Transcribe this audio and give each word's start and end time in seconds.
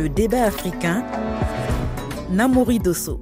Le 0.00 0.08
débat 0.08 0.44
africain, 0.44 1.04
Namori 2.30 2.78
Dosso. 2.78 3.20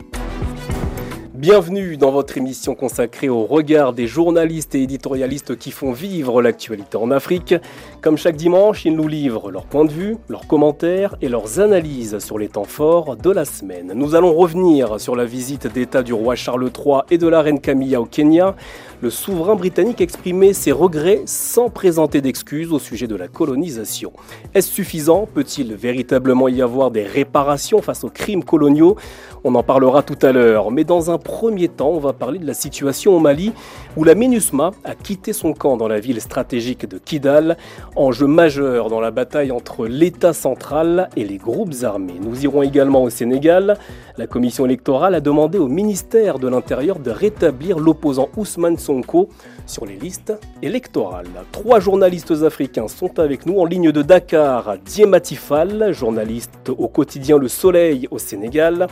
Bienvenue 1.38 1.96
dans 1.96 2.10
votre 2.10 2.36
émission 2.36 2.74
consacrée 2.74 3.28
au 3.28 3.44
regard 3.44 3.92
des 3.92 4.08
journalistes 4.08 4.74
et 4.74 4.82
éditorialistes 4.82 5.56
qui 5.56 5.70
font 5.70 5.92
vivre 5.92 6.42
l'actualité 6.42 6.96
en 6.96 7.12
Afrique. 7.12 7.54
Comme 8.00 8.16
chaque 8.16 8.34
dimanche, 8.34 8.84
ils 8.84 8.96
nous 8.96 9.06
livrent 9.06 9.52
leur 9.52 9.64
point 9.64 9.84
de 9.84 9.92
vue, 9.92 10.16
leurs 10.28 10.48
commentaires 10.48 11.14
et 11.22 11.28
leurs 11.28 11.60
analyses 11.60 12.18
sur 12.18 12.40
les 12.40 12.48
temps 12.48 12.64
forts 12.64 13.14
de 13.14 13.30
la 13.30 13.44
semaine. 13.44 13.92
Nous 13.94 14.16
allons 14.16 14.34
revenir 14.34 14.98
sur 14.98 15.14
la 15.14 15.26
visite 15.26 15.72
d'État 15.72 16.02
du 16.02 16.12
roi 16.12 16.34
Charles 16.34 16.72
III 16.76 17.02
et 17.08 17.18
de 17.18 17.28
la 17.28 17.40
reine 17.40 17.60
Camilla 17.60 18.00
au 18.00 18.04
Kenya, 18.06 18.56
le 19.00 19.10
souverain 19.10 19.54
britannique 19.54 20.00
exprimait 20.00 20.52
ses 20.52 20.72
regrets 20.72 21.22
sans 21.24 21.70
présenter 21.70 22.20
d'excuses 22.20 22.72
au 22.72 22.80
sujet 22.80 23.06
de 23.06 23.14
la 23.14 23.28
colonisation. 23.28 24.12
Est-ce 24.54 24.72
suffisant? 24.72 25.28
Peut-il 25.32 25.76
véritablement 25.76 26.48
y 26.48 26.60
avoir 26.62 26.90
des 26.90 27.04
réparations 27.04 27.80
face 27.80 28.02
aux 28.02 28.10
crimes 28.10 28.42
coloniaux? 28.42 28.96
On 29.44 29.54
en 29.54 29.62
parlera 29.62 30.02
tout 30.02 30.18
à 30.20 30.32
l'heure. 30.32 30.72
Mais 30.72 30.82
dans 30.82 31.12
un 31.12 31.18
premier 31.28 31.68
temps, 31.68 31.90
on 31.90 31.98
va 31.98 32.14
parler 32.14 32.38
de 32.38 32.46
la 32.46 32.54
situation 32.54 33.14
au 33.14 33.18
Mali 33.18 33.52
où 33.98 34.04
la 34.04 34.14
MINUSMA 34.14 34.70
a 34.82 34.94
quitté 34.94 35.34
son 35.34 35.52
camp 35.52 35.76
dans 35.76 35.86
la 35.86 36.00
ville 36.00 36.22
stratégique 36.22 36.88
de 36.88 36.96
Kidal, 36.96 37.58
enjeu 37.96 38.26
majeur 38.26 38.88
dans 38.88 39.00
la 39.00 39.10
bataille 39.10 39.52
entre 39.52 39.86
l'État 39.86 40.32
central 40.32 41.10
et 41.16 41.24
les 41.26 41.36
groupes 41.36 41.74
armés. 41.82 42.14
Nous 42.18 42.44
irons 42.44 42.62
également 42.62 43.02
au 43.02 43.10
Sénégal. 43.10 43.76
La 44.16 44.26
commission 44.26 44.64
électorale 44.64 45.14
a 45.14 45.20
demandé 45.20 45.58
au 45.58 45.68
ministère 45.68 46.38
de 46.38 46.48
l'Intérieur 46.48 46.98
de 46.98 47.10
rétablir 47.10 47.78
l'opposant 47.78 48.28
Ousmane 48.36 48.78
Sonko 48.78 49.28
sur 49.66 49.84
les 49.84 49.96
listes 49.96 50.32
électorales. 50.62 51.26
Trois 51.52 51.78
journalistes 51.78 52.32
africains 52.42 52.88
sont 52.88 53.18
avec 53.18 53.44
nous 53.44 53.60
en 53.60 53.66
ligne 53.66 53.92
de 53.92 54.00
Dakar. 54.00 54.78
Diematifal, 54.78 55.92
journaliste 55.92 56.70
au 56.70 56.88
quotidien 56.88 57.36
Le 57.36 57.48
Soleil 57.48 58.08
au 58.10 58.18
Sénégal. 58.18 58.86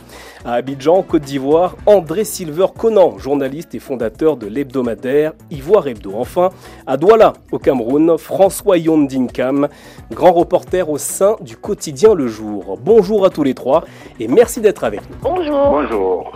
À 0.45 0.53
Abidjan, 0.53 1.01
Côte 1.01 1.23
d'Ivoire, 1.23 1.75
André 1.87 2.25
Silver 2.27 2.67
Conan, 2.77 3.17
journaliste 3.17 3.73
et 3.73 3.79
fondateur 3.79 4.35
de 4.35 4.47
l'hebdomadaire 4.47 5.31
Ivoire 5.49 5.87
Hebdo. 5.87 6.11
Enfin, 6.13 6.49
à 6.85 6.97
Douala, 6.97 7.33
au 7.51 7.57
Cameroun, 7.57 8.17
François 8.17 8.77
Yondinkam, 8.77 9.69
grand 10.11 10.33
reporter 10.33 10.89
au 10.89 10.97
sein 10.97 11.37
du 11.39 11.55
quotidien 11.55 12.13
Le 12.13 12.27
Jour. 12.27 12.77
Bonjour 12.83 13.25
à 13.25 13.29
tous 13.29 13.43
les 13.43 13.53
trois 13.53 13.85
et 14.19 14.27
merci 14.27 14.59
d'être 14.59 14.83
avec 14.83 15.01
nous. 15.09 15.15
Bonjour. 15.21 15.69
Bonjour. 15.69 16.33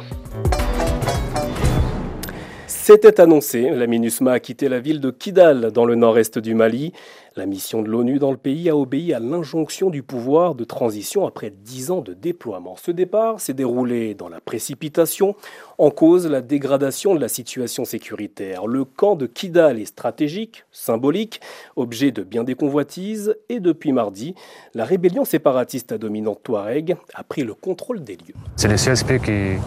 C'était 2.67 3.21
annoncé, 3.21 3.69
la 3.69 3.85
MINUSMA 3.85 4.31
a 4.31 4.39
quitté 4.39 4.67
la 4.67 4.79
ville 4.79 5.01
de 5.01 5.11
Kidal 5.11 5.71
dans 5.71 5.85
le 5.85 5.95
nord-est 5.95 6.39
du 6.39 6.55
Mali. 6.55 6.93
La 7.37 7.45
mission 7.45 7.81
de 7.81 7.87
l'ONU 7.87 8.19
dans 8.19 8.31
le 8.31 8.37
pays 8.37 8.69
a 8.69 8.75
obéi 8.75 9.13
à 9.13 9.21
l'injonction 9.21 9.89
du 9.89 10.03
pouvoir 10.03 10.53
de 10.53 10.65
transition 10.65 11.25
après 11.25 11.49
dix 11.49 11.89
ans 11.89 12.01
de 12.01 12.13
déploiement. 12.13 12.75
Ce 12.75 12.91
départ 12.91 13.39
s'est 13.39 13.53
déroulé 13.53 14.15
dans 14.15 14.27
la 14.27 14.41
précipitation, 14.41 15.37
en 15.77 15.91
cause 15.91 16.27
la 16.27 16.41
dégradation 16.41 17.15
de 17.15 17.21
la 17.21 17.29
situation 17.29 17.85
sécuritaire. 17.85 18.67
Le 18.67 18.83
camp 18.83 19.15
de 19.15 19.27
Kidal 19.27 19.79
est 19.79 19.85
stratégique, 19.85 20.65
symbolique, 20.73 21.39
objet 21.77 22.11
de 22.11 22.23
bien 22.23 22.43
des 22.43 22.55
convoitises, 22.55 23.33
et 23.47 23.61
depuis 23.61 23.93
mardi, 23.93 24.35
la 24.73 24.83
rébellion 24.83 25.23
séparatiste 25.23 25.93
à 25.93 25.97
dominante 25.97 26.39
Touareg 26.43 26.97
a 27.13 27.23
pris 27.23 27.45
le 27.45 27.53
contrôle 27.53 28.03
des 28.03 28.17
lieux. 28.17 28.35
C'est 28.57 28.67
le 28.67 28.75
CSP 28.75 29.23
qui, 29.23 29.57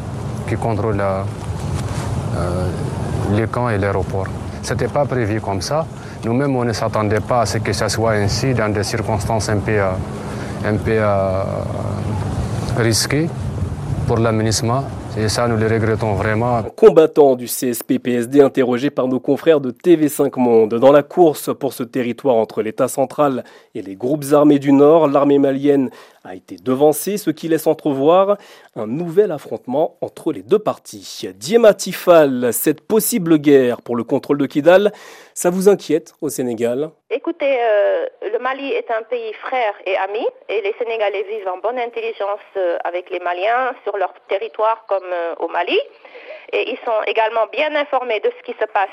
qui 0.51 0.57
contrôle 0.57 0.97
la, 0.97 1.25
euh, 2.37 2.69
les 3.35 3.47
camps 3.47 3.71
et 3.71 3.79
l'aéroport. 3.79 4.29
Ce 4.63 4.75
n'était 4.75 4.89
pas 4.89 5.07
prévu 5.07 5.41
comme 5.41 5.63
ça. 5.63 5.87
Nous-mêmes, 6.25 6.57
on 6.57 6.65
ne 6.65 6.73
s'attendait 6.73 7.21
pas 7.21 7.43
à 7.43 7.47
ce 7.47 7.59
que 7.59 7.75
ça 7.75 7.91
soit 7.91 8.13
ainsi 8.13 8.55
dans 8.55 8.73
des 8.73 8.83
circonstances 8.83 9.51
un 9.51 9.59
peu, 9.59 9.79
un 9.79 10.77
peu 10.77 10.93
euh, 10.93 11.43
risquées 12.79 13.29
pour 14.07 14.17
l'aménagement. 14.17 14.85
Et 15.19 15.29
ça, 15.29 15.47
nous 15.47 15.57
le 15.57 15.67
regrettons 15.69 16.15
vraiment. 16.15 16.63
Combattant 16.75 17.37
du 17.37 17.45
CSP-PSD 17.45 18.41
interrogé 18.41 18.91
par 18.91 19.07
nos 19.07 19.21
confrères 19.21 19.61
de 19.61 19.71
TV5 19.71 20.41
Monde. 20.41 20.75
Dans 20.75 20.93
la 20.93 21.03
course 21.03 21.51
pour 21.55 21.73
ce 21.75 21.83
territoire 21.83 22.37
entre 22.37 22.63
l'État 22.63 22.89
central 22.89 23.45
et 23.75 23.83
les 23.83 23.95
groupes 23.95 24.25
armés 24.33 24.59
du 24.59 24.73
Nord, 24.73 25.09
l'armée 25.09 25.39
malienne 25.39 25.91
a 26.25 26.35
été 26.35 26.57
devancée, 26.57 27.19
ce 27.19 27.31
qui 27.31 27.49
laisse 27.49 27.67
entrevoir 27.67 28.39
un 28.77 28.87
nouvel 28.87 29.31
affrontement 29.31 29.97
entre 30.01 30.33
les 30.33 30.43
deux 30.43 30.59
parties. 30.59 31.29
Diema 31.35 31.75
Tifal, 31.75 32.53
cette 32.53 32.81
possible 32.81 33.39
guerre 33.39 33.83
pour 33.83 33.95
le 33.95 34.05
contrôle 34.05 34.39
de 34.39 34.47
Kidal, 34.47 34.93
ça 35.35 35.51
vous 35.51 35.69
inquiète 35.69 36.15
au 36.23 36.31
Sénégal? 36.31 36.91
Écoutez, 37.11 37.59
euh, 37.61 38.07
le 38.33 38.39
Mali 38.39 38.73
est 38.73 38.91
un 38.91 39.03
pays 39.03 39.35
frère 39.35 39.75
et 39.85 39.97
ami, 39.99 40.27
et 40.49 40.63
les 40.63 40.75
Sénégalais 40.79 41.25
vivent 41.25 41.49
en 41.49 41.59
bonne 41.59 41.79
intelligence 41.79 42.41
euh, 42.57 42.79
avec 42.85 43.11
les 43.11 43.21
Maliens 43.21 43.75
sur 43.85 43.97
leur 43.99 44.15
territoire 44.29 44.87
comme 44.89 45.05
euh, 45.13 45.35
au 45.41 45.49
Mali, 45.49 45.79
et 46.53 46.71
ils 46.71 46.79
sont 46.87 47.03
également 47.07 47.47
bien 47.53 47.75
informés 47.75 48.21
de 48.21 48.31
ce 48.39 48.43
qui 48.45 48.59
se 48.59 48.67
passe 48.67 48.89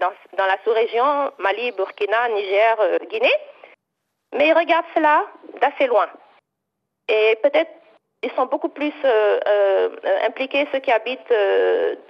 dans, 0.00 0.46
la 0.46 0.56
sous-région 0.62 1.32
Mali, 1.38 1.72
Burkina, 1.72 2.28
Niger, 2.28 2.76
Guinée, 3.10 3.34
mais 4.36 4.48
ils 4.48 4.52
regardent 4.52 4.86
cela 4.94 5.24
d'assez 5.60 5.86
loin. 5.86 6.06
Et 7.08 7.38
peut-être 7.42 7.70
ils 8.22 8.32
sont 8.32 8.46
beaucoup 8.46 8.68
plus 8.68 8.92
euh, 9.04 9.88
impliqués, 10.26 10.66
ceux 10.72 10.80
qui 10.80 10.90
habitent 10.90 11.32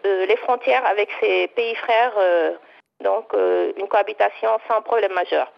les 0.05 0.37
frontières 0.39 0.84
avec 0.87 1.11
ces 1.21 1.49
pays 1.49 1.75
frères 1.75 2.15
donc 3.03 3.27
euh, 3.34 3.73
une 3.79 3.89
cohabitation 3.89 4.49
sans 4.69 4.83
problème 4.83 5.12
majeur. 5.12 5.53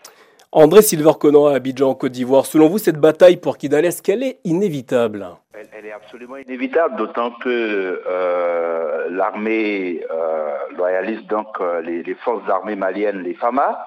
André 0.53 0.83
Silver 0.83 1.13
Conan 1.19 1.47
à 1.47 1.55
Abidjan, 1.55 1.95
Côte 1.95 2.13
d'Ivoire. 2.13 2.45
Selon 2.45 2.69
vous, 2.69 2.79
cette 2.79 2.99
bataille 2.99 3.37
pour 3.37 3.57
Kidal, 3.57 3.85
est-ce 3.85 4.03
qu'elle 4.03 4.25
est 4.25 4.41
inévitable? 4.45 5.27
Elle, 5.55 5.69
elle, 5.73 5.87
est 5.87 5.93
absolument 5.93 6.37
inévitable, 6.37 6.97
d'autant 6.97 7.31
que 7.31 8.03
euh, 8.07 9.07
l'armée 9.11 10.03
euh, 10.11 10.57
loyaliste, 10.77 11.27
donc 11.29 11.47
euh, 11.61 11.81
les, 11.83 12.03
les, 12.03 12.15
forces 12.15 12.49
armées 12.49 12.75
maliennes, 12.75 13.23
les 13.23 13.35
FAMA, 13.35 13.79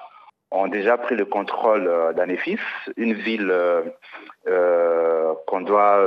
ont 0.54 0.68
déjà 0.68 0.96
pris 0.96 1.16
le 1.16 1.24
contrôle 1.24 1.86
euh, 1.86 2.12
d'Anéfis, 2.12 2.58
une 2.96 3.14
ville 3.14 3.52
euh, 4.46 5.34
qu'on 5.46 5.60
doit, 5.60 5.98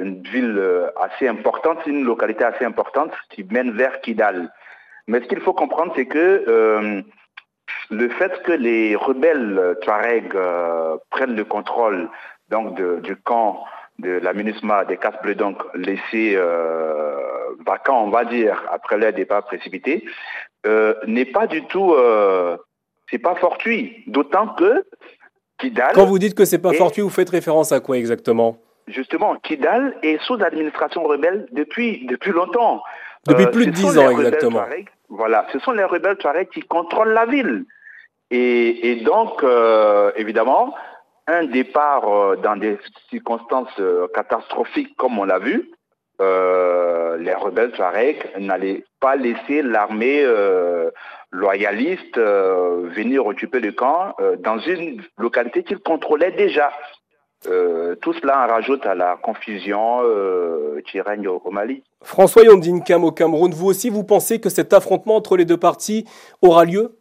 une 0.00 0.22
ville 0.22 0.90
assez 0.96 1.28
importante, 1.28 1.78
une 1.86 2.04
localité 2.04 2.44
assez 2.44 2.64
importante 2.64 3.12
qui 3.30 3.44
mène 3.44 3.70
vers 3.72 4.00
Kidal. 4.00 4.52
Mais 5.06 5.20
ce 5.20 5.26
qu'il 5.26 5.40
faut 5.40 5.52
comprendre, 5.52 5.92
c'est 5.96 6.06
que 6.06 6.44
euh, 6.46 7.02
le 7.90 8.08
fait 8.10 8.42
que 8.42 8.52
les 8.52 8.94
rebelles 8.96 9.76
Touareg 9.82 10.34
euh, 10.34 10.96
prennent 11.10 11.36
le 11.36 11.44
contrôle 11.44 12.08
donc 12.48 12.76
de, 12.76 13.00
du 13.00 13.16
camp 13.16 13.64
de 13.98 14.10
la 14.10 14.32
MINUSMA 14.32 14.84
des 14.86 14.96
Casses 14.96 15.20
Bleus, 15.22 15.34
donc 15.34 15.62
laissé 15.74 16.34
euh, 16.34 17.18
vacant, 17.66 18.04
on 18.04 18.10
va 18.10 18.24
dire, 18.24 18.62
après 18.70 18.96
leur 18.96 19.12
départ 19.12 19.44
précipité, 19.44 20.04
euh, 20.66 20.94
n'est 21.06 21.26
pas 21.26 21.46
du 21.46 21.64
tout, 21.66 21.94
c'est 23.10 23.18
pas 23.18 23.34
fortuit. 23.36 24.04
D'autant 24.06 24.48
que 24.48 24.84
Kidal. 25.58 25.92
Quand 25.94 26.06
vous 26.06 26.18
dites 26.18 26.34
que 26.34 26.44
c'est 26.44 26.58
pas 26.58 26.72
est, 26.72 26.76
fortuit, 26.76 27.02
vous 27.02 27.10
faites 27.10 27.30
référence 27.30 27.72
à 27.72 27.80
quoi 27.80 27.98
exactement? 27.98 28.56
Justement, 28.86 29.36
Kidal 29.36 29.96
est 30.02 30.20
sous 30.22 30.42
administration 30.42 31.04
rebelle 31.04 31.46
depuis 31.52 32.06
depuis 32.06 32.32
longtemps. 32.32 32.82
Depuis 33.26 33.46
plus 33.46 33.66
de 33.66 33.70
dix 33.70 33.98
ans, 33.98 34.10
exactement. 34.10 34.64
Voilà, 35.08 35.46
ce 35.52 35.58
sont 35.58 35.72
les 35.72 35.84
rebelles 35.84 36.16
Touareg 36.16 36.48
qui 36.48 36.60
contrôlent 36.60 37.12
la 37.12 37.26
ville. 37.26 37.64
Et, 38.30 38.90
et 38.90 38.96
donc, 39.02 39.42
euh, 39.42 40.12
évidemment, 40.16 40.74
un 41.26 41.44
départ 41.44 42.08
euh, 42.08 42.36
dans 42.36 42.56
des 42.56 42.78
circonstances 43.10 43.68
euh, 43.80 44.06
catastrophiques 44.14 44.96
comme 44.96 45.18
on 45.18 45.24
l'a 45.24 45.38
vu, 45.38 45.70
les 46.20 47.34
rebelles 47.34 47.72
Touareg 47.72 48.22
n'allaient 48.38 48.84
pas 49.00 49.16
laisser 49.16 49.62
l'armée 49.62 50.22
loyaliste 51.30 52.18
venir 52.18 53.26
occuper 53.26 53.60
le 53.60 53.72
camp 53.72 54.14
dans 54.38 54.58
une 54.58 55.02
localité 55.18 55.62
qu'ils 55.62 55.78
contrôlaient 55.78 56.32
déjà. 56.32 56.72
Euh, 57.46 57.96
tout 58.02 58.12
cela 58.12 58.44
en 58.44 58.48
rajoute 58.48 58.84
à 58.84 58.94
la 58.94 59.16
confusion 59.16 60.02
euh, 60.02 60.82
qui 60.86 61.00
règne 61.00 61.26
au, 61.26 61.40
au 61.42 61.50
Mali. 61.50 61.82
François 62.02 62.44
Yondinkam 62.44 63.02
au 63.02 63.12
Cameroun, 63.12 63.54
vous 63.54 63.66
aussi, 63.66 63.88
vous 63.88 64.04
pensez 64.04 64.40
que 64.40 64.50
cet 64.50 64.74
affrontement 64.74 65.16
entre 65.16 65.38
les 65.38 65.46
deux 65.46 65.56
parties 65.56 66.04
aura 66.42 66.66
lieu? 66.66 66.98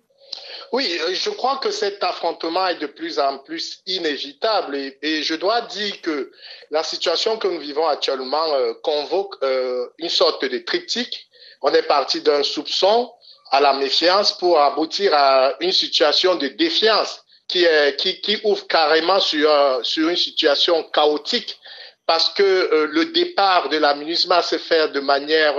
Oui, 0.72 0.98
je 1.12 1.30
crois 1.32 1.58
que 1.58 1.72
cet 1.72 2.02
affrontement 2.06 2.68
est 2.68 2.80
de 2.80 2.88
plus 2.88 3.20
en 3.20 3.40
plus 3.40 3.82
inévitable 3.86 4.78
et, 4.78 4.98
et 5.02 5.24
je 5.24 5.36
dois 5.36 5.60
dire 5.62 6.02
que 6.02 6.32
la 6.72 6.84
situation 6.84 7.38
que 7.38 7.50
nous 7.50 7.60
vivons 7.60 7.88
actuellement 7.88 8.54
euh, 8.54 8.74
convoque 8.82 9.36
euh, 9.44 9.88
une 9.98 10.10
sorte 10.10 10.46
de 10.46 10.60
triptyque. 10.60 11.28
On 11.62 11.74
est 11.74 11.88
parti 11.88 12.22
d'un 12.22 12.44
soupçon 12.44 13.12
à 13.52 13.60
la 13.60 13.74
méfiance 13.74 14.38
pour 14.38 14.60
aboutir 14.60 15.14
à 15.14 15.54
une 15.60 15.72
situation 15.72 16.36
de 16.36 16.48
défiance 16.50 17.24
qui, 17.48 17.64
est, 17.64 17.96
qui, 17.98 18.22
qui 18.22 18.40
ouvre 18.44 18.68
carrément 18.68 19.20
sur, 19.20 19.50
sur 19.84 20.10
une 20.10 20.16
situation 20.16 20.84
chaotique 20.84 21.58
parce 22.06 22.30
que 22.30 22.90
le 22.92 23.06
départ 23.06 23.70
de 23.70 23.78
la 23.78 23.94
MINUSMA 23.94 24.42
se 24.42 24.58
fait 24.58 24.92
de 24.92 25.00
manière 25.00 25.56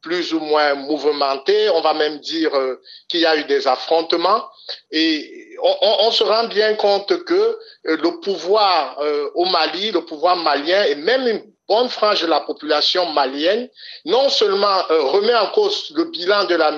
plus 0.00 0.32
ou 0.32 0.40
moins 0.40 0.74
mouvementée. 0.74 1.68
On 1.70 1.80
va 1.80 1.94
même 1.94 2.18
dire 2.20 2.52
qu'il 3.08 3.20
y 3.20 3.26
a 3.26 3.36
eu 3.36 3.44
des 3.44 3.66
affrontements. 3.66 4.44
Et 4.90 5.43
on, 5.62 6.10
se 6.10 6.24
rend 6.24 6.44
bien 6.44 6.74
compte 6.74 7.24
que 7.24 7.58
le 7.84 8.20
pouvoir 8.20 8.98
au 9.34 9.44
Mali, 9.46 9.90
le 9.90 10.04
pouvoir 10.04 10.36
malien 10.36 10.84
et 10.84 10.94
même 10.94 11.26
une 11.26 11.42
bonne 11.68 11.88
frange 11.88 12.22
de 12.22 12.26
la 12.26 12.40
population 12.40 13.06
malienne, 13.12 13.68
non 14.04 14.28
seulement 14.28 14.82
euh, 14.90 15.02
remet 15.02 15.34
en 15.34 15.46
cause 15.48 15.92
le 15.96 16.04
bilan 16.04 16.44
de 16.44 16.54
la 16.54 16.72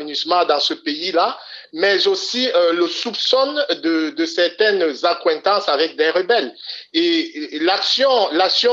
dans 0.44 0.60
ce 0.60 0.74
pays-là, 0.74 1.36
mais 1.72 2.06
aussi 2.06 2.48
euh, 2.54 2.72
le 2.72 2.86
soupçonne 2.86 3.64
de, 3.82 4.24
certaines 4.24 4.94
accointances 5.04 5.68
avec 5.68 5.96
des 5.96 6.10
rebelles. 6.10 6.54
Et, 6.92 7.58
l'action, 7.60 8.28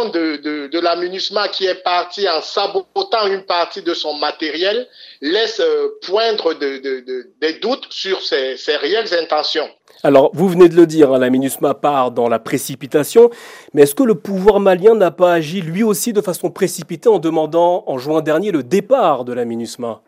de, 0.09 0.37
de, 0.37 1.47
qui 1.47 1.65
est 1.65 1.83
partie 1.83 2.29
en 2.29 2.41
sabotant 2.41 3.27
une 3.27 3.45
partie 3.45 3.81
de 3.81 3.93
son 3.93 4.13
matériel 4.13 4.87
laisse 5.21 5.59
euh, 5.59 5.87
poindre 6.03 6.53
des 6.53 7.53
doutes 7.53 7.87
sur 7.89 8.21
ses 8.21 8.75
réelles 8.77 9.13
intentions. 9.15 9.69
Alors, 10.05 10.31
vous 10.33 10.49
venez 10.49 10.67
de 10.67 10.75
le 10.75 10.85
dire, 10.85 11.13
hein, 11.13 11.17
la 11.17 11.29
MINUSMA 11.29 11.75
part 11.75 12.11
dans 12.11 12.27
la 12.27 12.37
précipitation, 12.37 13.29
mais 13.73 13.83
est-ce 13.83 13.95
que 13.95 14.03
le 14.03 14.15
pouvoir 14.15 14.59
malien 14.59 14.95
n'a 14.95 15.11
pas 15.11 15.31
agi 15.31 15.61
lui 15.61 15.81
aussi 15.81 16.11
de 16.11 16.19
façon 16.19 16.51
précipitée 16.51 17.07
en 17.07 17.19
demandant 17.19 17.85
en 17.87 17.97
juin 17.97 18.21
dernier 18.21 18.51
le 18.51 18.63
départ 18.63 19.23
de 19.23 19.31
la 19.31 19.45
MINUSMA? 19.45 20.01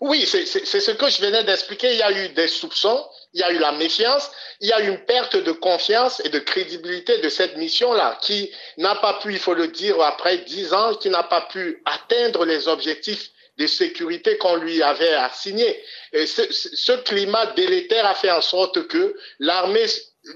Oui, 0.00 0.26
c'est 0.26 0.44
ce 0.44 0.90
que 0.90 1.08
je 1.08 1.22
venais 1.22 1.44
d'expliquer. 1.44 1.92
Il 1.92 1.98
y 1.98 2.02
a 2.02 2.10
eu 2.10 2.30
des 2.30 2.48
soupçons, 2.48 3.00
il 3.32 3.38
y 3.38 3.44
a 3.44 3.52
eu 3.52 3.58
la 3.58 3.70
méfiance, 3.70 4.28
il 4.60 4.70
y 4.70 4.72
a 4.72 4.82
eu 4.82 4.88
une 4.88 5.04
perte 5.04 5.36
de 5.36 5.52
confiance 5.52 6.20
et 6.24 6.30
de 6.30 6.40
crédibilité 6.40 7.18
de 7.18 7.28
cette 7.28 7.56
mission-là, 7.56 8.18
qui 8.20 8.50
n'a 8.76 8.96
pas 8.96 9.20
pu, 9.22 9.34
il 9.34 9.38
faut 9.38 9.54
le 9.54 9.68
dire, 9.68 10.00
après 10.02 10.38
dix 10.38 10.72
ans, 10.72 10.94
qui 10.94 11.10
n'a 11.10 11.22
pas 11.22 11.42
pu 11.42 11.80
atteindre 11.84 12.44
les 12.44 12.66
objectifs 12.66 13.30
de 13.58 13.66
sécurité 13.66 14.38
qu'on 14.38 14.56
lui 14.56 14.82
avait 14.82 15.14
assigné. 15.14 15.82
Et 16.12 16.26
ce, 16.26 16.42
ce, 16.50 16.92
climat 17.02 17.46
délétère 17.56 18.06
a 18.06 18.14
fait 18.14 18.30
en 18.30 18.40
sorte 18.40 18.86
que 18.86 19.14
l'armée 19.40 19.86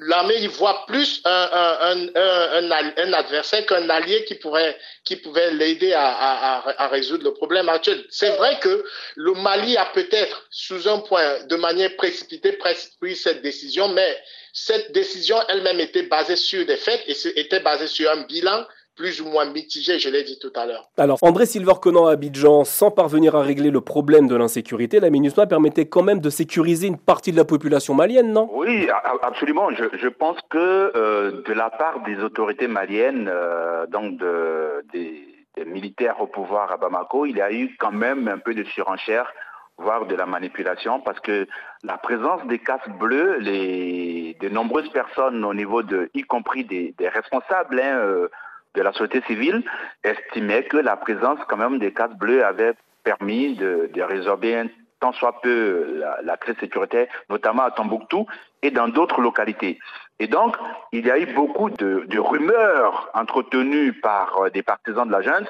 l'armée 0.01 0.39
y 0.39 0.47
voit 0.47 0.87
plus 0.87 1.21
un, 1.25 1.49
un, 1.53 2.09
un, 2.15 2.93
un 2.97 3.13
adversaire 3.13 3.67
qu'un 3.67 3.89
allié 3.91 4.25
qui 4.25 4.37
pourrait 4.37 4.77
qui 5.05 5.17
pouvait 5.17 5.51
l'aider 5.53 5.93
à, 5.93 6.07
à, 6.07 6.85
à, 6.85 6.89
résoudre 6.89 7.25
le 7.25 7.35
problème 7.35 7.69
actuel. 7.69 8.05
C'est 8.11 8.37
vrai 8.37 8.59
que 8.61 8.85
le 9.17 9.33
Mali 9.35 9.77
a 9.77 9.87
peut-être, 9.87 10.47
sous 10.51 10.89
un 10.89 11.01
point, 11.01 11.45
de 11.45 11.57
manière 11.57 11.95
précipitée, 11.97 12.53
pris 12.53 13.17
cette 13.17 13.43
décision, 13.43 13.89
mais 13.89 14.19
cette 14.53 14.93
décision 14.93 15.37
elle-même 15.49 15.81
était 15.81 16.05
basée 16.05 16.37
sur 16.37 16.65
des 16.65 16.77
faits 16.77 17.03
et 17.07 17.41
était 17.41 17.61
basée 17.61 17.89
sur 17.89 18.11
un 18.11 18.23
bilan 18.23 18.65
plus 18.97 19.21
ou 19.21 19.29
moins 19.29 19.47
mitigé, 19.47 19.99
je 19.99 20.09
l'ai 20.09 20.23
dit 20.23 20.39
tout 20.39 20.53
à 20.55 20.67
l'heure. 20.67 20.89
Alors, 20.97 21.19
André 21.23 21.47
Silver-Conan 21.47 22.07
à 22.07 22.13
Abidjan, 22.13 22.65
sans 22.65 22.91
parvenir 22.91 23.35
à 23.35 23.43
régler 23.43 23.71
le 23.71 23.81
problème 23.81 24.29
de 24.29 24.37
l'insécurité, 24.37 25.01
la 25.01 25.11
MINUSMA 25.11 25.47
permettait 25.47 25.87
quand 25.87 26.03
même 26.03 26.21
de 26.21 26.31
sécuriser 26.31 26.89
une 26.89 26.99
partie 26.99 27.33
de 27.33 27.37
la 27.37 27.45
population 27.45 27.95
malienne, 27.95 28.33
non? 28.33 28.49
Oui, 28.53 28.89
absolument. 29.23 29.71
Je, 29.71 30.09
pense 30.09 30.37
que 30.51 30.93
euh, 30.95 31.43
de 31.47 31.53
la 31.53 31.71
part 31.71 32.03
des 32.03 32.19
autorités 32.19 32.69
maliennes, 32.69 33.31
euh, 33.33 33.87
donc 33.87 34.19
de, 34.19 34.85
des, 34.93 35.29
militaires 35.67 36.21
au 36.21 36.27
pouvoir 36.27 36.73
à 36.73 36.77
Bamako, 36.77 37.27
il 37.27 37.37
y 37.37 37.43
a 37.43 37.53
eu 37.53 37.77
quand 37.79 37.93
même 37.93 38.27
un 38.29 38.39
peu 38.39 38.55
de 38.55 38.65
surenchère 38.65 39.33
voire 39.79 40.07
de 40.07 40.15
la 40.15 40.27
manipulation, 40.27 41.01
parce 41.01 41.19
que 41.21 41.47
la 41.83 41.99
présence 41.99 42.47
des 42.47 42.59
casques 42.59 42.91
bleus, 42.99 43.39
les, 43.39 44.37
de 44.41 44.49
nombreuses 44.49 44.89
personnes 44.91 45.45
au 45.45 45.55
niveau 45.55 45.83
de, 45.83 46.11
y 46.15 46.23
compris 46.23 46.65
des, 46.65 46.95
responsables, 47.09 47.81
hein, 47.81 47.97
euh, 47.97 48.29
de 48.75 48.83
la 48.83 48.93
société 48.93 49.23
civile 49.27 49.63
estimait 50.03 50.65
que 50.65 50.77
la 50.77 50.97
présence 50.97 51.39
quand 51.49 51.57
même 51.57 51.79
des 51.79 51.93
casques 51.93 52.17
bleus 52.17 52.45
avait 52.45 52.75
permis 53.05 53.55
de, 53.55 53.91
résorber 54.03 54.57
un 54.57 54.67
tant 55.01 55.13
soit 55.13 55.41
peu 55.41 56.01
la, 56.23 56.37
crise 56.37 56.57
sécuritaire, 56.61 57.09
notamment 57.29 57.65
à 57.65 57.73
Tombouctou 57.73 58.27
et 58.63 58.71
dans 58.71 58.89
d'autres 58.89 59.21
localités. 59.21 59.79
Et 60.21 60.29
donc, 60.29 60.57
il 60.93 61.05
y 61.05 61.11
a 61.11 61.19
eu 61.19 61.27
beaucoup 61.35 61.71
de, 61.71 62.19
rumeurs 62.19 63.11
entretenues 63.15 63.93
par 63.95 64.39
euh, 64.39 64.51
des 64.51 64.63
partisans 64.63 65.07
de 65.07 65.13
la 65.13 65.41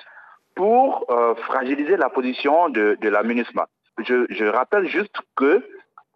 pour 0.55 1.05
euh, 1.11 1.35
fragiliser 1.35 1.97
la 1.97 2.09
position 2.09 2.71
de, 2.71 2.97
la 3.03 3.23
MINUSMA. 3.23 3.67
Je, 3.99 4.45
rappelle 4.45 4.87
juste 4.89 5.17
que 5.37 5.63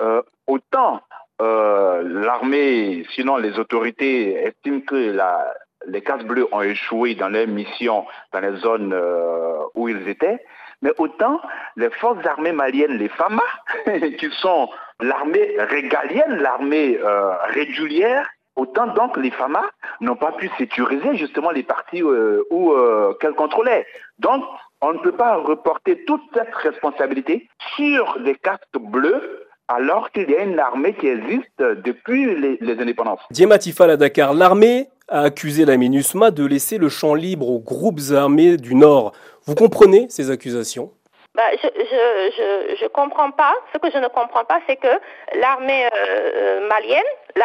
euh, 0.01 0.23
autant 0.47 1.03
l'armée, 1.39 3.05
sinon 3.15 3.37
les 3.37 3.59
autorités 3.59 4.33
estiment 4.43 4.81
que 4.81 4.95
la, 4.95 5.53
les 5.89 6.03
casques 6.03 6.27
bleus 6.27 6.47
ont 6.53 6.63
échoué 6.63 7.15
dans 7.15 7.29
leur 7.29 7.47
mission 7.47 8.07
dans 8.33 8.41
les 8.41 8.57
zones 8.57 8.93
euh, 8.93 9.59
où 9.75 9.89
ils 9.89 10.09
étaient, 10.09 10.45
mais 10.83 10.93
autant 10.99 11.41
les 11.77 11.91
forces 11.91 12.25
armées 12.27 12.53
maliennes, 12.53 12.99
les 12.99 13.09
FAMA, 13.09 13.43
qui 14.19 14.31
sont 14.41 14.69
l'armée 15.01 15.57
régalienne, 15.59 16.37
l'armée 16.37 16.99
euh, 17.03 17.35
régulière, 17.49 18.29
autant 18.57 18.89
donc 18.89 19.17
les 19.17 19.31
FAMA 19.31 19.65
n'ont 20.01 20.17
pas 20.17 20.33
pu 20.33 20.51
sécuriser 20.59 21.17
justement 21.17 21.51
les 21.51 21.63
parties 21.63 22.03
euh, 22.03 22.43
où 22.51 22.75
qu'elles 23.21 23.35
contrôlaient. 23.35 23.87
Donc, 24.19 24.45
on 24.83 24.93
ne 24.93 24.99
peut 24.99 25.13
pas 25.13 25.37
reporter 25.37 26.05
toute 26.05 26.23
cette 26.35 26.55
responsabilité 26.55 27.49
sur 27.77 28.19
les 28.21 28.35
casques 28.35 28.79
bleus 28.79 29.47
alors 29.69 30.11
qu'il 30.13 30.31
y 30.31 30.37
a 30.37 30.43
une 30.43 30.59
armée 30.59 30.95
qui 30.95 31.09
existe 31.09 31.59
depuis 31.59 32.27
les, 32.37 32.81
indépendances. 32.81 33.21
Diematifal 33.31 33.91
à 33.91 33.97
Dakar, 33.97 34.35
l'armée 34.35 34.87
a 35.09 35.23
accusé 35.23 35.65
la 35.65 35.77
MINUSMA 35.77 36.31
de 36.31 36.45
laisser 36.45 36.79
le 36.79 36.89
champ 36.89 37.15
libre 37.15 37.49
aux 37.49 37.61
groupes 37.61 38.01
armés 38.13 38.57
du 38.57 38.75
Nord. 38.75 39.13
Vous 39.45 39.55
comprenez 39.55 40.07
ces 40.11 40.31
accusations? 40.31 40.91
Bah, 41.35 41.51
je, 41.63 41.69
je, 41.69 42.77
je, 42.81 42.87
comprends 42.87 43.31
pas. 43.31 43.55
Ce 43.75 43.79
que 43.79 43.91
je 43.91 43.99
ne 43.99 44.09
comprends 44.09 44.45
pas, 44.47 44.59
c'est 44.67 44.77
que 44.77 44.89
l'armée 45.35 45.87
euh, 45.95 46.67
malienne, 46.67 47.05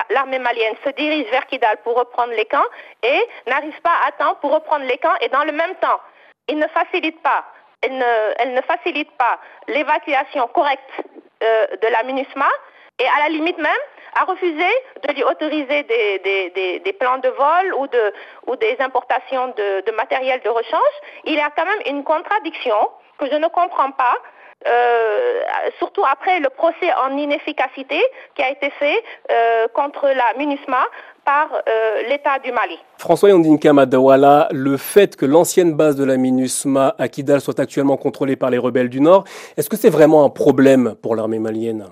l'armée 0.10 0.40
malienne 0.40 0.76
se 0.86 0.92
dirige 0.92 1.30
vers 1.30 1.46
Kidal 1.48 1.78
pour 1.84 1.98
reprendre 1.98 2.32
les 2.32 2.46
camps 2.46 2.70
et 3.04 3.20
n'arrive 3.48 3.80
pas 3.82 3.98
à 4.08 4.12
temps 4.14 4.36
pour 4.40 4.54
reprendre 4.54 4.86
les 4.86 4.98
camps 4.98 5.16
et 5.20 5.28
dans 5.28 5.44
le 5.44 5.52
même 5.52 5.76
temps, 5.82 6.00
il 6.48 6.58
ne 6.58 6.68
facilite 6.68 7.22
pas, 7.22 7.44
elle 7.82 7.98
ne, 7.98 8.34
elle 8.40 8.54
ne 8.54 8.62
facilite 8.62 9.12
pas 9.18 9.40
l'évacuation 9.68 10.48
correcte 10.48 10.90
euh, 11.44 11.68
de 11.82 11.88
la 11.88 12.04
MINUSMA 12.04 12.48
et 13.02 13.08
à 13.08 13.24
la 13.24 13.30
limite 13.30 13.58
même, 13.58 13.84
a 14.14 14.26
refusé 14.26 14.70
de 15.08 15.14
lui 15.14 15.24
autoriser 15.24 15.84
des, 15.84 16.94
plans 17.00 17.18
de 17.18 17.30
vol 17.30 17.74
ou, 17.80 17.88
de, 17.88 18.14
ou 18.48 18.56
des 18.58 18.76
importations 18.80 19.48
de, 19.48 19.86
de, 19.86 19.92
matériel 19.96 20.42
de 20.44 20.50
rechange, 20.50 20.96
il 21.26 21.36
y 21.36 21.40
a 21.40 21.50
quand 21.56 21.66
même 21.66 21.82
une 21.86 22.04
contradiction 22.04 22.76
que 23.18 23.26
je 23.32 23.36
ne 23.36 23.48
comprends 23.48 23.92
pas. 23.92 24.16
Euh, 24.68 25.40
surtout 25.80 26.04
après 26.06 26.40
le 26.40 26.50
procès 26.50 26.94
en 27.04 27.18
inefficacité 27.18 28.00
qui 28.36 28.44
a 28.44 28.52
été 28.52 28.70
fait 28.78 29.04
euh, 29.32 29.66
contre 29.74 30.06
la 30.06 30.38
MINUSMA 30.38 30.84
par 31.26 31.50
euh, 31.68 32.04
l'État 32.08 32.38
du 32.38 32.52
Mali. 32.52 32.78
François 33.00 33.30
Yandinka 33.30 33.74
Madawala, 33.74 34.50
le 34.52 34.78
fait 34.78 35.16
que 35.16 35.26
l'ancienne 35.26 35.74
base 35.74 35.96
de 35.96 36.06
la 36.06 36.16
MINUSMA 36.18 36.94
à 37.00 37.08
Kidal 37.08 37.42
soit 37.42 37.60
actuellement 37.60 37.98
contrôlée 37.98 38.36
par 38.36 38.52
les 38.52 38.60
rebelles 38.60 38.90
du 38.90 39.02
Nord, 39.02 39.24
est-ce 39.58 39.68
que 39.68 39.78
c'est 39.78 39.90
vraiment 39.90 40.26
un 40.26 40.30
problème 40.30 40.94
pour 41.02 41.16
l'armée 41.16 41.40
malienne? 41.40 41.88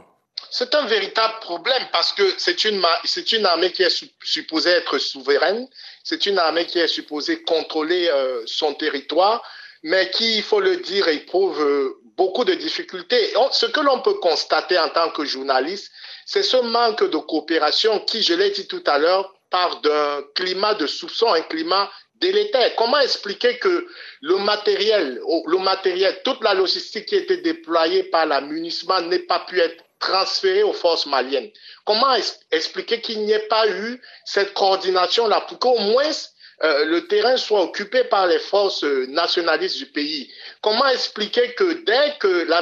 C'est 0.52 0.74
un 0.76 0.86
véritable 0.86 1.36
problème 1.42 1.84
parce 1.92 2.12
que 2.14 2.34
c'est 2.38 2.66
une, 2.66 2.84
c'est 3.04 3.32
une 3.32 3.46
armée 3.46 3.72
qui 3.72 3.84
est 3.84 4.06
supposée 4.24 4.72
être 4.72 4.98
souveraine, 4.98 5.68
c'est 6.04 6.26
une 6.26 6.38
armée 6.38 6.66
qui 6.66 6.80
est 6.80 6.88
supposée 6.88 7.44
contrôler 7.44 8.10
euh, 8.10 8.42
son 8.46 8.74
territoire, 8.74 9.44
mais 9.84 10.10
qui, 10.10 10.38
il 10.38 10.44
faut 10.44 10.60
le 10.60 10.78
dire, 10.78 11.08
éprouve 11.08 11.62
euh, 11.62 12.00
beaucoup 12.18 12.44
de 12.44 12.54
difficultés. 12.54 13.34
ce 13.52 13.66
que 13.68 13.80
l'on 13.80 14.02
peut 14.02 14.16
constater 14.16 14.78
en 14.78 14.90
tant 14.90 15.10
que 15.12 15.24
journaliste, 15.24 15.92
c'est 16.26 16.44
ce 16.44 16.58
manque 16.58 17.10
de 17.10 17.18
coopération 17.18 18.00
qui, 18.00 18.22
je 18.22 18.34
l'ai 18.34 18.50
dit 18.50 18.68
tout 18.68 18.84
à 18.86 18.98
l'heure, 18.98 19.34
part 19.50 19.82
d'un 19.82 20.24
climat 20.36 20.76
de 20.76 20.86
soupçon, 20.86 21.32
un 21.34 21.42
climat 21.42 21.90
délétère. 22.16 22.76
Comment 22.76 23.00
expliquer 23.00 23.58
que 23.58 23.88
le 24.22 24.38
matériel, 24.38 25.22
le 25.46 25.58
matériel, 25.58 26.22
toute 26.24 26.44
la 26.44 26.54
logistique 26.54 27.06
qui 27.06 27.16
était 27.16 27.38
déployée 27.38 28.04
par 28.04 28.26
la 28.26 28.42
MUNISMA 28.42 29.02
n'ait 29.02 29.20
pas 29.20 29.40
pu 29.40 29.60
être 29.60 29.84
transféré 30.00 30.64
aux 30.64 30.74
forces 30.74 31.06
maliennes. 31.06 31.50
Comment 31.86 32.16
expliquer 32.52 33.02
qu'il 33.02 33.20
n'y 33.22 33.34
ait 33.34 33.48
pas 33.48 33.68
eu 33.68 34.02
cette 34.26 34.54
coordination-là 34.54 35.42
pour 35.42 35.60
qu'au 35.60 35.78
moins 35.78 36.12
euh, 36.64 36.86
le 36.86 37.08
terrain 37.08 37.38
soit 37.38 37.62
occupé 37.62 38.04
par 38.06 38.28
les 38.28 38.40
forces 38.40 38.84
nationalistes 38.84 39.78
du 39.78 39.86
pays? 39.88 40.32
Comment 40.62 40.88
expliquer 40.88 41.54
que 41.54 41.84
dès 41.84 42.18
que 42.20 42.46
la 42.48 42.62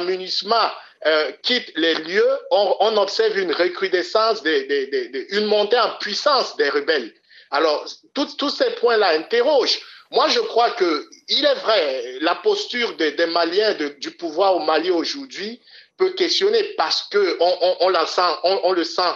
euh, 1.06 1.32
quitte 1.42 1.72
les 1.76 1.94
lieux, 1.94 2.38
on, 2.50 2.96
observe 2.96 3.38
une 3.38 3.52
recrudescence, 3.52 4.42
des, 4.42 4.64
des, 4.64 4.86
des, 4.88 5.26
une 5.30 5.46
montée 5.46 5.78
en 5.78 5.90
puissance 5.98 6.56
des 6.56 6.68
rebelles? 6.68 7.14
Alors, 7.50 7.86
tous 8.14 8.50
ces 8.50 8.70
points-là 8.72 9.10
interrogent. 9.10 9.80
Moi, 10.10 10.28
je 10.28 10.40
crois 10.40 10.70
que 10.70 11.08
il 11.28 11.44
est 11.44 11.54
vrai, 11.56 12.18
la 12.20 12.34
posture 12.36 12.96
des, 12.96 13.14
Maliens 13.26 13.74
du 13.74 14.10
pouvoir 14.12 14.56
au 14.56 14.60
Mali 14.60 14.90
aujourd'hui 14.90 15.60
peut 15.98 16.10
questionner 16.10 16.62
parce 16.76 17.02
que 17.10 17.36
on, 17.40 17.76
on, 17.80 18.06
sent, 18.06 18.32
on, 18.44 18.72
le 18.72 18.84
sent 18.84 19.14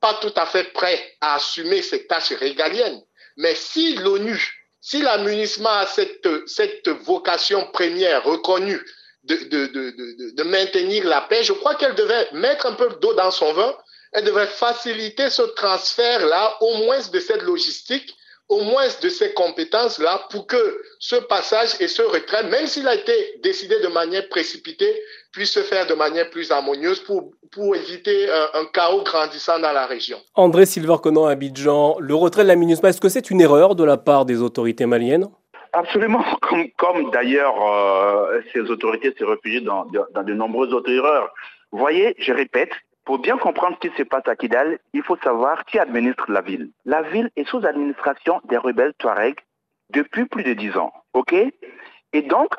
pas 0.00 0.14
tout 0.14 0.32
à 0.34 0.46
fait 0.46 0.72
prêt 0.72 1.16
à 1.20 1.36
assumer 1.36 1.82
ses 1.82 2.06
tâches 2.06 2.32
régaliennes. 2.32 3.00
Mais 3.36 3.54
si 3.54 3.94
l'ONU, 3.96 4.40
si 4.80 5.02
la 5.02 5.14
a 5.14 5.86
cette, 5.86 6.28
cette 6.48 6.88
vocation 6.88 7.66
première 7.72 8.24
reconnue 8.24 8.80
de, 9.24 9.34
de, 9.34 9.66
de, 9.66 10.32
de, 10.32 10.42
maintenir 10.44 11.04
la 11.04 11.22
paix, 11.22 11.42
je 11.42 11.52
crois 11.52 11.74
qu'elle 11.74 11.94
devait 11.94 12.28
mettre 12.32 12.66
un 12.66 12.72
peu 12.72 12.88
d'eau 13.00 13.12
dans 13.14 13.30
son 13.30 13.52
vin, 13.52 13.76
elle 14.12 14.24
devrait 14.24 14.46
faciliter 14.46 15.28
ce 15.28 15.42
transfert-là, 15.42 16.56
au 16.60 16.76
moins 16.78 17.00
de 17.12 17.20
cette 17.20 17.42
logistique, 17.42 18.14
au 18.48 18.60
moins 18.60 18.86
de 19.02 19.08
ces 19.08 19.34
compétences-là, 19.34 20.28
pour 20.30 20.46
que 20.46 20.82
ce 21.00 21.16
passage 21.16 21.70
et 21.80 21.88
ce 21.88 22.02
retrait, 22.02 22.44
même 22.44 22.66
s'il 22.66 22.86
a 22.86 22.94
été 22.94 23.38
décidé 23.42 23.80
de 23.80 23.88
manière 23.88 24.28
précipitée, 24.28 25.02
puisse 25.36 25.52
se 25.52 25.60
faire 25.60 25.86
de 25.86 25.92
manière 25.92 26.30
plus 26.30 26.50
harmonieuse 26.50 27.00
pour, 27.00 27.30
pour 27.52 27.76
éviter 27.76 28.26
un, 28.54 28.64
chaos 28.72 29.02
grandissant 29.04 29.58
dans 29.58 29.72
la 29.72 29.84
région. 29.84 30.16
André 30.34 30.64
Silver-Conan, 30.64 31.26
Abidjan, 31.26 31.96
le 32.00 32.14
retrait 32.14 32.44
de 32.44 32.48
la 32.48 32.56
MINUSMA, 32.56 32.88
est-ce 32.88 33.02
que 33.02 33.10
c'est 33.10 33.30
une 33.30 33.42
erreur 33.42 33.74
de 33.74 33.84
la 33.84 33.98
part 33.98 34.24
des 34.24 34.40
autorités 34.40 34.86
maliennes? 34.86 35.28
Absolument, 35.74 36.24
comme, 36.40 36.70
comme 36.78 37.10
d'ailleurs 37.10 37.54
euh, 37.62 38.40
ces 38.54 38.60
autorités 38.60 39.14
se 39.18 39.24
réfugient 39.24 39.60
dans, 39.60 39.84
dans, 40.14 40.22
de 40.22 40.32
nombreuses 40.32 40.72
autres 40.72 40.90
erreurs. 40.90 41.28
Vous 41.70 41.78
voyez, 41.78 42.14
je 42.18 42.32
répète, 42.32 42.70
pour 43.04 43.18
bien 43.18 43.36
comprendre 43.36 43.76
ce 43.82 43.88
qui 43.88 43.94
se 43.94 44.04
passe 44.04 44.26
à 44.26 44.36
Kidal, 44.36 44.78
il 44.94 45.02
faut 45.02 45.18
savoir 45.22 45.66
qui 45.66 45.78
administre 45.78 46.30
la 46.30 46.40
ville. 46.40 46.70
La 46.86 47.02
ville 47.02 47.28
est 47.36 47.46
sous 47.46 47.66
administration 47.66 48.40
des 48.48 48.56
rebelles 48.56 48.94
Touareg 48.98 49.36
depuis 49.90 50.24
plus 50.24 50.44
de 50.44 50.54
dix 50.54 50.74
ans. 50.78 50.94
OK? 51.12 51.34
Et 52.14 52.22
donc, 52.22 52.54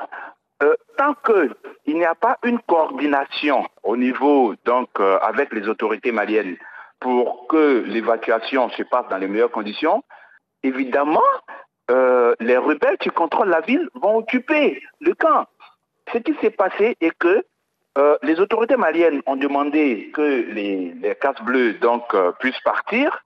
euh, 0.64 0.76
tant 0.98 1.14
qu'il 1.26 1.96
n'y 1.96 2.06
a 2.06 2.16
pas 2.16 2.38
une 2.44 2.60
coordination 2.60 3.66
au 3.84 3.96
niveau, 3.96 4.56
donc, 4.66 4.90
euh, 5.00 5.20
avec 5.20 5.54
les 5.54 5.68
autorités 5.68 6.12
maliennes 6.12 6.58
pour 7.00 7.48
que 7.48 7.84
l'évacuation 7.86 8.70
se 8.70 8.84
passe 8.84 9.08
dans 9.10 9.18
les 9.18 9.28
meilleures 9.28 9.52
conditions, 9.52 10.04
évidemment, 10.64 11.22
euh, 11.92 12.36
les 12.40 12.58
rebelles 12.58 12.98
qui 12.98 13.10
contrôlent 13.10 13.50
la 13.50 13.62
ville 13.62 13.88
vont 13.94 14.18
occuper 14.18 14.82
le 15.00 15.14
camp. 15.14 15.46
Ce 16.12 16.18
qui 16.18 16.34
s'est 16.42 16.50
passé 16.52 16.98
est 17.02 17.16
que 17.18 17.46
les 18.22 18.40
autorités 18.40 18.78
maliennes 18.78 19.22
ont 19.26 19.36
demandé 19.36 20.12
que 20.14 20.22
les, 20.22 20.94
les 21.02 21.18
bleus 21.44 21.74
donc 21.76 22.14
euh, 22.14 22.32
puissent 22.40 22.62
partir 22.62 23.24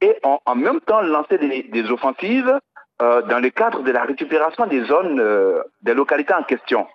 et 0.00 0.16
ont 0.24 0.38
en 0.44 0.54
même 0.54 0.80
temps 0.80 1.02
lancé 1.02 1.38
des, 1.38 1.90
offensives 1.90 2.58
dans 2.98 3.42
le 3.42 3.50
cadre 3.50 3.82
de 3.82 3.92
la 3.92 4.04
récupération 4.04 4.66
des 4.66 4.82
zones, 4.84 5.22
des 5.82 5.94
localités 5.94 6.34
en 6.34 6.42
question. 6.42 6.86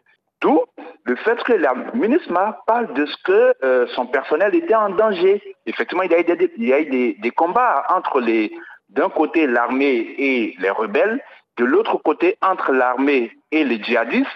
D'où 0.42 0.60
le 1.04 1.16
fait 1.18 1.42
que 1.44 1.54
la 1.54 1.74
MINUSMA 1.94 2.64
parle 2.66 2.94
de 2.94 3.06
ce 3.06 3.16
que 3.24 3.88
son 3.96 4.08
personnel 4.08 4.56
était 4.56 4.74
en 4.76 4.90
danger. 4.90 5.42
Effectivement, 5.68 6.04
il 6.04 6.12
y 6.12 6.16
a 6.16 6.20
eu 6.20 6.24
des, 6.24 6.52
il 6.58 6.68
y 6.68 6.74
a 6.74 6.84
des, 6.84 7.14
des 7.20 7.32
combats 7.32 7.86
entre 7.90 8.20
les, 8.20 8.52
d'un 8.92 9.10
côté 9.10 9.48
l'armée 9.48 10.16
et 10.18 10.56
les 10.60 10.70
rebelles, 10.70 11.22
de 11.58 11.66
l'autre 11.66 11.98
côté 11.98 12.38
entre 12.42 12.72
l'armée 12.72 13.32
et 13.52 13.64
les 13.64 13.82
djihadistes, 13.84 14.30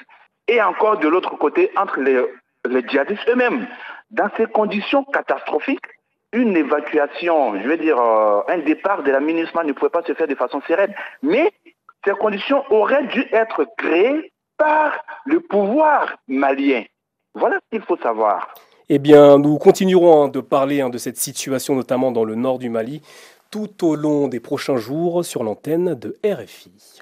et 0.48 0.62
encore 0.62 0.98
de 1.00 1.08
l'autre 1.08 1.36
côté 1.38 1.72
entre 1.76 2.00
les, 2.00 2.22
djihadistes 2.88 3.28
eux-mêmes. 3.30 3.68
Dans 4.12 4.30
ces 4.38 4.46
conditions 4.46 5.04
catastrophiques, 5.06 5.88
une 6.34 6.56
évacuation, 6.58 7.60
je 7.62 7.68
veux 7.68 7.78
dire, 7.78 8.00
euh, 8.00 8.42
un 8.48 8.58
départ 8.60 9.04
de 9.04 9.12
la 9.12 9.20
MINUSMA 9.20 9.64
ne 9.64 9.74
pouvait 9.74 9.90
pas 9.90 10.04
se 10.04 10.14
faire 10.14 10.28
de 10.28 10.36
façon 10.36 10.62
sereine. 10.68 10.94
Mais 11.22 11.52
ces 12.04 12.12
conditions 12.12 12.64
auraient 12.70 13.08
dû 13.08 13.26
être 13.32 13.66
créées 13.78 14.32
par 14.58 14.94
le 15.26 15.40
pouvoir 15.40 16.16
malien. 16.28 16.84
Voilà 17.34 17.58
ce 17.58 17.78
qu'il 17.78 17.86
faut 17.86 17.98
savoir. 17.98 18.54
Eh 18.88 19.00
bien, 19.00 19.40
nous 19.40 19.58
continuerons 19.58 20.26
hein, 20.26 20.28
de 20.28 20.40
parler 20.40 20.82
hein, 20.82 20.90
de 20.90 20.98
cette 20.98 21.18
situation, 21.18 21.76
notamment 21.76 22.12
dans 22.12 22.24
le 22.24 22.36
nord 22.36 22.60
du 22.60 22.70
Mali 22.70 23.02
tout 23.52 23.88
au 23.88 23.96
long 23.96 24.28
des 24.28 24.40
prochains 24.40 24.78
jours 24.78 25.24
sur 25.24 25.44
l'antenne 25.44 25.96
de 25.96 26.18
RFI. 26.26 27.02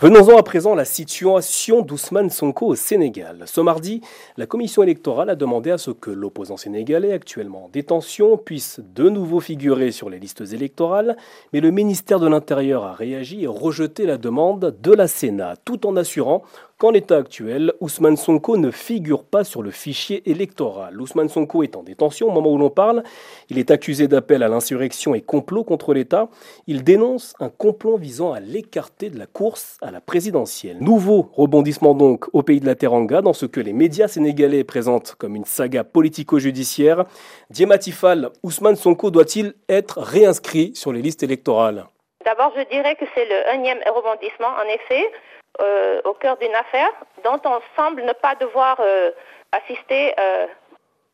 Venons-en 0.00 0.38
à 0.38 0.44
présent 0.44 0.74
à 0.74 0.76
la 0.76 0.84
situation 0.84 1.82
d'Ousmane 1.82 2.30
Sonko 2.30 2.66
au 2.66 2.74
Sénégal. 2.76 3.42
Ce 3.46 3.60
mardi, 3.60 4.00
la 4.36 4.46
commission 4.46 4.84
électorale 4.84 5.28
a 5.28 5.34
demandé 5.34 5.72
à 5.72 5.78
ce 5.78 5.90
que 5.90 6.12
l'opposant 6.12 6.56
sénégalais 6.56 7.12
actuellement 7.12 7.64
en 7.64 7.68
détention 7.68 8.36
puisse 8.36 8.78
de 8.94 9.08
nouveau 9.08 9.40
figurer 9.40 9.90
sur 9.90 10.08
les 10.08 10.20
listes 10.20 10.52
électorales, 10.52 11.16
mais 11.52 11.58
le 11.58 11.72
ministère 11.72 12.20
de 12.20 12.28
l'Intérieur 12.28 12.84
a 12.84 12.92
réagi 12.92 13.42
et 13.42 13.48
rejeté 13.48 14.06
la 14.06 14.18
demande 14.18 14.76
de 14.80 14.92
la 14.92 15.08
Sénat, 15.08 15.56
tout 15.64 15.84
en 15.84 15.96
assurant 15.96 16.44
qu'en 16.78 16.92
l'état 16.92 17.16
actuel, 17.16 17.72
Ousmane 17.80 18.16
Sonko 18.16 18.56
ne 18.56 18.70
figure 18.70 19.24
pas 19.24 19.42
sur 19.42 19.62
le 19.62 19.72
fichier 19.72 20.22
électoral. 20.30 21.00
Ousmane 21.00 21.28
Sonko 21.28 21.64
est 21.64 21.74
en 21.76 21.82
détention 21.82 22.28
au 22.28 22.30
moment 22.30 22.52
où 22.52 22.56
l'on 22.56 22.70
parle. 22.70 23.02
Il 23.50 23.58
est 23.58 23.72
accusé 23.72 24.06
d'appel 24.06 24.44
à 24.44 24.48
l'insurrection 24.48 25.14
et 25.14 25.20
complot 25.20 25.64
contre 25.64 25.92
l'État. 25.92 26.28
Il 26.68 26.84
dénonce 26.84 27.34
un 27.40 27.48
complot 27.48 27.96
visant 27.96 28.32
à 28.32 28.38
l'écarter 28.38 29.10
de 29.10 29.18
la 29.18 29.26
course 29.26 29.76
à 29.82 29.90
la 29.90 30.00
présidentielle. 30.00 30.78
Nouveau 30.80 31.28
rebondissement 31.34 31.94
donc 31.94 32.26
au 32.32 32.44
pays 32.44 32.60
de 32.60 32.66
la 32.66 32.76
Teranga 32.76 33.22
dans 33.22 33.32
ce 33.32 33.46
que 33.46 33.60
les 33.60 33.72
médias 33.72 34.06
sénégalais 34.06 34.62
présentent 34.62 35.16
comme 35.18 35.34
une 35.34 35.44
saga 35.44 35.82
politico-judiciaire. 35.82 37.06
Diematifal, 37.50 38.30
Ousmane 38.44 38.76
Sonko 38.76 39.10
doit-il 39.10 39.54
être 39.68 39.98
réinscrit 39.98 40.72
sur 40.76 40.92
les 40.92 41.02
listes 41.02 41.24
électorales? 41.24 41.86
D'abord, 42.24 42.52
je 42.56 42.62
dirais 42.68 42.94
que 42.94 43.04
c'est 43.14 43.24
le 43.24 43.54
énième 43.54 43.78
rebondissement. 43.86 44.48
En 44.48 44.68
effet, 44.68 45.10
euh, 45.60 46.00
au 46.04 46.14
cœur 46.14 46.36
d'une 46.36 46.54
affaire 46.54 46.90
dont 47.24 47.40
on 47.44 47.60
semble 47.74 48.02
ne 48.02 48.12
pas 48.12 48.36
devoir 48.36 48.76
euh, 48.78 49.10
assister 49.50 50.14
euh, 50.16 50.46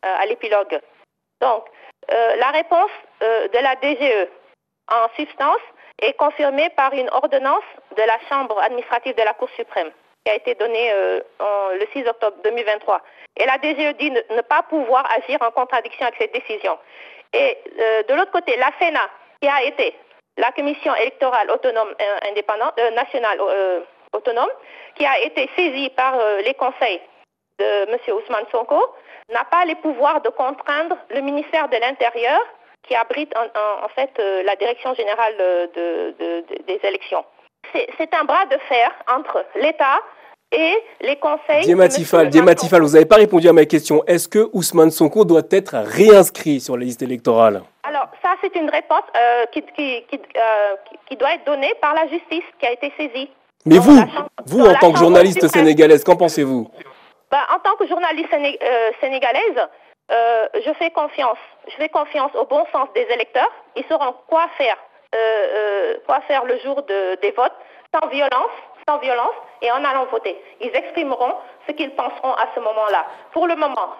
à 0.03 0.27
l'épilogue. 0.27 0.81
Donc, 1.41 1.65
la 2.09 2.51
réponse 2.51 2.91
de 3.23 3.59
la 3.59 3.75
DGE 3.77 4.29
en 4.93 5.09
substance 5.17 5.63
est 6.03 6.13
confirmée 6.13 6.69
par 6.77 6.93
une 6.93 7.09
ordonnance 7.11 7.65
de 7.97 8.03
la 8.03 8.19
Chambre 8.29 8.61
administrative 8.61 9.15
de 9.15 9.23
la 9.23 9.33
Cour 9.33 9.49
suprême 9.57 9.91
qui 10.25 10.31
a 10.31 10.35
été 10.35 10.55
donnée 10.55 10.93
le 11.41 11.87
6 11.95 12.07
octobre 12.07 12.37
2023. 12.45 13.01
Et 13.39 13.47
la 13.47 13.57
DGE 13.57 13.97
dit 13.97 14.11
ne, 14.11 14.41
pas 14.43 14.63
pouvoir 14.65 15.11
agir 15.17 15.41
en 15.41 15.51
contradiction 15.51 16.05
avec 16.07 16.19
cette 16.21 16.35
décision. 16.35 16.79
Et 17.33 17.57
de 17.79 18.15
l'autre 18.15 18.33
côté, 18.33 18.57
la 18.59 18.71
Sénat, 18.79 19.09
qui 19.41 19.49
a 19.49 19.63
été 19.63 19.97
la 20.37 20.53
commission 20.53 20.95
électorale 20.97 21.51
autonome 21.51 21.95
indépendante, 22.29 22.79
nationale 22.95 23.41
autonome, 24.15 24.51
qui 24.97 25.05
a 25.05 25.19
été 25.21 25.49
saisi 25.57 25.91
par 25.91 26.15
euh, 26.19 26.41
les 26.43 26.55
conseils 26.55 27.01
de 27.59 27.91
M. 27.91 27.97
Ousmane 28.17 28.47
Sonko, 28.51 28.81
n'a 29.33 29.45
pas 29.45 29.65
les 29.65 29.77
pouvoirs 29.77 30.21
de 30.23 30.29
contraindre 30.31 30.97
le 31.11 31.21
ministère 31.21 31.69
de 31.69 31.77
l'Intérieur 31.77 32.41
qui 32.87 32.95
abrite 32.95 33.33
en, 33.37 33.89
fait 33.89 34.11
euh, 34.19 34.43
la 34.43 34.57
direction 34.57 34.93
générale 34.95 35.35
des 35.75 36.81
élections. 36.83 37.25
C'est 37.73 38.15
un 38.15 38.25
bras 38.25 38.45
de 38.47 38.59
fer 38.69 38.91
entre 39.09 39.45
l'État 39.57 40.01
et 40.53 40.75
les 41.01 41.17
conseils. 41.17 41.63
Diematifal, 41.63 42.29
Diematifal, 42.29 42.83
vous 42.83 42.93
n'avez 42.93 43.07
pas 43.07 43.17
répondu 43.17 43.49
à 43.49 43.53
ma 43.53 43.65
question. 43.65 44.05
Est-ce 44.07 44.29
que 44.29 44.49
Ousmane 44.53 44.91
Sonko 44.91 45.25
doit 45.25 45.43
être 45.51 45.77
réinscrit 45.77 46.61
sur 46.61 46.77
la 46.77 46.85
liste 46.85 47.03
électorale? 47.03 47.63
Alors, 47.83 48.09
ça, 48.23 48.35
c'est 48.43 48.55
une 48.57 48.71
réponse 48.71 49.03
euh, 49.17 49.47
qui, 49.53 49.63
qui, 49.73 51.17
doit 51.17 51.35
être 51.35 51.45
donnée 51.45 51.73
par 51.81 51.95
la 51.95 52.07
justice 52.09 52.45
qui 52.59 52.67
a 52.67 52.73
été 52.73 52.93
saisie. 52.97 53.31
Mais 53.67 53.79
vous, 53.79 53.99
vous 54.47 54.67
en 54.67 54.75
tant 54.75 54.93
que 54.93 54.99
journaliste 54.99 55.49
sénégalaise, 55.49 56.05
qu'en 56.05 56.17
pensez-vous 56.17 56.71
bah, 57.31 57.47
En 57.55 57.59
tant 57.61 57.77
que 57.77 57.87
journaliste 57.87 58.33
euh, 58.33 58.91
sénégalaise, 59.01 59.69
euh, 60.13 60.49
je 60.55 60.73
fais 60.75 60.91
confiance. 60.91 61.39
Je 61.69 61.75
fais 61.77 61.89
confiance 61.89 62.31
au 62.35 62.45
bon 62.45 62.65
sens 62.73 62.89
des 62.95 63.07
électeurs. 63.11 63.51
Ils 63.77 63.85
sauront 63.85 64.15
quoi 64.29 64.49
faire, 64.59 64.77
euh, 65.15 65.97
quoi 66.07 66.21
faire 66.29 66.45
le 66.45 66.59
jour 66.59 66.83
des 66.83 67.31
votes, 67.31 67.57
sans 67.95 68.07
violence, 68.09 68.53
sans 68.87 68.99
violence, 68.99 69.35
et 69.63 69.71
en 69.73 69.83
allant 69.83 70.05
voter. 70.13 70.39
Ils 70.61 70.77
exprimeront 70.77 71.33
ce 71.67 71.73
qu'ils 71.73 71.93
penseront 71.93 72.35
à 72.35 72.49
ce 72.55 72.61
moment-là. 72.61 73.07
Pour 73.33 73.47
le 73.47 73.57
moment, 73.57 73.95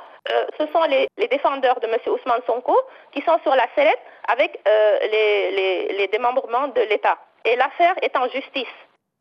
ce 0.59 0.67
sont 0.67 0.83
les, 0.91 1.09
défendeurs 1.29 1.81
de 1.81 1.87
M. 1.87 1.97
Ousmane 2.07 2.43
Sonko 2.47 2.77
qui 3.13 3.23
sont 3.23 3.39
sur 3.43 3.55
la 3.55 3.67
sellette 3.75 4.01
avec 4.29 4.61
les, 4.67 5.89
les 5.97 6.09
démembrements 6.09 6.69
de 6.69 6.83
l'État. 6.83 7.17
Et 7.47 7.57
l'affaire 7.57 7.95
est 8.03 8.15
en 8.17 8.29
justice 8.29 8.69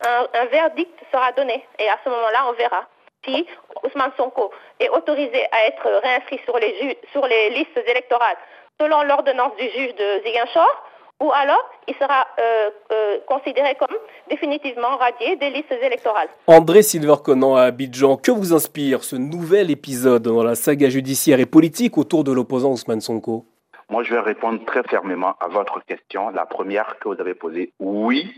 un, 0.01 0.45
verdict 0.45 0.99
sera 1.11 1.31
donné. 1.33 1.65
Et 1.79 1.89
à 1.89 1.97
ce 2.03 2.09
moment-là, 2.09 2.45
on 2.49 2.53
verra 2.53 2.85
si 3.25 3.45
Ousmane 3.83 4.11
Sonko 4.17 4.51
est 4.79 4.89
autorisé 4.89 5.45
à 5.51 5.67
être 5.67 6.01
réinscrit 6.03 6.41
sur 6.43 6.57
les, 6.57 6.99
sur 7.11 7.25
les 7.25 7.49
listes 7.51 7.81
électorales 7.87 8.37
selon 8.81 9.03
l'ordonnance 9.03 9.55
du 9.57 9.65
juge 9.65 9.95
de 9.95 10.23
Ziguinchor, 10.25 10.83
ou 11.21 11.31
alors 11.31 11.69
il 11.87 11.93
sera 11.95 12.27
euh, 12.39 12.69
euh, 12.91 13.17
considéré 13.27 13.75
comme 13.75 13.95
définitivement 14.29 14.97
radié 14.97 15.35
des 15.37 15.51
listes 15.51 15.71
électorales. 15.71 16.27
André 16.47 16.81
Silver-Conan 16.81 17.55
à 17.55 17.63
Abidjan, 17.63 18.17
que 18.17 18.31
vous 18.31 18.53
inspire 18.53 19.03
ce 19.03 19.15
nouvel 19.15 19.71
épisode 19.71 20.23
dans 20.23 20.43
la 20.43 20.55
saga 20.55 20.89
judiciaire 20.89 21.39
et 21.39 21.45
politique 21.45 21.97
autour 21.97 22.23
de 22.23 22.31
l'opposant 22.31 22.71
Ousmane 22.71 23.01
Sonko? 23.01 23.45
Moi, 23.89 24.03
je 24.03 24.13
vais 24.13 24.19
répondre 24.19 24.63
très 24.65 24.81
fermement 24.83 25.35
à 25.39 25.47
votre 25.49 25.79
question. 25.85 26.29
La 26.31 26.45
première 26.45 26.97
que 26.99 27.09
vous 27.09 27.19
avez 27.19 27.35
posée, 27.35 27.73
oui, 27.79 28.33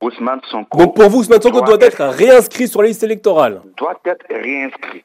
Ousmane 0.00 0.40
Sonko. 0.50 0.78
Donc 0.78 0.96
pour 0.96 1.08
vous, 1.08 1.18
Ousmane 1.20 1.42
Sonko 1.42 1.60
doit, 1.62 1.78
être, 1.80 2.02
réinscrit 2.04 2.68
sur 2.68 2.82
la 2.82 2.88
liste 2.88 3.02
électorale 3.02 3.62
Doit 3.76 4.00
être 4.04 4.24
réinscrit. 4.30 5.04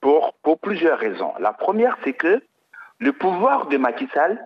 Pour, 0.00 0.34
pour 0.42 0.58
plusieurs 0.58 0.98
raisons. 0.98 1.32
La 1.38 1.52
première, 1.52 1.96
c'est 2.04 2.12
que 2.12 2.42
le 2.98 3.12
pouvoir 3.12 3.66
de 3.66 3.76
Macky 3.76 4.08
Sall 4.12 4.40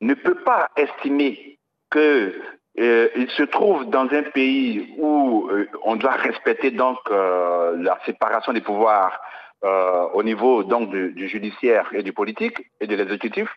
ne 0.00 0.14
peut 0.14 0.36
pas 0.36 0.68
estimer 0.76 1.58
que 1.90 2.34
euh, 2.80 3.08
se 3.36 3.44
trouve 3.44 3.88
dans 3.88 4.08
un 4.10 4.22
pays 4.22 4.94
où 4.98 5.48
euh, 5.48 5.68
on 5.84 5.94
doit 5.94 6.12
respecter 6.12 6.72
donc 6.72 6.98
euh, 7.10 7.76
la 7.78 7.98
séparation 8.04 8.52
des 8.52 8.60
pouvoirs 8.60 9.20
au 10.12 10.22
niveau 10.22 10.62
donc 10.62 10.90
du, 10.90 11.26
judiciaire 11.26 11.88
et 11.94 12.02
du 12.02 12.12
politique 12.12 12.58
et 12.80 12.86
de 12.86 12.94
l'exécutif, 12.96 13.48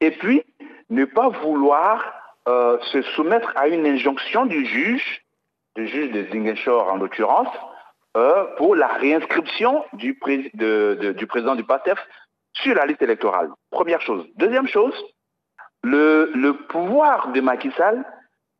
et 0.00 0.10
puis 0.10 0.42
ne 0.90 1.04
pas 1.04 1.28
vouloir 1.28 2.02
se 2.46 3.02
soumettre 3.14 3.52
à 3.56 3.68
une 3.68 3.86
injonction 3.86 4.46
du 4.46 4.64
juge, 4.66 5.22
du 5.76 5.86
juge 5.86 6.10
de 6.12 6.26
Zingeshore 6.32 6.92
en 6.92 6.96
l'occurrence, 6.96 7.48
pour 8.56 8.76
la 8.76 8.88
réinscription 8.88 9.84
du, 9.94 10.18
du 10.54 11.26
président 11.26 11.54
du 11.54 11.64
PASTEF 11.64 11.98
sur 12.54 12.74
la 12.74 12.84
liste 12.86 13.02
électorale. 13.02 13.50
Première 13.70 14.00
chose. 14.00 14.26
Deuxième 14.36 14.68
chose, 14.68 14.94
le, 15.82 16.30
le 16.34 16.54
pouvoir 16.66 17.28
de 17.32 17.40
Macky 17.40 17.70
Sall 17.72 18.04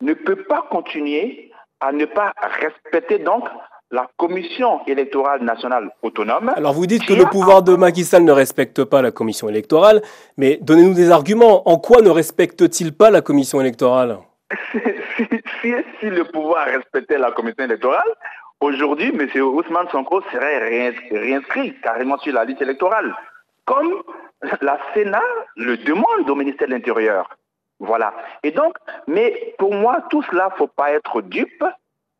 ne 0.01 0.13
peut 0.13 0.43
pas 0.43 0.63
continuer 0.69 1.51
à 1.79 1.91
ne 1.91 2.05
pas 2.05 2.33
respecter 2.37 3.19
donc 3.19 3.47
la 3.93 4.09
Commission 4.17 4.81
électorale 4.87 5.43
nationale 5.43 5.91
autonome. 6.01 6.51
Alors 6.55 6.73
vous 6.73 6.87
dites 6.87 7.05
que 7.05 7.13
le 7.13 7.25
pouvoir 7.25 7.61
de 7.61 7.75
Macky 7.75 8.03
Sall 8.03 8.23
ne 8.23 8.31
respecte 8.31 8.83
pas 8.83 9.03
la 9.03 9.11
Commission 9.11 9.47
électorale, 9.47 10.01
mais 10.35 10.57
donnez-nous 10.61 10.95
des 10.95 11.11
arguments. 11.11 11.69
En 11.69 11.77
quoi 11.77 12.01
ne 12.01 12.09
respecte-t-il 12.09 12.97
pas 12.97 13.11
la 13.11 13.21
Commission 13.21 13.61
électorale? 13.61 14.17
Si, 15.61 16.09
le 16.09 16.25
pouvoir 16.25 16.65
respectait 16.65 17.17
la 17.17 17.31
Commission 17.31 17.63
électorale, 17.63 18.09
aujourd'hui, 18.59 19.13
M. 19.17 19.29
Ousmane 19.41 19.87
Sonko 19.89 20.21
serait 20.33 20.57
réinscrit 21.09 21.73
carrément 21.81 22.17
sur 22.17 22.33
la 22.33 22.43
liste 22.43 22.61
électorale, 22.61 23.15
comme 23.63 24.01
la 24.61 24.77
Sénat 24.93 25.21
le 25.55 25.77
demande 25.77 26.29
au 26.29 26.35
ministère 26.35 26.67
de 26.67 26.73
l'Intérieur. 26.73 27.29
Voilà. 27.79 28.13
Et 28.43 28.51
donc, 28.51 28.75
mais 29.07 29.53
pour 29.57 29.73
moi, 29.73 29.99
tout 30.09 30.23
cela, 30.23 30.49
faut 30.57 30.67
pas 30.67 30.91
être 30.91 31.21
dupe. 31.21 31.63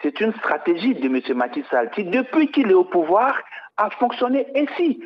C'est 0.02 0.20
une 0.20 0.34
stratégie 0.34 0.96
de 0.96 1.06
M. 1.08 1.38
Macky 1.38 1.64
Sall 1.70 1.90
qui, 1.92 2.04
depuis 2.04 2.52
qu'il 2.52 2.70
est 2.70 2.76
au 2.76 2.84
pouvoir, 2.84 3.40
a 3.78 3.90
fonctionné 3.92 4.48
ainsi. 4.56 5.02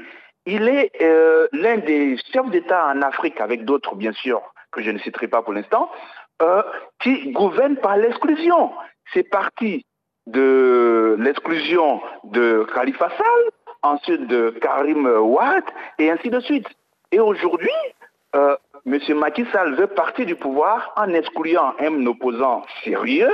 Il 0.46 0.67
est 0.67 0.91
euh, 1.01 1.48
l'un 1.51 1.77
des 1.77 2.17
chefs 2.32 2.50
d'État 2.50 2.88
en 2.88 3.01
Afrique, 3.01 3.41
avec 3.41 3.65
d'autres, 3.65 3.96
bien 3.96 4.13
sûr, 4.13 4.41
que 4.72 4.82
je 4.82 4.91
ne 4.91 4.98
citerai 5.00 5.27
pas 5.27 5.41
pour 5.41 5.53
l'instant, 5.53 5.89
euh, 6.41 6.63
qui 7.01 7.32
gouverne 7.32 7.75
par 7.77 7.98
l'exclusion. 7.98 8.72
C'est 9.13 9.29
parti 9.29 9.86
de 10.25 11.15
l'exclusion 11.20 12.01
de 12.24 12.65
Khalifa 12.74 13.10
Sall, 13.10 13.51
ensuite 13.84 14.27
de 14.27 14.51
Karim 14.62 15.06
Ouad, 15.06 15.63
et 16.00 16.10
ainsi 16.12 16.29
de 16.29 16.39
suite. 16.39 16.67
Et 17.12 17.20
aujourd'hui, 17.20 17.70
euh, 18.36 18.56
M. 18.86 19.00
Macky 19.15 19.46
Sall 19.51 19.75
veut 19.75 19.88
partir 19.88 20.25
du 20.25 20.36
pouvoir 20.36 20.94
en 20.96 21.13
excluant 21.13 21.74
un 21.79 22.06
opposant 22.06 22.63
sérieux 22.84 23.32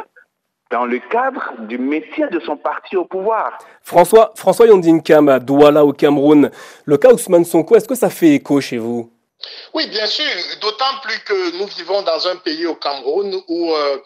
dans 0.74 0.86
le 0.86 0.98
cadre 0.98 1.53
du 1.68 1.77
métier 1.77 2.25
de 2.32 2.39
son 2.39 2.58
parti 2.58 2.98
au 2.98 3.06
pouvoir. 3.06 3.60
François, 3.84 4.34
François 4.36 4.65
Yondinkam 4.65 5.30
à 5.30 5.39
Douala 5.39 5.86
au 5.86 5.94
Cameroun, 5.94 6.50
le 6.86 6.98
cas 6.98 7.13
Ousmane 7.13 7.46
Sonko, 7.46 7.75
est-ce 7.75 7.88
que 7.88 7.94
ça 7.94 8.10
fait 8.10 8.32
écho 8.32 8.60
chez 8.60 8.80
vous? 8.80 9.12
Oui, 9.75 9.86
bien 9.86 10.08
sûr, 10.08 10.25
d'autant 10.62 10.96
plus 11.03 11.20
que 11.20 11.60
nous 11.60 11.68
vivons 11.68 12.01
dans 12.01 12.27
un 12.27 12.38
pays 12.38 12.65
au 12.65 12.74
Cameroun 12.74 13.39
où 13.48 13.72
euh, 13.72 13.98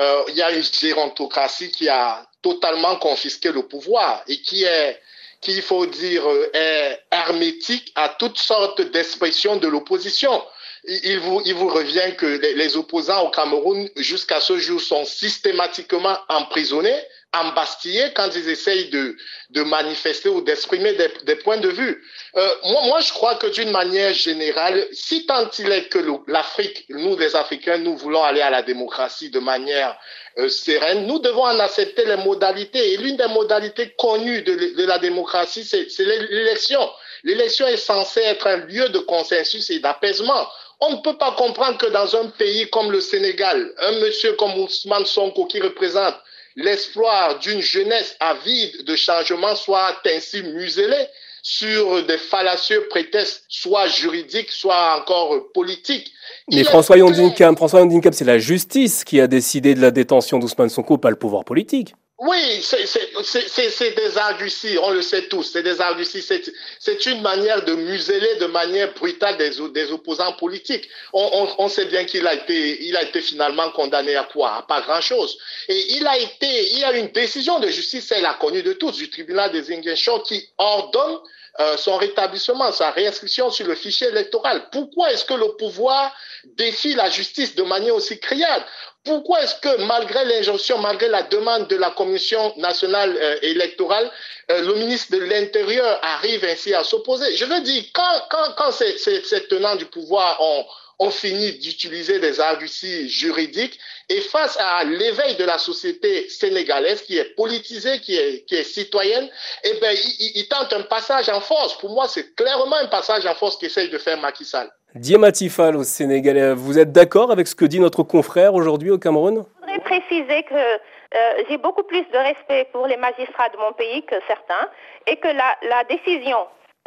euh, 0.00 0.22
il 0.28 0.36
y 0.36 0.40
a 0.40 0.50
une 0.52 0.62
gérontocratie 0.62 1.70
qui 1.70 1.90
a 1.90 2.26
totalement 2.40 2.96
confisqué 2.96 3.52
le 3.52 3.64
pouvoir 3.64 4.22
et 4.26 4.40
qui 4.40 4.64
est 4.64 4.98
qu'il 5.42 5.60
faut 5.60 5.84
dire 5.84 6.22
est 6.54 7.00
hermétique 7.12 7.92
à 7.96 8.08
toutes 8.08 8.38
sortes 8.38 8.80
d'expressions 8.80 9.56
de 9.56 9.68
l'opposition 9.68 10.42
il 10.86 11.18
vous, 11.20 11.42
il 11.44 11.54
vous 11.54 11.68
revient 11.68 12.14
que 12.16 12.26
les, 12.26 12.76
opposants 12.76 13.26
au 13.26 13.30
Cameroun, 13.30 13.88
jusqu'à 13.96 14.40
ce 14.40 14.58
jour, 14.58 14.80
sont 14.80 15.04
systématiquement 15.04 16.16
emprisonnés, 16.28 17.00
embastillés 17.34 18.12
quand 18.14 18.28
ils 18.34 18.48
essayent 18.48 18.88
de, 18.90 19.16
de 19.50 19.62
manifester 19.62 20.28
ou 20.28 20.40
d'exprimer 20.40 20.92
des, 20.94 21.10
des, 21.24 21.36
points 21.36 21.58
de 21.58 21.68
vue. 21.68 22.02
Euh, 22.36 22.48
moi, 22.64 22.82
moi, 22.86 23.00
je 23.00 23.12
crois 23.12 23.34
que 23.36 23.46
d'une 23.46 23.70
manière 23.70 24.12
générale, 24.14 24.86
si 24.92 25.26
tant 25.26 25.48
il 25.58 25.70
est 25.72 25.88
que 25.88 25.98
l'Afrique, 26.26 26.84
nous 26.88 27.16
les 27.16 27.36
Africains, 27.36 27.78
nous 27.78 27.96
voulons 27.96 28.22
aller 28.22 28.40
à 28.40 28.50
la 28.50 28.62
démocratie 28.62 29.30
de 29.30 29.38
manière 29.40 29.96
euh, 30.38 30.48
sereine, 30.48 31.06
nous 31.06 31.18
devons 31.18 31.44
en 31.44 31.58
accepter 31.60 32.04
les 32.04 32.16
modalités. 32.16 32.92
Et 32.92 32.96
l'une 32.96 33.16
des 33.16 33.28
modalités 33.28 33.94
connues 33.98 34.42
de, 34.42 34.76
de 34.76 34.84
la 34.86 34.98
démocratie, 34.98 35.64
c'est 35.64 35.86
l'élection. 36.04 36.88
L'élection 37.24 37.66
est 37.66 37.76
censée 37.76 38.20
être 38.20 38.46
un 38.46 38.58
lieu 38.66 38.88
de 38.90 38.98
consensus 38.98 39.70
et 39.70 39.78
d'apaisement. 39.78 40.46
On 40.80 40.90
ne 40.90 40.96
peut 41.02 41.16
pas 41.16 41.32
comprendre 41.32 41.78
que 41.78 41.86
dans 41.86 42.16
un 42.16 42.26
pays 42.26 42.68
comme 42.70 42.90
le 42.90 43.00
Sénégal, 43.00 43.72
un 43.78 43.92
monsieur 44.00 44.32
comme 44.34 44.58
Ousmane 44.58 45.06
Sonko 45.06 45.46
qui 45.46 45.60
représente 45.60 46.16
l'espoir 46.56 47.38
d'une 47.38 47.60
jeunesse 47.60 48.16
avide 48.20 48.84
de 48.84 48.96
changement 48.96 49.54
soit 49.56 49.96
ainsi 50.06 50.42
muselé 50.42 51.06
sur 51.42 52.04
des 52.06 52.16
fallacieux 52.16 52.86
prétextes, 52.88 53.44
soit 53.48 53.86
juridiques, 53.86 54.50
soit 54.50 54.98
encore 54.98 55.52
politiques. 55.52 56.10
Mais 56.50 56.64
François 56.64 56.96
Yondinkam, 56.96 57.54
François 57.54 57.86
c'est 58.12 58.24
la 58.24 58.38
justice 58.38 59.04
qui 59.04 59.20
a 59.20 59.26
décidé 59.26 59.74
de 59.74 59.80
la 59.80 59.90
détention 59.90 60.38
d'Ousmane 60.38 60.70
Sonko, 60.70 60.96
pas 60.96 61.10
le 61.10 61.16
pouvoir 61.16 61.44
politique. 61.44 61.94
Oui, 62.20 62.62
c'est 62.62 63.94
des 63.96 64.18
arguties, 64.18 64.78
on 64.80 64.90
le 64.90 65.02
sait 65.02 65.26
tous, 65.26 65.42
c'est 65.42 65.64
des 65.64 65.80
arguties, 65.80 66.22
c'est 66.22 67.06
une 67.06 67.20
manière 67.22 67.64
de 67.64 67.74
museler 67.74 68.36
de 68.36 68.46
manière 68.46 68.94
brutale 68.94 69.36
des, 69.36 69.50
des 69.70 69.90
opposants 69.90 70.32
politiques. 70.34 70.88
On, 71.12 71.48
on, 71.58 71.68
sait 71.68 71.86
bien 71.86 72.04
qu'il 72.04 72.24
a 72.28 72.34
été, 72.34 72.84
il 72.84 72.96
a 72.96 73.02
été 73.02 73.20
finalement 73.20 73.68
condamné 73.72 74.14
à 74.14 74.22
quoi? 74.32 74.58
À 74.58 74.62
pas 74.62 74.80
grand-chose. 74.82 75.36
Et 75.68 75.96
il 75.96 76.06
a 76.06 76.16
été, 76.16 76.72
il 76.74 76.78
y 76.78 76.84
a 76.84 76.92
une 76.96 77.08
décision 77.08 77.58
de 77.58 77.66
justice, 77.66 78.12
elle 78.12 78.26
a 78.26 78.34
connue 78.34 78.62
de 78.62 78.74
tous, 78.74 78.92
du 78.92 79.10
tribunal 79.10 79.50
des 79.50 79.72
Ingénieurs 79.72 80.22
qui 80.22 80.48
ordonne 80.56 81.18
euh, 81.60 81.76
son 81.76 81.96
rétablissement, 81.96 82.72
sa 82.72 82.90
réinscription 82.90 83.48
sur 83.50 83.66
le 83.66 83.76
fichier 83.76 84.08
électoral. 84.08 84.66
Pourquoi 84.72 85.12
est-ce 85.12 85.24
que 85.24 85.34
le 85.34 85.56
pouvoir 85.56 86.12
défie 86.56 86.94
la 86.94 87.08
justice 87.10 87.54
de 87.54 87.62
manière 87.62 87.94
aussi 87.94 88.18
criarde? 88.18 88.64
Pourquoi 89.04 89.42
est-ce 89.42 89.56
que 89.56 89.82
malgré 89.86 90.24
l'injonction, 90.24 90.78
malgré 90.78 91.08
la 91.08 91.22
demande 91.22 91.68
de 91.68 91.76
la 91.76 91.90
Commission 91.90 92.54
nationale 92.56 93.16
euh, 93.20 93.36
électorale, 93.42 94.10
euh, 94.50 94.62
le 94.62 94.74
ministre 94.74 95.12
de 95.12 95.18
l'Intérieur 95.18 96.00
arrive 96.02 96.44
ainsi 96.44 96.74
à 96.74 96.82
s'opposer? 96.82 97.36
Je 97.36 97.44
veux 97.44 97.60
dire, 97.60 97.84
quand, 97.92 98.22
quand, 98.30 98.54
quand 98.56 98.72
ces, 98.72 98.96
ces, 98.98 99.46
tenants 99.46 99.76
du 99.76 99.84
pouvoir 99.84 100.40
ont, 100.40 100.64
ont 100.98 101.10
fini 101.10 101.52
d'utiliser 101.58 102.20
des 102.20 102.40
arguties 102.40 103.08
juridiques 103.08 103.78
et 104.08 104.20
face 104.20 104.56
à 104.60 104.84
l'éveil 104.84 105.36
de 105.36 105.44
la 105.44 105.58
société 105.58 106.28
sénégalaise 106.28 107.02
qui 107.02 107.18
est 107.18 107.34
politisée, 107.34 108.00
qui 108.00 108.16
est, 108.16 108.44
qui 108.46 108.54
est 108.54 108.64
citoyenne, 108.64 109.28
eh 109.64 109.80
ben, 109.80 109.94
ils 109.94 110.32
il 110.36 110.48
tentent 110.48 110.72
un 110.72 110.82
passage 110.82 111.28
en 111.28 111.40
force. 111.40 111.76
Pour 111.78 111.90
moi, 111.90 112.06
c'est 112.08 112.34
clairement 112.34 112.76
un 112.76 112.86
passage 112.88 113.26
en 113.26 113.34
force 113.34 113.56
qu'essaye 113.56 113.88
de 113.88 113.98
faire 113.98 114.18
Macky 114.18 114.44
Sall. 114.44 114.70
Diamatifal 114.94 115.74
au 115.76 115.82
Sénégal, 115.82 116.52
vous 116.52 116.78
êtes 116.78 116.92
d'accord 116.92 117.32
avec 117.32 117.48
ce 117.48 117.56
que 117.56 117.64
dit 117.64 117.80
notre 117.80 118.04
confrère 118.04 118.54
aujourd'hui 118.54 118.90
au 118.90 118.98
Cameroun? 118.98 119.44
Je 119.56 119.60
voudrais 119.60 119.80
préciser 119.80 120.44
que 120.44 120.54
euh, 120.54 121.42
j'ai 121.48 121.58
beaucoup 121.58 121.82
plus 121.82 122.02
de 122.12 122.16
respect 122.16 122.68
pour 122.72 122.86
les 122.86 122.96
magistrats 122.96 123.48
de 123.48 123.56
mon 123.56 123.72
pays 123.72 124.04
que 124.04 124.14
certains 124.28 124.68
et 125.08 125.16
que 125.16 125.28
la, 125.28 125.56
la 125.68 125.84
décision 125.84 126.38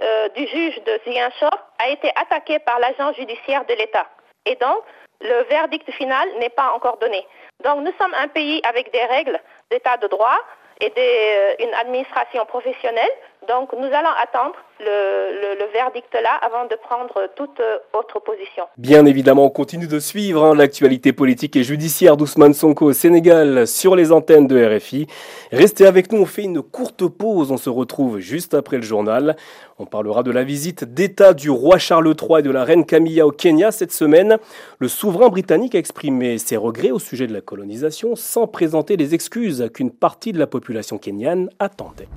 euh, 0.01 0.29
du 0.29 0.47
juge 0.47 0.81
de 0.83 0.99
Ziguinchor 1.05 1.57
a 1.79 1.89
été 1.89 2.11
attaquée 2.15 2.59
par 2.59 2.79
l'agent 2.79 3.13
judiciaire 3.13 3.65
de 3.65 3.73
l'État. 3.73 4.07
Et 4.45 4.55
donc, 4.55 4.83
le 5.21 5.43
verdict 5.49 5.89
final 5.91 6.27
n'est 6.39 6.49
pas 6.49 6.71
encore 6.73 6.97
donné. 6.97 7.25
Donc, 7.63 7.79
nous 7.79 7.91
sommes 7.99 8.13
un 8.13 8.27
pays 8.27 8.61
avec 8.63 8.91
des 8.91 9.03
règles 9.05 9.39
d'état 9.71 9.97
de 9.97 10.07
droit 10.07 10.37
et 10.79 10.93
euh, 10.95 11.55
une 11.59 11.73
administration 11.73 12.45
professionnelle. 12.45 13.11
Donc, 13.47 13.71
nous 13.73 13.85
allons 13.85 14.09
attendre 14.21 14.55
le, 14.79 15.71
verdict 15.73 16.13
là 16.13 16.39
avant 16.41 16.65
de 16.65 16.75
prendre 16.75 17.29
toute 17.35 17.61
autre 17.93 18.19
position. 18.19 18.63
Bien 18.77 19.05
évidemment, 19.05 19.45
on 19.45 19.49
continue 19.49 19.87
de 19.87 19.99
suivre 19.99 20.43
hein, 20.43 20.55
l'actualité 20.55 21.13
politique 21.13 21.55
et 21.55 21.63
judiciaire 21.63 22.17
d'Ousmane 22.17 22.53
Sonko 22.53 22.85
au 22.85 22.93
Sénégal 22.93 23.67
sur 23.67 23.95
les 23.95 24.11
antennes 24.11 24.47
de 24.47 24.77
RFI. 24.77 25.07
Restez 25.51 25.85
avec 25.85 26.11
nous, 26.11 26.21
on 26.21 26.25
fait 26.25 26.43
une 26.43 26.61
courte 26.61 27.07
pause, 27.07 27.51
on 27.51 27.57
se 27.57 27.69
retrouve 27.69 28.19
juste 28.19 28.53
après 28.53 28.77
le 28.77 28.83
journal. 28.83 29.35
On 29.79 29.85
parlera 29.85 30.23
de 30.23 30.31
la 30.31 30.43
visite 30.43 30.83
d'État 30.83 31.33
du 31.33 31.49
roi 31.49 31.77
Charles 31.77 32.07
III 32.19 32.39
et 32.39 32.43
de 32.43 32.51
la 32.51 32.63
reine 32.63 32.85
Camilla 32.85 33.27
au 33.27 33.31
Kenya 33.31 33.71
cette 33.71 33.91
semaine. 33.91 34.37
Le 34.79 34.87
souverain 34.87 35.29
britannique 35.29 35.75
a 35.75 35.79
exprimé 35.79 36.37
ses 36.37 36.57
regrets 36.57 36.91
au 36.91 36.99
sujet 36.99 37.27
de 37.27 37.33
la 37.33 37.41
colonisation 37.41 38.15
sans 38.15 38.47
présenter 38.47 38.97
les 38.97 39.13
excuses 39.13 39.69
qu'une 39.73 39.91
partie 39.91 40.31
de 40.31 40.39
la 40.39 40.47
population 40.47 40.97
kenyane 40.97 41.49
attendait. 41.59 42.07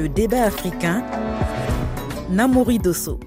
Le 0.00 0.08
débat 0.08 0.44
africain, 0.44 1.04
Namori 2.30 2.78
Dosso. 2.78 3.20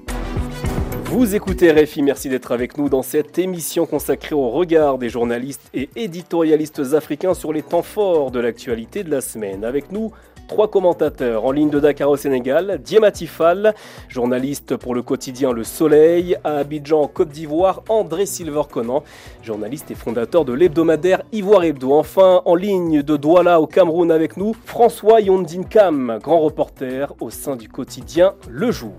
Vous 1.05 1.35
écoutez 1.35 1.71
RFI, 1.71 2.01
merci 2.01 2.29
d'être 2.29 2.51
avec 2.51 2.79
nous 2.79 2.89
dans 2.89 3.03
cette 3.03 3.37
émission 3.37 3.85
consacrée 3.85 4.33
au 4.33 4.49
regard 4.49 4.97
des 4.97 5.09
journalistes 5.09 5.69
et 5.75 5.87
éditorialistes 5.95 6.81
africains 6.93 7.35
sur 7.35 7.53
les 7.53 7.61
temps 7.61 7.83
forts 7.83 8.31
de 8.31 8.39
l'actualité 8.39 9.03
de 9.03 9.11
la 9.11 9.21
semaine. 9.21 9.63
Avec 9.63 9.91
nous, 9.91 10.11
trois 10.53 10.67
commentateurs 10.67 11.45
en 11.45 11.51
ligne 11.51 11.71
de 11.71 11.79
Dakar 11.79 12.11
au 12.11 12.15
Sénégal. 12.15 12.79
Diemati 12.85 13.25
Fall, 13.25 13.73
journaliste 14.07 14.77
pour 14.77 14.93
le 14.93 15.01
quotidien 15.01 15.51
Le 15.51 15.63
Soleil. 15.63 16.37
À 16.43 16.57
Abidjan, 16.57 17.07
Côte 17.07 17.29
d'Ivoire, 17.29 17.81
André 17.89 18.27
Silver 18.27 18.61
Conan, 18.71 19.03
journaliste 19.41 19.89
et 19.89 19.95
fondateur 19.95 20.45
de 20.45 20.53
l'hebdomadaire 20.53 21.23
Ivoire 21.31 21.63
Hebdo. 21.63 21.93
Enfin, 21.93 22.43
en 22.45 22.53
ligne 22.53 23.01
de 23.01 23.17
Douala 23.17 23.59
au 23.59 23.65
Cameroun 23.65 24.11
avec 24.11 24.37
nous, 24.37 24.53
François 24.65 25.21
Yondin 25.21 25.63
Kam, 25.63 26.19
grand 26.21 26.41
reporter 26.41 27.15
au 27.19 27.31
sein 27.31 27.55
du 27.55 27.67
quotidien 27.67 28.35
Le 28.47 28.69
Jour. 28.69 28.93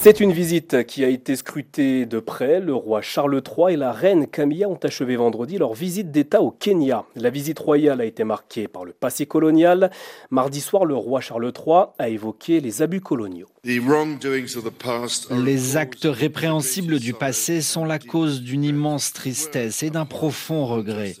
C'est 0.00 0.20
une 0.20 0.32
visite 0.32 0.86
qui 0.86 1.04
a 1.04 1.08
été 1.08 1.34
scrutée 1.34 2.06
de 2.06 2.20
près. 2.20 2.60
Le 2.60 2.72
roi 2.72 3.02
Charles 3.02 3.42
III 3.44 3.74
et 3.74 3.76
la 3.76 3.90
reine 3.90 4.28
Camilla 4.28 4.68
ont 4.68 4.78
achevé 4.80 5.16
vendredi 5.16 5.58
leur 5.58 5.74
visite 5.74 6.12
d'État 6.12 6.40
au 6.40 6.52
Kenya. 6.52 7.04
La 7.16 7.30
visite 7.30 7.58
royale 7.58 8.00
a 8.00 8.04
été 8.04 8.22
marquée 8.22 8.68
par 8.68 8.84
le 8.84 8.92
passé 8.92 9.26
colonial. 9.26 9.90
Mardi 10.30 10.60
soir, 10.60 10.84
le 10.84 10.94
roi 10.94 11.20
Charles 11.20 11.52
III 11.52 11.86
a 11.98 12.08
évoqué 12.08 12.60
les 12.60 12.80
abus 12.80 13.00
coloniaux. 13.00 13.48
Les 13.64 13.80
actes 15.76 16.08
répréhensibles 16.08 17.00
du 17.00 17.12
passé 17.12 17.60
sont 17.60 17.84
la 17.84 17.98
cause 17.98 18.40
d'une 18.40 18.62
immense 18.62 19.12
tristesse 19.12 19.82
et 19.82 19.90
d'un 19.90 20.06
profond 20.06 20.64
regret. 20.64 21.16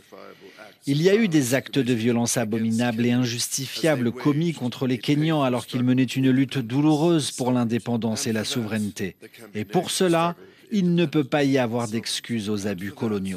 Il 0.90 1.02
y 1.02 1.10
a 1.10 1.14
eu 1.14 1.28
des 1.28 1.54
actes 1.54 1.78
de 1.78 1.92
violence 1.92 2.38
abominables 2.38 3.04
et 3.04 3.12
injustifiables 3.12 4.10
commis 4.10 4.54
contre 4.54 4.86
les 4.86 4.96
Kenyans 4.96 5.42
alors 5.42 5.66
qu'ils 5.66 5.84
menaient 5.84 6.04
une 6.04 6.30
lutte 6.30 6.56
douloureuse 6.56 7.30
pour 7.30 7.52
l'indépendance 7.52 8.26
et 8.26 8.32
la 8.32 8.42
souveraineté. 8.42 9.14
Et 9.54 9.66
pour 9.66 9.90
cela, 9.90 10.34
il 10.72 10.94
ne 10.94 11.04
peut 11.04 11.24
pas 11.24 11.44
y 11.44 11.58
avoir 11.58 11.88
d'excuses 11.88 12.48
aux 12.48 12.66
abus 12.66 12.92
coloniaux. 12.92 13.36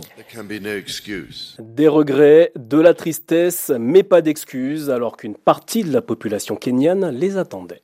Des 1.59 1.87
regrets, 1.89 2.53
de 2.55 2.77
la 2.77 2.93
tristesse, 2.93 3.69
mais 3.77 4.03
pas 4.03 4.21
d'excuses, 4.21 4.89
alors 4.89 5.17
qu'une 5.17 5.35
partie 5.35 5.83
de 5.83 5.91
la 5.91 6.01
population 6.01 6.55
kenyane 6.55 7.09
les 7.09 7.35
attendait. 7.35 7.81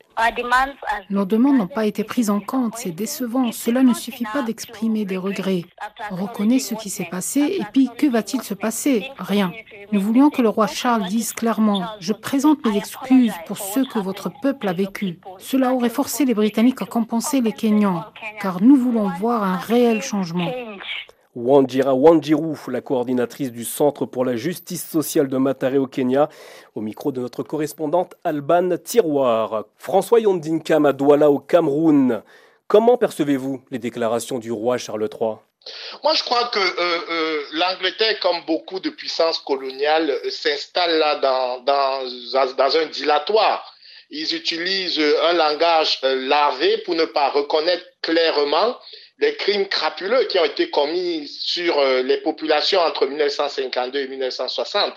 Nos 1.09 1.25
demandes 1.25 1.57
n'ont 1.57 1.67
pas 1.67 1.85
été 1.85 2.03
prises 2.03 2.29
en 2.29 2.39
compte, 2.39 2.73
c'est 2.77 2.91
décevant. 2.91 3.51
Cela 3.51 3.83
ne 3.83 3.93
suffit 3.93 4.25
pas 4.25 4.41
d'exprimer 4.41 5.05
des 5.05 5.17
regrets. 5.17 5.65
On 6.11 6.15
reconnaît 6.15 6.59
ce 6.59 6.75
qui 6.75 6.89
s'est 6.89 7.07
passé 7.09 7.57
et 7.59 7.63
puis 7.71 7.89
que 7.97 8.07
va-t-il 8.07 8.41
se 8.41 8.53
passer? 8.53 9.11
Rien. 9.17 9.51
Nous 9.91 10.01
voulions 10.01 10.29
que 10.29 10.41
le 10.41 10.49
roi 10.49 10.67
Charles 10.67 11.07
dise 11.07 11.33
clairement⁇ 11.33 11.81
Je 11.99 12.13
présente 12.13 12.65
mes 12.65 12.77
excuses 12.77 13.33
pour 13.45 13.57
ce 13.57 13.79
que 13.81 13.99
votre 13.99 14.31
peuple 14.41 14.67
a 14.67 14.73
vécu. 14.73 15.19
Cela 15.37 15.73
aurait 15.73 15.89
forcé 15.89 16.25
les 16.25 16.33
Britanniques 16.33 16.81
à 16.81 16.85
compenser 16.85 17.41
les 17.41 17.53
Kenyans, 17.53 18.05
car 18.41 18.61
nous 18.61 18.75
voulons 18.75 19.09
voir 19.19 19.43
un 19.43 19.57
réel 19.57 20.01
changement. 20.01 20.51
Wanjira 21.37 21.93
Wanjiru, 21.93 22.57
la 22.69 22.81
coordinatrice 22.81 23.51
du 23.51 23.63
Centre 23.63 24.07
pour 24.07 24.25
la 24.25 24.35
justice 24.35 24.83
sociale 24.83 25.27
de 25.27 25.37
Matare 25.37 25.75
au 25.75 25.85
Kenya, 25.85 26.29
au 26.73 26.81
micro 26.81 27.11
de 27.11 27.21
notre 27.21 27.43
correspondante 27.43 28.15
Alban 28.23 28.75
Tiroir. 28.83 29.65
François 29.77 30.19
Yondinkam 30.19 30.87
à 30.87 30.93
Douala 30.93 31.29
au 31.29 31.37
Cameroun. 31.37 32.23
Comment 32.67 32.97
percevez-vous 32.97 33.61
les 33.69 33.77
déclarations 33.77 34.39
du 34.39 34.51
roi 34.51 34.79
Charles 34.79 35.07
III 35.13 35.35
moi, 36.01 36.13
je 36.13 36.23
crois 36.23 36.45
que 36.45 36.59
euh, 36.59 36.99
euh, 37.09 37.43
l'Angleterre, 37.51 38.17
comme 38.21 38.39
beaucoup 38.45 38.79
de 38.79 38.89
puissances 38.89 39.39
coloniales, 39.39 40.09
euh, 40.09 40.29
s'installe 40.29 40.97
là 40.97 41.15
dans, 41.17 42.77
un 42.77 42.85
dilatoire. 42.85 43.75
Ils 44.09 44.33
utilisent 44.33 45.01
un 45.23 45.33
langage 45.33 45.99
larvé 46.01 46.77
pour 46.85 46.95
ne 46.95 47.03
pas 47.03 47.31
reconnaître 47.31 47.83
clairement 48.01 48.77
les 49.19 49.35
crimes 49.35 49.67
crapuleux 49.67 50.25
qui 50.25 50.37
ont 50.39 50.45
été 50.45 50.69
commis 50.69 51.27
sur 51.27 51.83
les 52.03 52.17
populations 52.17 52.81
entre 52.81 53.07
1952 53.07 53.99
et 53.99 54.07
1960. 54.07 54.93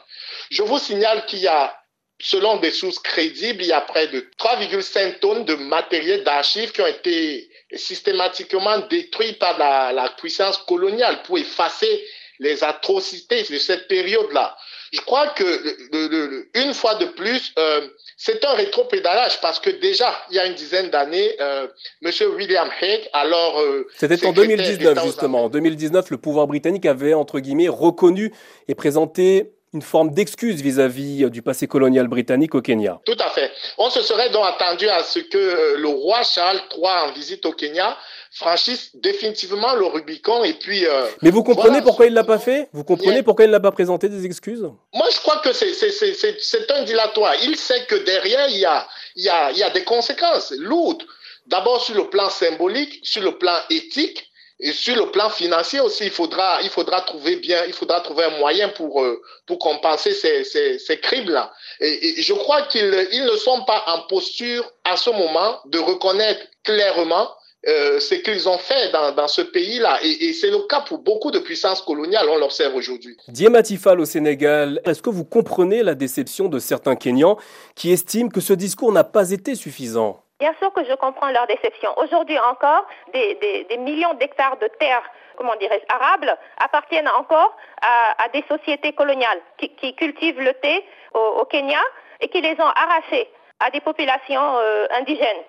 Je 0.51 0.63
vous 0.63 0.79
signale 0.79 1.25
qu'il 1.27 1.39
y 1.39 1.49
a 1.49 1.81
selon 2.21 2.59
des 2.59 2.71
sources 2.71 2.99
crédibles, 2.99 3.63
il 3.63 3.69
y 3.69 3.73
a 3.73 3.81
près 3.81 4.07
de 4.09 4.21
3,5 4.39 5.19
tonnes 5.21 5.45
de 5.45 5.55
matériel 5.55 6.23
d'archives 6.23 6.73
qui 6.73 6.83
ont 6.83 6.87
été 6.87 7.51
systématiquement 7.75 8.79
détruits 8.91 9.33
par 9.35 9.59
la, 9.59 10.15
puissance 10.19 10.59
coloniale 10.59 11.23
pour 11.23 11.39
effacer 11.39 12.05
les 12.39 12.63
atrocités 12.63 13.43
de 13.45 13.59
cette 13.59 13.89
période-là. 13.89 14.57
Je 14.93 15.01
crois 15.03 15.29
que 15.29 16.59
une 16.59 16.75
fois 16.75 16.97
de 16.97 17.07
plus, 17.07 17.53
euh, 17.59 17.81
c'est 18.17 18.45
un 18.45 18.55
rétropédalage 18.55 19.41
parce 19.41 19.61
que 19.61 19.71
déjà, 19.71 20.13
il 20.31 20.37
y 20.37 20.39
a 20.39 20.47
une 20.47 20.55
dizaine 20.55 20.91
d'années, 20.91 21.37
euh, 21.41 21.69
Monsieur 22.03 22.29
William 22.35 22.69
Hague, 22.81 23.09
alors 23.13 23.61
euh, 23.61 23.87
c'était 23.97 24.25
en 24.27 24.33
2019 24.33 25.05
justement. 25.05 25.45
En 25.45 25.49
2019, 25.49 26.11
le 26.11 26.19
pouvoir 26.19 26.47
britannique 26.49 26.87
avait 26.87 27.15
entre 27.15 27.39
guillemets 27.39 27.69
reconnu 27.69 28.33
et 28.67 28.75
présenté 28.75 29.53
une 29.73 29.83
forme 29.83 30.11
d'excuse 30.11 30.61
vis-à-vis 30.61 31.31
du 31.31 31.43
passé 31.43 31.69
colonial 31.69 32.09
britannique 32.09 32.57
au 32.57 32.61
Kenya. 32.61 33.01
Tout 33.07 33.17
à 33.21 33.31
fait. 33.31 33.53
On 33.79 33.89
se 33.89 34.03
serait 34.03 34.31
donc 34.31 34.45
attendu 34.45 34.89
à 34.89 35.05
ce 35.05 35.21
que 35.21 35.77
le 35.77 35.89
roi 35.89 36.25
Charles 36.25 36.61
III 36.77 37.09
en 37.09 37.13
visite 37.13 37.47
au 37.47 37.53
Kenya 37.53 37.97
franchisse 38.31 38.91
définitivement 38.95 39.75
le 39.75 39.87
Rubicon 39.87 40.45
et 40.45 40.55
puis. 40.55 40.87
Euh, 40.87 41.07
Mais 41.23 41.31
vous 41.31 41.43
comprenez 41.43 41.83
pourquoi 41.83 42.07
il 42.07 42.15
l'a 42.15 42.25
pas 42.25 42.39
fait? 42.39 42.69
Vous 42.73 42.85
comprenez 42.85 43.23
pourquoi 43.23 43.45
il 43.45 43.51
n'a 43.51 43.61
pas 43.61 43.73
présenté 43.73 44.09
des 44.09 44.25
excuses? 44.25 44.63
Moi, 44.95 45.07
je 45.13 45.19
crois 45.19 45.39
que 45.39 45.53
c'est 45.53 46.71
un 46.71 46.83
dilatoire. 46.85 47.35
Il 47.43 47.57
sait 47.57 47.85
que 47.87 47.97
derrière 47.97 48.49
il 48.49 48.59
y 48.59 48.65
a 48.65 48.87
il 49.17 49.25
y 49.25 49.29
a 49.29 49.51
il 49.51 49.59
y 49.59 49.63
a 49.63 49.71
des 49.71 49.85
conséquences 49.85 50.53
lourdes. 50.59 51.03
D'abord 51.47 51.83
sur 51.83 51.97
le 51.97 52.09
plan 52.09 52.31
symbolique, 52.31 53.01
sur 53.03 53.23
le 53.23 53.37
plan 53.37 53.57
éthique 53.71 54.31
et 54.61 54.73
sur 54.73 54.95
le 54.95 55.11
plan 55.11 55.31
financier 55.31 55.81
aussi, 55.81 56.05
il 56.05 56.11
faudra, 56.11 56.61
il 56.63 56.69
faudra 56.69 57.01
trouver 57.01 57.37
bien, 57.37 57.65
il 57.67 57.73
faudra 57.73 58.01
trouver 58.03 58.25
un 58.25 58.39
moyen 58.39 58.69
pour, 58.69 59.03
euh, 59.03 59.21
pour 59.47 59.59
compenser 59.59 60.13
ces, 60.13 60.45
ces, 60.45 60.79
ces 60.79 61.01
crimes-là. 61.01 61.51
Et, 61.81 62.21
je 62.21 62.35
crois 62.35 62.63
qu'ils 62.63 63.09
ils 63.13 63.25
ne 63.25 63.37
sont 63.37 63.65
pas 63.65 63.83
en 63.87 64.03
posture 64.03 64.71
à 64.85 64.97
ce 64.99 65.09
moment 65.11 65.61
de 65.65 65.79
reconnaître 65.79 66.43
clairement 66.63 67.31
euh, 67.69 68.01
ce 68.01 68.15
qu'ils 68.15 68.49
ont 68.49 68.59
fait 68.59 68.91
dans, 68.91 69.13
dans 69.13 69.29
ce 69.29 69.43
pays-là. 69.43 69.99
Et, 70.03 70.29
et 70.29 70.33
c'est 70.33 70.51
le 70.51 70.67
cas 70.67 70.81
pour 70.81 70.99
beaucoup 70.99 71.31
de 71.31 71.39
puissances 71.39 71.83
coloniales, 71.83 72.27
on 72.29 72.39
l'observe 72.39 72.75
aujourd'hui. 72.75 73.17
Diematifal 73.29 74.01
au 74.01 74.05
Sénégal, 74.05 74.81
est-ce 74.85 75.03
que 75.03 75.11
vous 75.11 75.25
comprenez 75.25 75.83
la 75.83 75.95
déception 75.95 76.49
de 76.49 76.59
certains 76.59 76.97
Kenyans 76.97 77.37
qui 77.75 77.93
estiment 77.93 78.31
que 78.31 78.41
ce 78.41 78.53
discours 78.55 78.93
n'a 78.93 79.05
pas 79.05 79.31
été 79.31 79.55
suffisant? 79.55 80.23
Bien 80.41 80.55
sûr 80.59 80.73
que 80.73 80.83
je 80.85 80.95
comprends 80.95 81.31
leur 81.31 81.47
déception. 81.47 81.91
Aujourd'hui 81.99 82.39
encore, 82.39 82.87
des, 83.13 83.35
des, 83.43 83.67
des 83.69 83.77
millions 83.77 84.15
d'hectares 84.15 84.57
de 84.59 84.69
terres, 84.79 85.03
comment 85.37 85.55
dirais 85.57 85.83
arables, 85.91 86.35
appartiennent 86.57 87.09
encore 87.09 87.55
à, 87.83 88.25
à 88.25 88.29
des 88.31 88.43
sociétés 88.49 88.95
coloniales 88.95 89.41
qui, 89.59 89.69
qui, 89.77 89.95
cultivent 89.95 90.41
le 90.41 90.55
thé 90.55 90.83
au, 91.13 91.41
au, 91.41 91.45
Kenya 91.45 91.81
et 92.21 92.29
qui 92.29 92.41
les 92.41 92.53
ont 92.53 92.73
arrachés 92.75 93.29
à 93.63 93.71
des 93.71 93.83
populations 93.83 94.57
euh, 94.57 94.87
indigènes. 94.93 95.45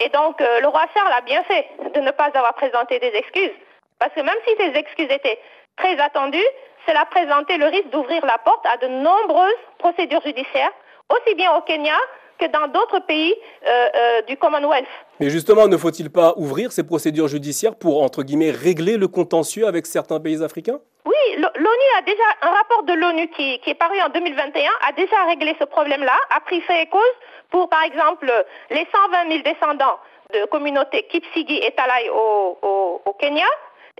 Et 0.00 0.08
donc, 0.08 0.40
euh, 0.40 0.60
le 0.60 0.68
roi 0.68 0.84
Charles 0.92 1.12
a 1.12 1.20
bien 1.20 1.42
fait 1.44 1.66
de 1.94 2.00
ne 2.00 2.10
pas 2.10 2.30
avoir 2.34 2.54
présenté 2.54 2.98
des 2.98 3.12
excuses. 3.14 3.52
Parce 3.98 4.12
que 4.12 4.20
même 4.20 4.36
si 4.46 4.54
ces 4.58 4.78
excuses 4.78 5.10
étaient 5.10 5.38
très 5.76 5.98
attendues, 5.98 6.50
cela 6.86 7.04
présentait 7.06 7.56
le 7.56 7.66
risque 7.66 7.90
d'ouvrir 7.90 8.24
la 8.26 8.38
porte 8.38 8.64
à 8.66 8.76
de 8.76 8.88
nombreuses 8.88 9.62
procédures 9.78 10.22
judiciaires, 10.22 10.72
aussi 11.10 11.34
bien 11.36 11.54
au 11.56 11.62
Kenya 11.62 11.96
que 12.38 12.46
dans 12.46 12.66
d'autres 12.68 13.00
pays 13.06 13.34
euh, 13.66 13.88
euh, 13.94 14.22
du 14.22 14.36
Commonwealth. 14.36 14.88
Mais 15.20 15.30
justement, 15.30 15.68
ne 15.68 15.76
faut-il 15.76 16.10
pas 16.10 16.34
ouvrir 16.36 16.72
ces 16.72 16.82
procédures 16.82 17.28
judiciaires 17.28 17.76
pour, 17.76 18.02
entre 18.02 18.24
guillemets, 18.24 18.50
régler 18.50 18.96
le 18.96 19.06
contentieux 19.06 19.66
avec 19.66 19.86
certains 19.86 20.18
pays 20.18 20.42
africains? 20.42 20.80
Oui, 21.04 21.36
l'ONU 21.36 21.88
a 21.98 22.02
déjà, 22.02 22.22
un 22.42 22.50
rapport 22.50 22.82
de 22.84 22.94
l'ONU 22.94 23.28
qui, 23.28 23.58
qui, 23.60 23.70
est 23.70 23.74
paru 23.74 24.00
en 24.00 24.08
2021 24.08 24.70
a 24.88 24.92
déjà 24.92 25.24
réglé 25.24 25.54
ce 25.58 25.64
problème-là, 25.64 26.16
a 26.30 26.40
pris 26.40 26.60
fait 26.62 26.82
et 26.82 26.86
cause 26.86 27.02
pour, 27.50 27.68
par 27.68 27.82
exemple, 27.82 28.32
les 28.70 28.86
120 28.92 29.30
000 29.30 29.42
descendants 29.42 29.98
de 30.32 30.46
communautés 30.46 31.02
Kipsigi 31.10 31.58
et 31.58 31.72
Talai 31.72 32.08
au, 32.10 32.58
au, 32.62 33.02
au 33.04 33.12
Kenya 33.14 33.46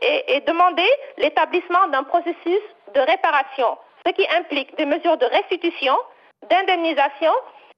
et, 0.01 0.37
et 0.37 0.40
demandé 0.40 0.83
l'établissement 1.19 1.88
d'un 1.88 2.05
processus 2.05 2.62
de 2.95 3.01
réparation, 3.01 3.77
ce 4.07 4.12
qui 4.12 4.27
implique 4.35 4.77
des 4.79 4.87
mesures 4.87 5.19
de 5.19 5.27
restitution, 5.27 5.95
d'indemnisation 6.49 7.33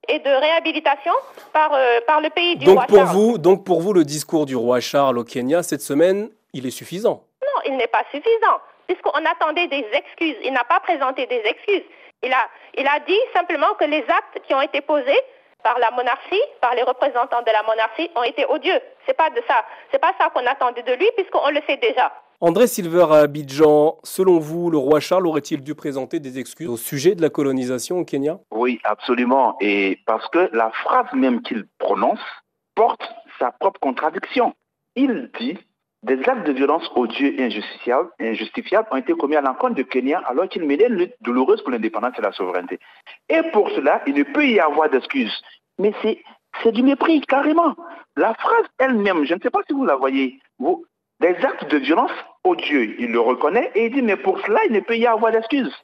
et 0.08 0.18
de 0.20 0.30
réhabilitation 0.30 1.12
par, 1.52 1.74
euh, 1.74 2.00
par 2.06 2.20
le 2.20 2.30
pays 2.30 2.56
du 2.56 2.64
donc 2.64 2.76
roi 2.76 2.86
pour 2.86 2.96
Charles. 2.98 3.08
Vous, 3.16 3.38
donc 3.38 3.64
pour 3.64 3.80
vous, 3.80 3.92
le 3.92 4.04
discours 4.04 4.46
du 4.46 4.56
roi 4.56 4.80
Charles 4.80 5.18
au 5.18 5.24
Kenya 5.24 5.62
cette 5.62 5.80
semaine, 5.80 6.30
il 6.52 6.66
est 6.66 6.70
suffisant? 6.70 7.24
Non, 7.42 7.62
il 7.66 7.76
n'est 7.76 7.88
pas 7.88 8.04
suffisant, 8.10 8.60
puisqu'on 8.86 9.24
attendait 9.24 9.68
des 9.68 9.86
excuses. 9.92 10.36
Il 10.44 10.52
n'a 10.52 10.64
pas 10.64 10.80
présenté 10.80 11.26
des 11.26 11.42
excuses. 11.44 11.84
Il 12.22 12.32
a, 12.32 12.48
il 12.76 12.86
a 12.86 13.00
dit 13.00 13.18
simplement 13.34 13.74
que 13.78 13.84
les 13.84 14.04
actes 14.08 14.46
qui 14.46 14.54
ont 14.54 14.62
été 14.62 14.80
posés 14.80 15.20
par 15.62 15.78
la 15.78 15.90
monarchie, 15.90 16.42
par 16.60 16.74
les 16.74 16.82
représentants 16.82 17.42
de 17.42 17.50
la 17.50 17.62
monarchie, 17.62 18.10
ont 18.14 18.22
été 18.22 18.46
odieux. 18.46 18.80
C'est 19.06 19.16
pas 19.16 19.30
de 19.30 19.42
ça. 19.48 19.64
C'est 19.90 20.00
pas 20.00 20.12
ça 20.18 20.30
qu'on 20.30 20.46
attendait 20.46 20.82
de 20.82 20.92
lui, 20.92 21.08
puisqu'on 21.16 21.50
le 21.50 21.60
sait 21.66 21.76
déjà. 21.76 22.12
André 22.40 22.66
Silver 22.66 23.06
à 23.10 23.20
Abidjan, 23.20 23.96
selon 24.04 24.38
vous, 24.38 24.70
le 24.70 24.76
roi 24.76 25.00
Charles 25.00 25.26
aurait-il 25.26 25.62
dû 25.62 25.74
présenter 25.74 26.20
des 26.20 26.38
excuses 26.38 26.68
au 26.68 26.76
sujet 26.76 27.14
de 27.14 27.22
la 27.22 27.30
colonisation 27.30 27.98
au 27.98 28.04
Kenya? 28.04 28.38
Oui, 28.50 28.78
absolument. 28.84 29.56
Et 29.60 30.00
parce 30.06 30.28
que 30.28 30.50
la 30.52 30.70
phrase 30.70 31.06
même 31.14 31.40
qu'il 31.40 31.66
prononce 31.78 32.20
porte 32.74 33.10
sa 33.38 33.52
propre 33.52 33.80
contradiction. 33.80 34.54
il 34.94 35.30
dit 35.38 35.58
des 36.06 36.20
actes 36.28 36.46
de 36.46 36.52
violence 36.52 36.88
odieux 36.94 37.38
et 37.38 37.44
injustifiables, 37.44 38.88
ont 38.92 38.96
été 38.96 39.12
commis 39.14 39.34
à 39.34 39.40
l'encontre 39.40 39.74
de 39.74 39.82
Kenya 39.82 40.22
alors 40.26 40.48
qu'il 40.48 40.64
menait 40.64 40.86
une 40.86 40.94
lutte 40.94 41.14
douloureuse 41.20 41.60
pour 41.62 41.72
l'indépendance 41.72 42.14
et 42.16 42.22
la 42.22 42.30
souveraineté. 42.30 42.78
Et 43.28 43.42
pour 43.52 43.68
cela, 43.70 44.02
il 44.06 44.14
ne 44.14 44.22
peut 44.22 44.46
y 44.46 44.60
avoir 44.60 44.88
d'excuses. 44.88 45.42
Mais 45.78 45.92
c'est 46.02 46.72
du 46.72 46.84
mépris, 46.84 47.20
carrément. 47.22 47.74
La 48.16 48.34
phrase 48.34 48.66
elle-même, 48.78 49.24
je 49.24 49.34
ne 49.34 49.40
sais 49.40 49.50
pas 49.50 49.62
si 49.66 49.72
vous 49.72 49.84
la 49.84 49.96
voyez, 49.96 50.38
vous, 50.60 50.86
des 51.18 51.34
actes 51.44 51.68
de 51.68 51.78
violence 51.78 52.12
odieux, 52.44 52.94
il 53.00 53.10
le 53.10 53.20
reconnaît 53.20 53.72
et 53.74 53.86
il 53.86 53.92
dit, 53.92 54.02
mais 54.02 54.16
pour 54.16 54.40
cela, 54.42 54.60
il 54.66 54.72
ne 54.72 54.80
peut 54.80 54.96
y 54.96 55.06
avoir 55.08 55.32
d'excuses. 55.32 55.74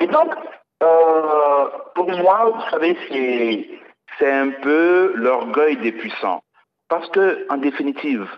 Et 0.00 0.06
donc, 0.06 0.34
euh, 0.82 1.64
pour 1.94 2.10
moi, 2.10 2.52
vous 2.54 2.70
savez, 2.70 3.80
c'est 4.18 4.30
un 4.30 4.50
peu 4.50 5.12
l'orgueil 5.14 5.78
des 5.78 5.92
puissants. 5.92 6.42
Parce 6.88 7.08
que, 7.08 7.46
en 7.48 7.56
définitive, 7.56 8.28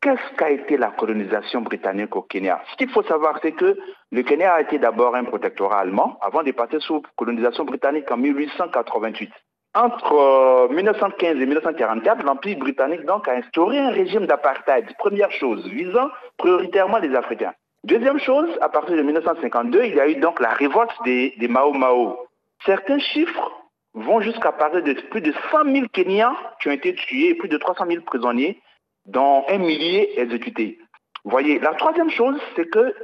Qu'est-ce 0.00 0.36
qu'a 0.36 0.50
été 0.50 0.76
la 0.76 0.92
colonisation 0.92 1.60
britannique 1.62 2.14
au 2.14 2.22
Kenya? 2.22 2.62
Ce 2.70 2.76
qu'il 2.76 2.88
faut 2.88 3.02
savoir, 3.02 3.40
c'est 3.42 3.50
que 3.50 3.76
le 4.12 4.22
Kenya 4.22 4.54
a 4.54 4.60
été 4.60 4.78
d'abord 4.78 5.16
un 5.16 5.24
protectorat 5.24 5.80
allemand 5.80 6.18
avant 6.20 6.44
de 6.44 6.52
passer 6.52 6.78
sous 6.78 7.02
colonisation 7.16 7.64
britannique 7.64 8.08
en 8.08 8.16
1888. 8.16 9.32
Entre 9.74 10.68
1915 10.72 11.36
euh, 11.36 11.40
et 11.40 11.46
1944, 11.46 12.22
l'Empire 12.24 12.58
britannique 12.58 13.04
donc 13.06 13.26
a 13.26 13.32
instauré 13.32 13.78
un 13.78 13.90
régime 13.90 14.26
d'apartheid, 14.26 14.86
première 14.98 15.32
chose, 15.32 15.66
visant 15.68 16.10
prioritairement 16.36 16.98
les 16.98 17.14
Africains. 17.16 17.52
Deuxième 17.82 18.20
chose, 18.20 18.48
à 18.60 18.68
partir 18.68 18.96
de 18.96 19.02
1952, 19.02 19.84
il 19.84 19.96
y 19.96 20.00
a 20.00 20.08
eu 20.08 20.16
donc 20.16 20.38
la 20.38 20.50
révolte 20.50 20.94
des, 21.04 21.34
des 21.38 21.48
Mao 21.48 21.72
Mao. 21.72 22.18
Certains 22.64 23.00
chiffres 23.00 23.50
vont 23.94 24.20
jusqu'à 24.20 24.52
parler 24.52 24.82
de 24.82 24.92
plus 25.10 25.20
de 25.20 25.32
100 25.50 25.64
000 25.64 25.86
Kenyans 25.92 26.36
qui 26.60 26.68
ont 26.68 26.72
été 26.72 26.94
tués 26.94 27.30
et 27.30 27.34
plus 27.34 27.48
de 27.48 27.58
300 27.58 27.84
000 27.88 28.02
prisonniers 28.02 28.60
dont 29.08 29.44
un 29.48 29.58
millier 29.58 30.20
exécutés. 30.20 30.78
Voyez, 31.24 31.58
la 31.58 31.74
troisième 31.74 32.10
chose, 32.10 32.38
c'est 32.54 32.68
que 32.70 32.94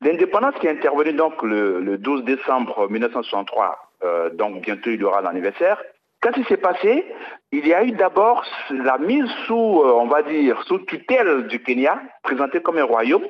l'indépendance 0.00 0.54
qui 0.60 0.66
est 0.66 0.70
intervenue 0.70 1.14
donc 1.14 1.42
le, 1.42 1.96
12 1.98 2.24
décembre 2.24 2.90
1963, 2.90 3.78
euh, 4.04 4.30
donc 4.30 4.62
bientôt 4.62 4.90
il 4.90 5.00
y 5.00 5.04
aura 5.04 5.22
l'anniversaire, 5.22 5.82
qu'est-ce 6.20 6.34
qui 6.34 6.44
s'est 6.44 6.56
passé? 6.56 7.04
Il 7.52 7.66
y 7.66 7.74
a 7.74 7.84
eu 7.84 7.92
d'abord 7.92 8.44
la 8.70 8.98
mise 8.98 9.28
sous, 9.46 9.82
euh, 9.82 9.92
on 9.92 10.06
va 10.06 10.22
dire, 10.22 10.62
sous 10.64 10.78
tutelle 10.80 11.46
du 11.46 11.62
Kenya, 11.62 12.00
présentée 12.22 12.60
comme 12.60 12.78
un 12.78 12.84
royaume, 12.84 13.24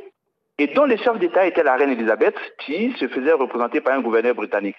et 0.58 0.66
dont 0.68 0.84
le 0.84 0.96
chef 0.96 1.18
d'État 1.18 1.46
était 1.46 1.62
la 1.62 1.76
reine 1.76 1.90
Elisabeth, 1.90 2.36
qui 2.58 2.92
se 2.98 3.08
faisait 3.08 3.32
représenter 3.32 3.80
par 3.80 3.94
un 3.94 4.00
gouverneur 4.00 4.34
britannique. 4.34 4.76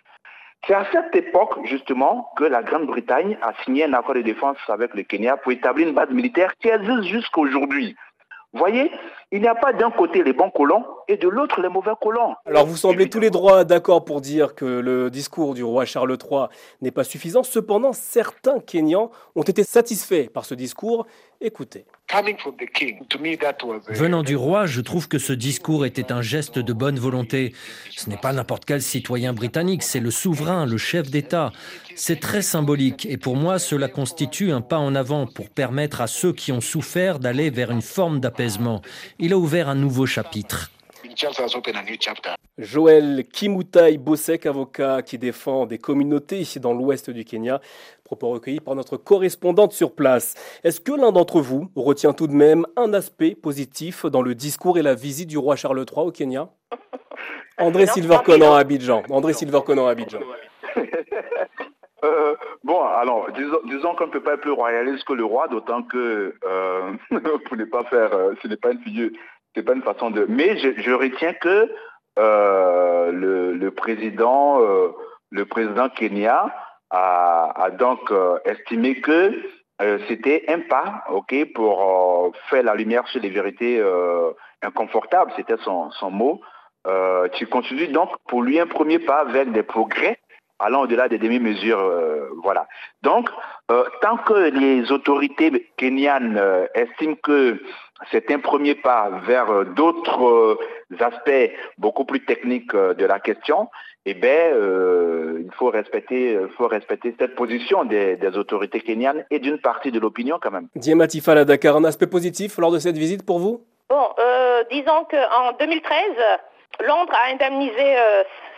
C'est 0.65 0.73
à 0.73 0.85
cette 0.93 1.13
époque, 1.15 1.59
justement, 1.65 2.31
que 2.37 2.45
la 2.45 2.63
Grande-Bretagne 2.63 3.37
a 3.41 3.51
signé 3.63 3.83
un 3.83 3.93
accord 3.93 4.15
de 4.15 4.21
défense 4.21 4.57
avec 4.69 4.93
le 4.93 5.03
Kenya 5.03 5.35
pour 5.35 5.51
établir 5.51 5.89
une 5.89 5.93
base 5.93 6.09
militaire 6.09 6.53
qui 6.57 6.69
existe 6.69 7.03
jusqu'à 7.03 7.41
aujourd'hui. 7.41 7.97
Voyez, 8.53 8.89
il 9.33 9.41
n'y 9.41 9.47
a 9.47 9.55
pas 9.55 9.73
d'un 9.73 9.89
côté 9.89 10.23
les 10.23 10.31
bons 10.31 10.51
colons 10.51 10.85
et 11.07 11.17
de 11.17 11.27
l'autre 11.27 11.59
les 11.59 11.67
mauvais 11.67 11.93
colons. 11.99 12.35
Alors 12.45 12.67
vous 12.67 12.77
semblez 12.77 13.09
tous 13.09 13.19
les 13.19 13.31
droits 13.31 13.63
d'accord 13.63 14.05
pour 14.05 14.21
dire 14.21 14.53
que 14.53 14.63
le 14.63 15.09
discours 15.09 15.55
du 15.55 15.63
roi 15.63 15.85
Charles 15.85 16.15
III 16.23 16.45
n'est 16.81 16.91
pas 16.91 17.03
suffisant. 17.03 17.41
Cependant, 17.41 17.93
certains 17.93 18.59
Kenyans 18.59 19.09
ont 19.35 19.41
été 19.41 19.63
satisfaits 19.63 20.29
par 20.31 20.45
ce 20.45 20.53
discours. 20.53 21.07
Écoutez. 21.41 21.85
Venant 23.89 24.23
du 24.23 24.35
roi, 24.35 24.65
je 24.65 24.81
trouve 24.81 25.07
que 25.07 25.17
ce 25.17 25.33
discours 25.33 25.85
était 25.85 26.11
un 26.11 26.21
geste 26.21 26.59
de 26.59 26.73
bonne 26.73 26.99
volonté. 26.99 27.53
Ce 27.89 28.09
n'est 28.09 28.17
pas 28.17 28.33
n'importe 28.33 28.65
quel 28.65 28.81
citoyen 28.81 29.33
britannique, 29.33 29.81
c'est 29.81 29.99
le 29.99 30.11
souverain, 30.11 30.65
le 30.67 30.77
chef 30.77 31.09
d'État. 31.09 31.51
C'est 31.95 32.19
très 32.19 32.43
symbolique 32.43 33.07
et 33.07 33.17
pour 33.17 33.35
moi, 33.35 33.57
cela 33.57 33.87
constitue 33.87 34.51
un 34.51 34.61
pas 34.61 34.77
en 34.77 34.93
avant 34.95 35.25
pour 35.25 35.49
permettre 35.49 36.01
à 36.01 36.07
ceux 36.07 36.33
qui 36.33 36.51
ont 36.51 36.61
souffert 36.61 37.19
d'aller 37.19 37.49
vers 37.49 37.71
une 37.71 37.81
forme 37.81 38.19
d'apaisement. 38.19 38.81
Il 39.25 39.31
a 39.31 39.37
ouvert 39.37 39.69
un 39.69 39.75
nouveau 39.75 40.05
chapitre. 40.05 40.69
Joël 42.57 43.23
Kimutai 43.31 43.97
Bosek, 43.97 44.45
avocat 44.45 45.01
qui 45.01 45.17
défend 45.17 45.65
des 45.65 45.77
communautés 45.77 46.39
ici 46.39 46.59
dans 46.59 46.73
l'ouest 46.73 47.09
du 47.09 47.23
Kenya, 47.23 47.61
propos 48.03 48.31
recueillis 48.31 48.59
par 48.59 48.75
notre 48.75 48.97
correspondante 48.97 49.71
sur 49.71 49.95
place. 49.95 50.35
Est-ce 50.65 50.81
que 50.81 50.91
l'un 50.91 51.13
d'entre 51.13 51.39
vous 51.39 51.69
retient 51.77 52.11
tout 52.11 52.27
de 52.27 52.33
même 52.33 52.65
un 52.75 52.93
aspect 52.93 53.33
positif 53.33 54.05
dans 54.05 54.21
le 54.21 54.35
discours 54.35 54.77
et 54.77 54.81
la 54.81 54.93
visite 54.93 55.29
du 55.29 55.37
roi 55.37 55.55
Charles 55.55 55.85
III 55.89 56.07
au 56.07 56.11
Kenya? 56.11 56.49
André 57.57 57.87
Silver 57.87 58.17
Conan 58.25 58.55
à 58.55 58.59
Abidjan. 58.59 59.03
André 59.09 59.31
Silver 59.31 59.61
Conan 59.65 59.87
à 59.87 59.91
Abidjan. 59.91 60.19
Euh, 62.03 62.35
bon, 62.63 62.83
alors, 62.83 63.29
disons, 63.65 63.95
qu'on 63.95 64.07
ne 64.07 64.11
peut 64.11 64.21
pas 64.21 64.33
être 64.33 64.41
plus 64.41 64.51
royaliste 64.51 65.03
que 65.05 65.13
le 65.13 65.25
roi, 65.25 65.47
d'autant 65.47 65.83
que, 65.83 66.35
euh, 66.45 66.93
pour 67.45 67.57
ne 67.57 67.65
pas 67.65 67.83
faire, 67.85 68.13
euh, 68.13 68.33
ce 68.41 68.47
n'est 68.47 68.57
pas 68.57 68.71
une 68.71 68.81
figure, 68.81 69.09
c'est 69.55 69.63
pas 69.63 69.73
une 69.73 69.83
façon 69.83 70.11
de. 70.11 70.25
Mais 70.27 70.57
je, 70.57 70.91
retiens 70.91 71.33
que 71.33 71.69
euh, 72.19 73.11
le, 73.11 73.71
président, 73.71 74.61
euh, 74.61 74.89
le 75.31 75.45
président 75.45 75.89
Kenya 75.89 76.53
a, 76.89 77.69
donc 77.79 77.99
euh, 78.11 78.37
estimé 78.45 79.01
que 79.01 79.41
c'était 80.07 80.45
un 80.47 80.59
pas, 80.59 81.03
ok, 81.09 81.53
pour 81.53 82.31
faire 82.49 82.63
la 82.63 82.75
lumière 82.75 83.05
sur 83.07 83.19
les 83.19 83.31
vérités 83.31 83.83
inconfortables, 84.61 85.33
c'était 85.35 85.57
son, 85.57 85.91
son, 85.91 86.09
mot, 86.09 86.39
qui 87.33 87.45
constitue 87.45 87.89
donc 87.89 88.09
pour 88.29 88.43
lui 88.43 88.59
un 88.61 88.67
premier 88.67 88.99
pas 88.99 89.25
vers 89.25 89.45
des 89.47 89.63
progrès 89.63 90.19
allant 90.59 90.81
au-delà 90.81 91.07
des 91.07 91.17
demi-mesures. 91.17 91.79
Euh, 91.79 92.29
voilà. 92.43 92.67
Donc, 93.01 93.29
euh, 93.71 93.83
tant 94.01 94.17
que 94.17 94.49
les 94.49 94.91
autorités 94.91 95.71
kenyanes 95.77 96.37
euh, 96.37 96.65
estiment 96.73 97.15
que 97.21 97.61
c'est 98.11 98.31
un 98.31 98.39
premier 98.39 98.75
pas 98.75 99.09
vers 99.25 99.65
d'autres 99.65 100.57
aspects 100.99 101.51
beaucoup 101.77 102.03
plus 102.03 102.25
techniques 102.25 102.75
de 102.75 103.05
la 103.05 103.19
question, 103.19 103.69
eh 104.05 104.13
bien, 104.13 104.49
il 104.49 105.49
faut 105.53 105.69
respecter, 105.69 106.37
faut 106.57 106.67
respecter 106.67 107.15
cette 107.17 107.35
position 107.35 107.85
des, 107.85 108.17
autorités 108.35 108.81
kenyanes 108.81 109.23
et 109.31 109.39
d'une 109.39 109.57
partie 109.57 109.89
de 109.89 110.01
l'opinion 110.01 110.37
quand 110.41 110.51
même. 110.51 110.67
Diamatifal 110.75 111.37
à 111.37 111.45
Dakar, 111.45 111.77
un 111.77 111.85
aspect 111.85 112.07
positif 112.07 112.57
lors 112.57 112.71
de 112.73 112.79
cette 112.79 112.97
visite 112.97 113.25
pour 113.25 113.39
vous? 113.39 113.63
Bon, 113.89 114.09
disons 114.69 115.05
qu'en 115.09 115.53
2013, 115.57 115.95
Londres 116.79 117.13
a 117.13 117.31
indemnisé 117.31 117.95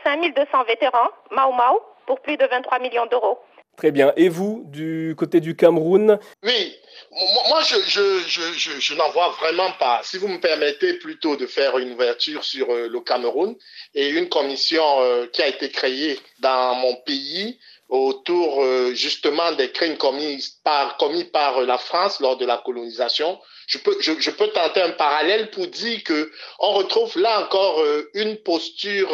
5200 0.04 0.63
vétérans 0.65 1.10
Mao 1.32 1.51
Mao 1.51 1.82
pour 2.06 2.19
plus 2.21 2.38
de 2.38 2.45
23 2.45 2.80
millions 2.80 3.06
d'euros. 3.08 3.39
Très 3.78 3.91
bien. 3.91 4.13
Et 4.15 4.30
vous, 4.30 4.63
du 4.67 5.15
côté 5.17 5.41
du 5.41 5.56
Cameroun? 5.56 6.17
Oui, 6.43 6.78
moi, 7.49 7.62
je, 7.62 7.75
je, 7.86 8.80
je, 8.80 8.93
n'en 8.93 9.10
vois 9.10 9.30
vraiment 9.41 9.71
pas. 9.80 9.99
Si 10.04 10.17
vous 10.17 10.30
me 10.30 10.39
permettez 10.39 10.93
plutôt 10.93 11.36
de 11.36 11.45
faire 11.45 11.78
une 11.78 11.91
ouverture 11.91 12.43
sur 12.43 12.71
euh, 12.71 12.88
le 12.88 12.99
Cameroun 13.01 13.56
et 13.93 14.10
une 14.10 14.30
commission 14.30 15.01
euh, 15.01 15.28
qui 15.28 15.41
a 15.41 15.47
été 15.47 15.69
créée 15.69 16.19
dans 16.39 16.75
mon 16.75 16.95
pays 17.06 17.60
autour 17.89 18.63
euh, 18.63 18.93
justement 18.93 19.51
des 19.51 19.71
crimes 19.71 19.97
commis 19.97 20.43
par, 20.63 20.95
commis 20.97 21.25
par 21.25 21.62
la 21.62 21.78
France 21.78 22.19
lors 22.21 22.38
de 22.38 22.45
la 22.45 22.58
colonisation, 22.58 23.39
je 23.67 23.78
peux, 23.80 23.95
je, 23.99 24.30
peux 24.32 24.47
tenter 24.49 24.82
un 24.82 24.91
parallèle 24.91 25.49
pour 25.51 25.67
dire 25.67 26.04
que 26.04 26.32
on 26.60 26.73
retrouve 26.73 27.17
là 27.17 27.43
encore 27.45 27.84
une 28.13 28.38
posture, 28.38 29.10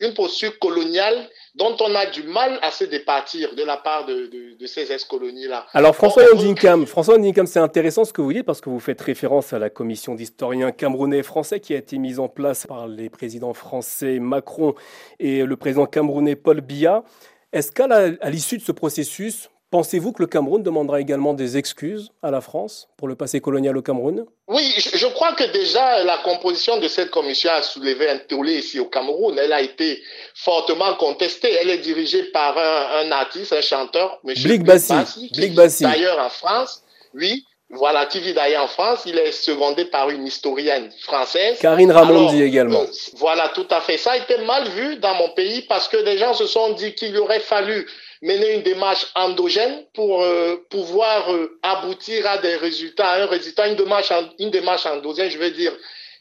une 0.00 0.14
posture 0.14 0.58
coloniale 0.58 1.28
dont 1.54 1.76
on 1.80 1.94
a 1.94 2.06
du 2.06 2.22
mal 2.22 2.58
à 2.62 2.70
se 2.70 2.84
départir 2.84 3.54
de 3.54 3.62
la 3.62 3.76
part 3.76 4.06
de, 4.06 4.30
ces 4.66 4.90
ex-colonies-là. 4.90 5.66
Alors 5.74 5.94
François 5.94 6.24
Ndinkam, 6.34 6.86
François 6.86 7.16
c'est 7.46 7.58
intéressant 7.58 8.04
ce 8.04 8.12
que 8.12 8.22
vous 8.22 8.32
dites 8.32 8.46
parce 8.46 8.60
que 8.60 8.70
vous 8.70 8.80
faites 8.80 9.00
référence 9.00 9.52
à 9.52 9.58
la 9.58 9.68
commission 9.68 10.14
d'historiens 10.14 10.72
camerounais 10.72 11.22
français 11.22 11.60
qui 11.60 11.74
a 11.74 11.78
été 11.78 11.98
mise 11.98 12.18
en 12.18 12.28
place 12.28 12.66
par 12.66 12.86
les 12.86 13.10
présidents 13.10 13.52
français 13.52 14.18
Macron 14.18 14.74
et 15.18 15.44
le 15.44 15.56
président 15.56 15.86
camerounais 15.86 16.36
Paul 16.36 16.60
Biya. 16.60 17.04
Est-ce 17.52 17.70
qu'à 17.70 17.86
l'issue 18.30 18.56
de 18.56 18.62
ce 18.62 18.72
processus, 18.72 19.50
Pensez-vous 19.72 20.12
que 20.12 20.22
le 20.22 20.26
Cameroun 20.26 20.62
demandera 20.62 21.00
également 21.00 21.32
des 21.32 21.56
excuses 21.56 22.10
à 22.22 22.30
la 22.30 22.42
France 22.42 22.88
pour 22.98 23.08
le 23.08 23.14
passé 23.14 23.40
colonial 23.40 23.74
au 23.74 23.80
Cameroun? 23.80 24.26
Oui, 24.46 24.70
je 24.76 25.06
crois 25.06 25.32
que 25.32 25.50
déjà 25.50 26.04
la 26.04 26.18
composition 26.18 26.78
de 26.78 26.88
cette 26.88 27.10
commission 27.10 27.50
a 27.50 27.62
soulevé 27.62 28.10
un 28.10 28.18
tollé 28.18 28.58
ici 28.58 28.78
au 28.78 28.84
Cameroun. 28.84 29.38
Elle 29.38 29.54
a 29.54 29.62
été 29.62 30.02
fortement 30.34 30.94
contestée. 30.96 31.50
Elle 31.54 31.70
est 31.70 31.78
dirigée 31.78 32.24
par 32.24 32.58
un, 32.58 33.10
artiste, 33.12 33.54
un 33.54 33.62
chanteur, 33.62 34.20
M. 34.28 34.34
Blick 34.44 34.62
Bassi. 34.62 34.92
Bassi. 35.54 35.84
D'ailleurs 35.84 36.18
en 36.18 36.28
France, 36.28 36.82
oui. 37.14 37.46
Voilà, 37.74 38.04
qui 38.04 38.20
vit 38.20 38.34
d'ailleurs 38.34 38.64
en 38.64 38.68
France. 38.68 39.02
Il 39.06 39.18
est 39.18 39.32
secondé 39.32 39.86
par 39.86 40.10
une 40.10 40.26
historienne 40.26 40.90
française. 41.00 41.58
Karine 41.58 41.90
Ramondi 41.90 42.42
également. 42.42 42.82
Euh, 42.82 42.86
voilà, 43.14 43.48
tout 43.48 43.66
à 43.70 43.80
fait. 43.80 43.96
Ça 43.96 44.12
a 44.12 44.16
été 44.18 44.36
mal 44.38 44.68
vu 44.68 44.96
dans 44.96 45.14
mon 45.14 45.30
pays 45.30 45.62
parce 45.62 45.88
que 45.88 45.96
des 45.96 46.18
gens 46.18 46.34
se 46.34 46.46
sont 46.46 46.74
dit 46.74 46.94
qu'il 46.94 47.16
aurait 47.16 47.40
fallu 47.40 47.86
mener 48.22 48.54
une 48.54 48.62
démarche 48.62 49.06
endogène 49.14 49.84
pour 49.94 50.22
euh, 50.22 50.56
pouvoir 50.70 51.32
euh, 51.32 51.58
aboutir 51.62 52.26
à 52.26 52.38
des 52.38 52.56
résultats, 52.56 53.14
un 53.14 53.26
résultat, 53.26 53.68
une 53.68 53.74
démarche, 53.74 54.12
une 54.38 54.50
démarche 54.50 54.86
endogène, 54.86 55.30
je 55.30 55.38
veux 55.38 55.50
dire, 55.50 55.72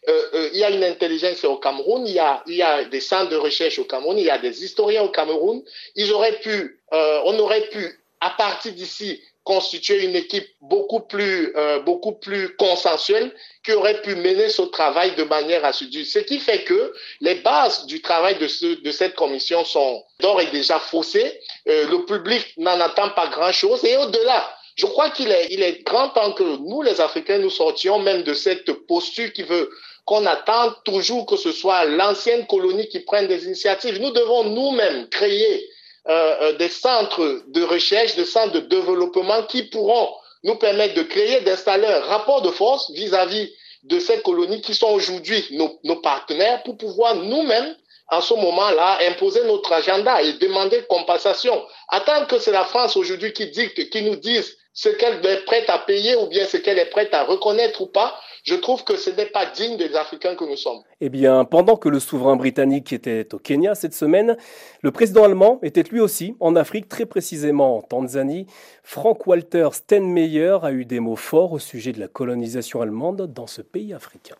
euh, 0.09 0.49
il 0.51 0.59
y 0.59 0.63
a 0.63 0.71
une 0.71 0.83
intelligence 0.83 1.45
au 1.45 1.57
Cameroun, 1.57 2.07
il 2.07 2.13
y, 2.13 2.19
a, 2.19 2.41
il 2.47 2.55
y 2.55 2.63
a 2.63 2.85
des 2.85 2.99
centres 2.99 3.29
de 3.29 3.35
recherche 3.35 3.77
au 3.77 3.83
Cameroun, 3.83 4.17
il 4.17 4.25
y 4.25 4.31
a 4.31 4.39
des 4.39 4.63
historiens 4.63 5.03
au 5.03 5.09
Cameroun. 5.09 5.61
Ils 5.95 6.11
auraient 6.11 6.39
pu, 6.39 6.81
on 6.91 7.37
aurait 7.37 7.67
pu, 7.69 7.99
à 8.19 8.31
partir 8.31 8.71
d'ici, 8.73 9.21
constituer 9.43 10.03
une 10.03 10.15
équipe 10.15 10.47
beaucoup 10.61 10.99
plus, 10.99 11.55
euh, 11.55 11.79
beaucoup 11.79 12.13
plus 12.13 12.55
consensuelle 12.57 13.33
qui 13.63 13.73
aurait 13.73 14.01
pu 14.01 14.15
mener 14.15 14.49
ce 14.49 14.61
travail 14.61 15.15
de 15.15 15.23
manière 15.23 15.65
assidue. 15.65 16.05
Ce 16.05 16.19
qui 16.19 16.39
fait 16.39 16.63
que 16.63 16.93
les 17.21 17.35
bases 17.35 17.85
du 17.87 18.01
travail 18.01 18.37
de, 18.37 18.47
ce, 18.47 18.81
de 18.81 18.91
cette 18.91 19.15
commission 19.15 19.65
sont 19.65 20.03
d'ores 20.19 20.41
et 20.41 20.51
déjà 20.51 20.79
faussées. 20.79 21.39
Euh, 21.67 21.87
le 21.87 22.05
public 22.05 22.45
n'en 22.57 22.79
attend 22.79 23.09
pas 23.09 23.27
grand-chose. 23.27 23.83
Et 23.83 23.97
au-delà, 23.97 24.55
je 24.75 24.85
crois 24.85 25.09
qu'il 25.09 25.31
est, 25.31 25.47
il 25.49 25.63
est 25.63 25.83
grand 25.83 26.09
temps 26.09 26.33
que 26.33 26.43
nous, 26.43 26.83
les 26.83 27.01
Africains, 27.01 27.39
nous 27.39 27.49
sortions 27.49 27.99
même 27.99 28.23
de 28.23 28.33
cette 28.33 28.71
posture 28.85 29.33
qui 29.33 29.43
veut 29.43 29.69
qu'on 30.05 30.25
attend 30.25 30.73
toujours 30.85 31.25
que 31.25 31.37
ce 31.37 31.51
soit 31.51 31.85
l'ancienne 31.85 32.45
colonie 32.47 32.87
qui 32.89 32.99
prenne 32.99 33.27
des 33.27 33.45
initiatives. 33.45 33.99
Nous 33.99 34.11
devons 34.11 34.43
nous-mêmes 34.43 35.07
créer 35.09 35.67
euh, 36.09 36.35
euh, 36.41 36.53
des 36.53 36.69
centres 36.69 37.43
de 37.47 37.63
recherche, 37.63 38.15
des 38.15 38.25
centres 38.25 38.53
de 38.53 38.59
développement 38.61 39.43
qui 39.43 39.63
pourront 39.63 40.09
nous 40.43 40.55
permettre 40.55 40.95
de 40.95 41.03
créer, 41.03 41.41
d'installer 41.41 41.85
un 41.85 41.99
rapport 41.99 42.41
de 42.41 42.49
force 42.49 42.89
vis-à-vis 42.91 43.53
de 43.83 43.99
ces 43.99 44.19
colonies 44.21 44.61
qui 44.61 44.73
sont 44.73 44.89
aujourd'hui 44.89 45.45
nos, 45.51 45.79
nos, 45.83 45.97
partenaires 45.97 46.63
pour 46.63 46.77
pouvoir 46.77 47.15
nous-mêmes, 47.15 47.75
en 48.09 48.19
ce 48.19 48.33
moment-là, 48.33 48.97
imposer 49.09 49.43
notre 49.45 49.71
agenda 49.73 50.21
et 50.23 50.33
demander 50.33 50.83
compensation. 50.89 51.63
Attendre 51.89 52.27
que 52.27 52.39
c'est 52.39 52.51
la 52.51 52.65
France 52.65 52.97
aujourd'hui 52.97 53.31
qui 53.31 53.51
dicte, 53.51 53.89
qui 53.89 54.01
nous 54.01 54.15
dise 54.15 54.57
ce 54.73 54.89
qu'elle 54.89 55.23
est 55.25 55.45
prête 55.45 55.69
à 55.69 55.79
payer 55.79 56.15
ou 56.15 56.27
bien 56.27 56.45
ce 56.45 56.57
qu'elle 56.57 56.79
est 56.79 56.89
prête 56.89 57.13
à 57.13 57.23
reconnaître 57.23 57.81
ou 57.81 57.87
pas, 57.87 58.19
je 58.43 58.55
trouve 58.55 58.83
que 58.83 58.97
ce 58.97 59.11
n'est 59.11 59.27
pas 59.27 59.45
digne 59.45 59.77
des 59.77 59.95
Africains 59.95 60.35
que 60.35 60.45
nous 60.45 60.57
sommes. 60.57 60.81
Eh 61.03 61.09
bien, 61.09 61.45
pendant 61.45 61.77
que 61.77 61.89
le 61.89 61.99
souverain 61.99 62.35
britannique 62.35 62.93
était 62.93 63.33
au 63.33 63.39
Kenya 63.39 63.73
cette 63.73 63.95
semaine, 63.95 64.37
le 64.83 64.91
président 64.91 65.23
allemand 65.23 65.57
était 65.63 65.81
lui 65.81 65.99
aussi 65.99 66.35
en 66.39 66.55
Afrique, 66.55 66.87
très 66.89 67.07
précisément 67.07 67.79
en 67.79 67.81
Tanzanie. 67.81 68.45
Frank-Walter 68.83 69.69
Steinmeier 69.71 70.57
a 70.61 70.71
eu 70.71 70.85
des 70.85 70.99
mots 70.99 71.15
forts 71.15 71.53
au 71.53 71.59
sujet 71.59 71.91
de 71.91 71.99
la 71.99 72.07
colonisation 72.07 72.83
allemande 72.83 73.33
dans 73.33 73.47
ce 73.47 73.63
pays 73.63 73.95
africain. 73.95 74.35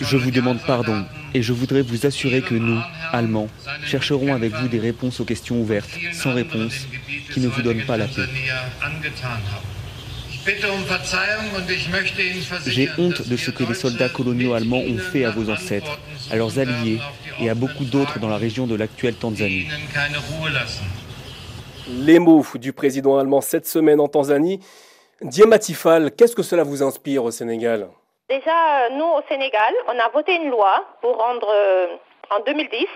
Je 0.00 0.16
vous 0.16 0.30
demande 0.30 0.60
pardon 0.64 1.04
et 1.34 1.42
je 1.42 1.52
voudrais 1.52 1.82
vous 1.82 2.06
assurer 2.06 2.40
que 2.40 2.54
nous, 2.54 2.78
Allemands, 3.12 3.48
chercherons 3.84 4.32
avec 4.32 4.52
vous 4.52 4.68
des 4.68 4.78
réponses 4.78 5.18
aux 5.18 5.24
questions 5.24 5.60
ouvertes, 5.60 5.90
sans 6.12 6.32
réponse, 6.32 6.86
qui 7.32 7.40
ne 7.40 7.48
vous 7.48 7.62
donnent 7.62 7.84
pas 7.84 7.96
la 7.96 8.06
paix. 8.06 8.22
J'ai 12.66 12.88
honte 12.98 13.28
de 13.28 13.36
ce 13.36 13.50
que 13.50 13.64
les 13.64 13.74
soldats 13.74 14.08
coloniaux 14.08 14.54
allemands 14.54 14.78
ont 14.78 14.98
fait 14.98 15.24
à 15.24 15.30
vos 15.30 15.50
ancêtres, 15.50 15.98
à 16.30 16.36
leurs 16.36 16.58
alliés 16.60 17.00
et 17.40 17.50
à 17.50 17.54
beaucoup 17.54 17.84
d'autres 17.84 18.20
dans 18.20 18.28
la 18.28 18.36
région 18.36 18.66
de 18.66 18.76
l'actuelle 18.76 19.16
Tanzanie. 19.16 19.66
Les 21.88 22.20
mots 22.20 22.44
du 22.54 22.72
président 22.72 23.18
allemand 23.18 23.40
cette 23.40 23.66
semaine 23.66 23.98
en 23.98 24.06
Tanzanie. 24.06 24.60
Diamatifal, 25.20 26.12
qu'est-ce 26.12 26.36
que 26.36 26.42
cela 26.42 26.62
vous 26.62 26.82
inspire 26.82 27.24
au 27.24 27.30
Sénégal? 27.30 27.88
Déjà, 28.28 28.88
nous 28.90 29.04
au 29.04 29.22
Sénégal, 29.28 29.74
on 29.88 29.98
a 29.98 30.08
voté 30.10 30.34
une 30.34 30.50
loi 30.50 30.84
pour 31.00 31.16
rendre, 31.16 31.48
euh, 31.50 31.86
en 32.30 32.40
2010, 32.44 32.86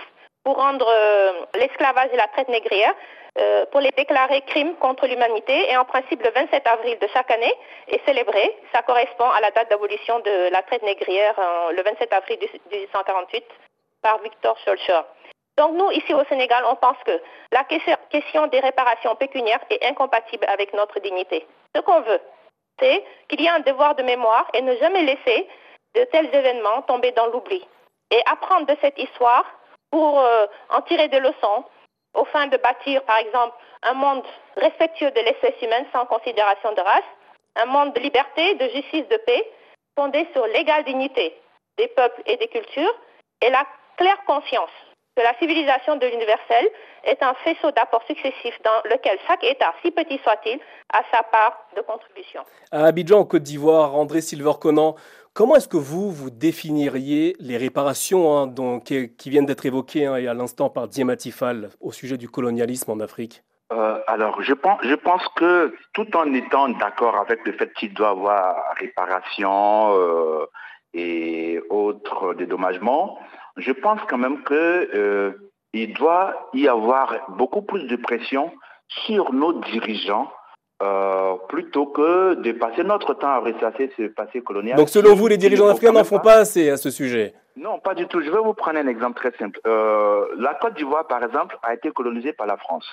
pour 0.43 0.55
rendre 0.55 0.87
euh, 0.87 1.31
l'esclavage 1.59 2.09
et 2.13 2.17
la 2.17 2.27
traite 2.27 2.49
négrière 2.49 2.93
euh, 3.39 3.65
pour 3.71 3.79
les 3.79 3.91
déclarer 3.91 4.41
crimes 4.41 4.75
contre 4.75 5.07
l'humanité 5.07 5.71
et 5.71 5.77
en 5.77 5.85
principe 5.85 6.21
le 6.21 6.31
27 6.31 6.67
avril 6.67 6.97
de 6.99 7.07
chaque 7.13 7.31
année 7.31 7.53
est 7.87 8.03
célébré. 8.05 8.57
Ça 8.73 8.81
correspond 8.81 9.29
à 9.29 9.39
la 9.39 9.51
date 9.51 9.69
d'abolition 9.69 10.19
de 10.19 10.51
la 10.51 10.61
traite 10.63 10.83
négrière 10.83 11.33
euh, 11.39 11.71
le 11.71 11.81
27 11.81 12.11
avril 12.11 12.39
1848 12.71 13.45
par 14.01 14.19
Victor 14.19 14.57
Schulcher. 14.59 14.99
Donc 15.57 15.75
nous, 15.75 15.91
ici 15.91 16.13
au 16.13 16.25
Sénégal, 16.25 16.63
on 16.67 16.75
pense 16.75 16.97
que 17.05 17.21
la 17.51 17.63
question 17.63 18.47
des 18.47 18.59
réparations 18.59 19.15
pécuniaires 19.15 19.63
est 19.69 19.85
incompatible 19.85 20.45
avec 20.49 20.73
notre 20.73 20.99
dignité. 20.99 21.45
Ce 21.73 21.81
qu'on 21.81 22.01
veut, 22.01 22.21
c'est 22.79 23.03
qu'il 23.29 23.41
y 23.41 23.45
ait 23.45 23.49
un 23.49 23.59
devoir 23.59 23.95
de 23.95 24.03
mémoire 24.03 24.47
et 24.53 24.61
ne 24.61 24.75
jamais 24.75 25.03
laisser 25.03 25.47
de 25.95 26.03
tels 26.05 26.33
événements 26.33 26.81
tomber 26.83 27.11
dans 27.11 27.27
l'oubli. 27.27 27.65
Et 28.11 28.21
apprendre 28.29 28.65
de 28.65 28.75
cette 28.81 28.97
histoire 28.97 29.45
pour 29.89 30.19
euh, 30.19 30.47
en 30.69 30.81
tirer 30.81 31.07
des 31.09 31.19
leçons 31.19 31.63
au 32.13 32.25
fin 32.25 32.47
de 32.47 32.57
bâtir, 32.57 33.03
par 33.03 33.17
exemple, 33.17 33.55
un 33.83 33.93
monde 33.93 34.23
respectueux 34.57 35.11
de 35.11 35.21
l'espèce 35.21 35.59
humaine 35.61 35.85
sans 35.93 36.05
considération 36.05 36.73
de 36.73 36.81
race, 36.81 37.09
un 37.55 37.65
monde 37.65 37.93
de 37.93 37.99
liberté, 37.99 38.55
de 38.55 38.67
justice, 38.69 39.07
de 39.09 39.17
paix, 39.25 39.51
fondé 39.95 40.27
sur 40.33 40.45
l'égale 40.47 40.83
dignité 40.83 41.35
des 41.77 41.87
peuples 41.87 42.21
et 42.25 42.37
des 42.37 42.47
cultures, 42.47 42.95
et 43.41 43.49
la 43.49 43.65
claire 43.97 44.23
conscience 44.25 44.69
que 45.15 45.23
la 45.23 45.37
civilisation 45.39 45.97
de 45.97 46.05
l'universel 46.05 46.69
est 47.03 47.21
un 47.21 47.33
faisceau 47.43 47.71
d'apports 47.71 48.03
successifs 48.07 48.61
dans 48.63 48.89
lequel 48.89 49.17
chaque 49.27 49.43
État, 49.43 49.73
si 49.83 49.91
petit 49.91 50.19
soit-il, 50.23 50.59
a 50.93 51.01
sa 51.11 51.23
part 51.23 51.67
de 51.75 51.81
contribution. 51.81 52.41
À 52.71 52.85
Abidjan, 52.85 53.19
en 53.19 53.25
Côte 53.25 53.43
d'Ivoire, 53.43 53.95
André 53.95 54.21
Silver-Conan, 54.21 54.95
Comment 55.33 55.55
est-ce 55.55 55.69
que 55.69 55.77
vous, 55.77 56.11
vous 56.11 56.29
définiriez 56.29 57.37
les 57.39 57.55
réparations 57.55 58.37
hein, 58.37 58.79
qui, 58.83 59.29
viennent 59.29 59.45
d'être 59.45 59.65
évoquées 59.65 60.05
hein, 60.05 60.15
à 60.15 60.33
l'instant 60.33 60.69
par 60.69 60.89
Diamatifal 60.89 61.69
au 61.79 61.93
sujet 61.93 62.17
du 62.17 62.27
colonialisme 62.27 62.91
en 62.91 62.99
Afrique? 62.99 63.41
Euh, 63.71 63.97
alors, 64.07 64.41
je 64.41 64.53
pense, 64.53 64.79
je 64.83 64.93
pense 64.93 65.25
que 65.37 65.73
tout 65.93 66.17
en 66.17 66.33
étant 66.33 66.67
d'accord 66.67 67.15
avec 67.15 67.45
le 67.45 67.53
fait 67.53 67.71
qu'il 67.73 67.93
doit 67.93 68.07
y 68.07 68.11
avoir 68.11 68.75
réparation 68.77 69.95
euh, 69.95 70.45
et 70.93 71.61
autres 71.69 72.33
dédommagements, 72.33 73.17
je 73.55 73.71
pense 73.71 74.01
quand 74.09 74.17
même 74.17 74.43
qu'il 74.43 74.57
euh, 74.57 75.31
doit 75.97 76.49
y 76.53 76.67
avoir 76.67 77.15
beaucoup 77.37 77.61
plus 77.61 77.87
de 77.87 77.95
pression 77.95 78.51
sur 78.89 79.31
nos 79.31 79.53
dirigeants 79.61 80.29
euh, 80.81 81.35
plutôt 81.47 81.85
que 81.87 82.35
de 82.35 82.51
passer 82.53 82.83
notre 82.83 83.13
temps 83.13 83.27
à 83.27 83.39
ressasser 83.39 83.91
ce 83.97 84.03
passé 84.07 84.41
colonial. 84.41 84.77
Donc 84.77 84.89
selon 84.89 85.15
vous, 85.15 85.27
les 85.27 85.37
dirigeants 85.37 85.67
africains 85.67 85.91
n'en 85.91 86.03
font 86.03 86.19
pas 86.19 86.35
assez 86.35 86.69
à 86.69 86.77
ce 86.77 86.89
sujet? 86.89 87.33
Non, 87.55 87.79
pas 87.79 87.93
du 87.93 88.07
tout. 88.07 88.21
Je 88.21 88.31
vais 88.31 88.39
vous 88.39 88.53
prendre 88.53 88.79
un 88.79 88.87
exemple 88.87 89.19
très 89.19 89.37
simple. 89.37 89.59
Euh, 89.67 90.25
la 90.37 90.53
Côte 90.55 90.75
d'Ivoire, 90.75 91.05
par 91.07 91.23
exemple, 91.23 91.57
a 91.63 91.73
été 91.73 91.91
colonisée 91.91 92.33
par 92.33 92.47
la 92.47 92.57
France 92.57 92.87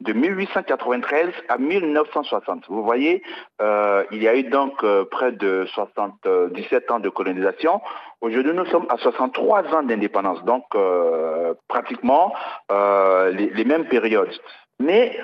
de 0.00 0.12
1893 0.12 1.30
à 1.48 1.58
1960. 1.58 2.64
Vous 2.68 2.82
voyez, 2.82 3.22
euh, 3.60 4.04
il 4.10 4.22
y 4.22 4.28
a 4.28 4.36
eu 4.36 4.44
donc 4.44 4.82
euh, 4.82 5.04
près 5.04 5.32
de 5.32 5.66
77 5.72 6.90
ans 6.90 7.00
de 7.00 7.08
colonisation. 7.08 7.80
Aujourd'hui, 8.20 8.52
nous 8.52 8.66
sommes 8.66 8.86
à 8.88 8.98
63 8.98 9.74
ans 9.74 9.82
d'indépendance, 9.82 10.44
donc 10.44 10.64
euh, 10.74 11.54
pratiquement 11.68 12.34
les, 12.70 13.50
les, 13.50 13.64
mêmes 13.64 13.86
périodes. 13.86 14.32
Mais 14.80 15.16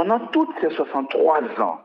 pendant 0.00 0.20
toutes 0.28 0.54
ces 0.62 0.70
63 0.70 1.40
ans, 1.60 1.78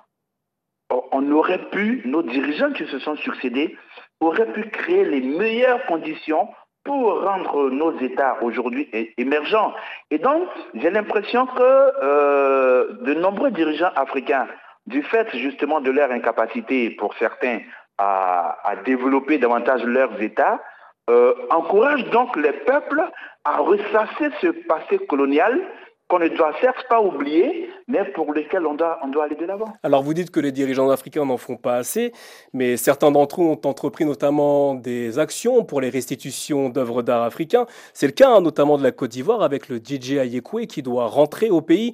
on 1.11 1.31
aurait 1.33 1.69
pu, 1.69 2.01
nos 2.05 2.21
dirigeants 2.21 2.71
qui 2.71 2.87
se 2.87 2.97
sont 2.99 3.17
succédés, 3.17 3.77
auraient 4.21 4.53
pu 4.53 4.69
créer 4.69 5.03
les 5.03 5.19
meilleures 5.19 5.85
conditions 5.85 6.47
pour 6.85 7.23
rendre 7.25 7.69
nos 7.71 7.99
États 7.99 8.41
aujourd'hui 8.41 8.87
émergents. 9.17 9.73
Et 10.11 10.17
donc, 10.17 10.47
j'ai 10.75 10.91
l'impression 10.91 11.45
que 11.45 11.61
euh, 11.61 12.93
de 13.01 13.15
nombreux 13.15 13.51
dirigeants 13.51 13.91
africains, 13.97 14.47
du 14.85 15.03
fait 15.03 15.27
justement 15.35 15.81
de 15.81 15.91
leur 15.91 16.09
incapacité 16.09 16.91
pour 16.91 17.15
certains 17.15 17.59
à, 17.97 18.75
développer 18.85 19.39
davantage 19.39 19.83
leurs 19.83 20.21
États, 20.21 20.61
euh, 21.09 21.33
encouragent 21.49 22.09
donc 22.11 22.33
les 22.37 22.53
peuples 22.53 23.03
à 23.43 23.57
ressasser 23.57 24.29
ce 24.39 24.47
passé 24.67 24.99
colonial 24.99 25.59
qu'on 26.07 26.19
ne 26.19 26.27
doit 26.27 26.53
certes 26.61 26.85
pas 26.87 27.01
oublier, 27.01 27.69
mais 27.87 28.05
pour 28.11 28.31
lesquels 28.33 28.65
on 28.65 28.75
doit, 28.75 28.99
on 29.03 29.07
doit 29.07 29.25
aller 29.25 29.35
de 29.35 29.45
l'avant. 29.45 29.73
Alors 29.81 30.03
vous 30.03 30.13
dites 30.13 30.29
que 30.29 30.39
les 30.39 30.51
dirigeants 30.51 30.89
africains 30.89 31.25
n'en 31.25 31.37
font 31.37 31.57
pas 31.57 31.77
assez, 31.77 32.11
mais 32.53 32.77
certains 32.77 33.11
d'entre 33.11 33.41
eux 33.41 33.45
ont 33.45 33.61
entrepris 33.65 34.05
notamment 34.05 34.75
des 34.75 35.17
actions 35.17 35.63
pour 35.63 35.81
les 35.81 35.89
restitutions 35.89 36.69
d'œuvres 36.69 37.01
d'art 37.01 37.23
africains. 37.23 37.65
C'est 37.93 38.05
le 38.07 38.13
cas 38.13 38.29
hein, 38.29 38.41
notamment 38.41 38.77
de 38.77 38.83
la 38.83 38.91
Côte 38.91 39.11
d'Ivoire 39.11 39.41
avec 39.41 39.67
le 39.67 39.77
DJ 39.77 40.17
Ayekwe 40.17 40.67
qui 40.67 40.83
doit 40.83 41.07
rentrer 41.07 41.49
au 41.49 41.61
pays. 41.61 41.93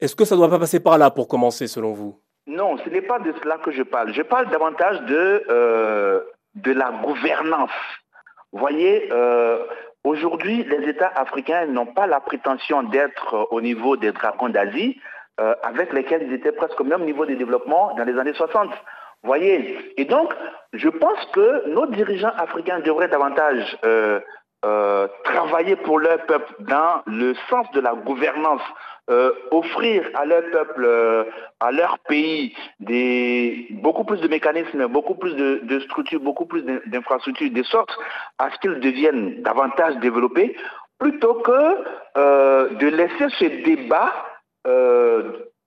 Est-ce 0.00 0.16
que 0.16 0.24
ça 0.24 0.34
ne 0.34 0.40
doit 0.40 0.50
pas 0.50 0.58
passer 0.58 0.80
par 0.80 0.96
là 0.96 1.10
pour 1.10 1.28
commencer 1.28 1.66
selon 1.66 1.92
vous? 1.92 2.18
Non, 2.46 2.76
ce 2.78 2.88
n'est 2.88 3.02
pas 3.02 3.18
de 3.20 3.32
cela 3.42 3.58
que 3.58 3.70
je 3.70 3.82
parle. 3.82 4.12
Je 4.12 4.22
parle 4.22 4.50
davantage 4.50 5.00
de, 5.02 5.44
euh, 5.48 6.20
de 6.54 6.72
la 6.72 6.90
gouvernance. 7.04 7.70
Vous 8.52 8.58
voyez, 8.58 9.08
euh, 9.12 9.64
Aujourd'hui, 10.04 10.64
les 10.64 10.88
États 10.88 11.12
africains 11.14 11.66
n'ont 11.66 11.86
pas 11.86 12.08
la 12.08 12.18
prétention 12.18 12.82
d'être 12.82 13.34
euh, 13.34 13.44
au 13.52 13.60
niveau 13.60 13.96
des 13.96 14.10
dragons 14.10 14.48
d'Asie, 14.48 15.00
euh, 15.40 15.54
avec 15.62 15.92
lesquels 15.92 16.24
ils 16.24 16.32
étaient 16.32 16.52
presque 16.52 16.80
au 16.80 16.84
même 16.84 17.04
niveau 17.04 17.24
de 17.24 17.34
développement 17.34 17.94
dans 17.94 18.04
les 18.04 18.18
années 18.18 18.34
60. 18.34 18.70
Voyez 19.22 19.78
Et 19.96 20.04
donc, 20.04 20.34
je 20.72 20.88
pense 20.88 21.24
que 21.32 21.68
nos 21.68 21.86
dirigeants 21.86 22.32
africains 22.36 22.80
devraient 22.80 23.08
davantage 23.08 23.78
euh, 23.84 24.18
euh, 24.64 25.08
travailler 25.24 25.76
pour 25.76 25.98
leur 25.98 26.24
peuple 26.26 26.54
dans 26.60 27.02
le 27.06 27.34
sens 27.50 27.70
de 27.72 27.80
la 27.80 27.94
gouvernance, 27.94 28.62
euh, 29.10 29.32
offrir 29.50 30.08
à 30.14 30.24
leur 30.24 30.42
peuple, 30.52 30.84
euh, 30.84 31.24
à 31.58 31.72
leur 31.72 31.98
pays, 32.00 32.54
des, 32.78 33.66
beaucoup 33.70 34.04
plus 34.04 34.20
de 34.20 34.28
mécanismes, 34.28 34.86
beaucoup 34.86 35.16
plus 35.16 35.34
de, 35.34 35.60
de 35.64 35.80
structures, 35.80 36.20
beaucoup 36.20 36.46
plus 36.46 36.62
d'infrastructures, 36.86 37.50
de 37.50 37.62
sorte 37.64 37.90
à 38.38 38.50
ce 38.50 38.58
qu'ils 38.58 38.78
deviennent 38.78 39.42
davantage 39.42 39.96
développés, 39.96 40.56
plutôt 41.00 41.34
que 41.34 41.84
euh, 42.16 42.68
de 42.68 42.86
laisser 42.86 43.28
ce 43.38 43.64
débat 43.64 44.12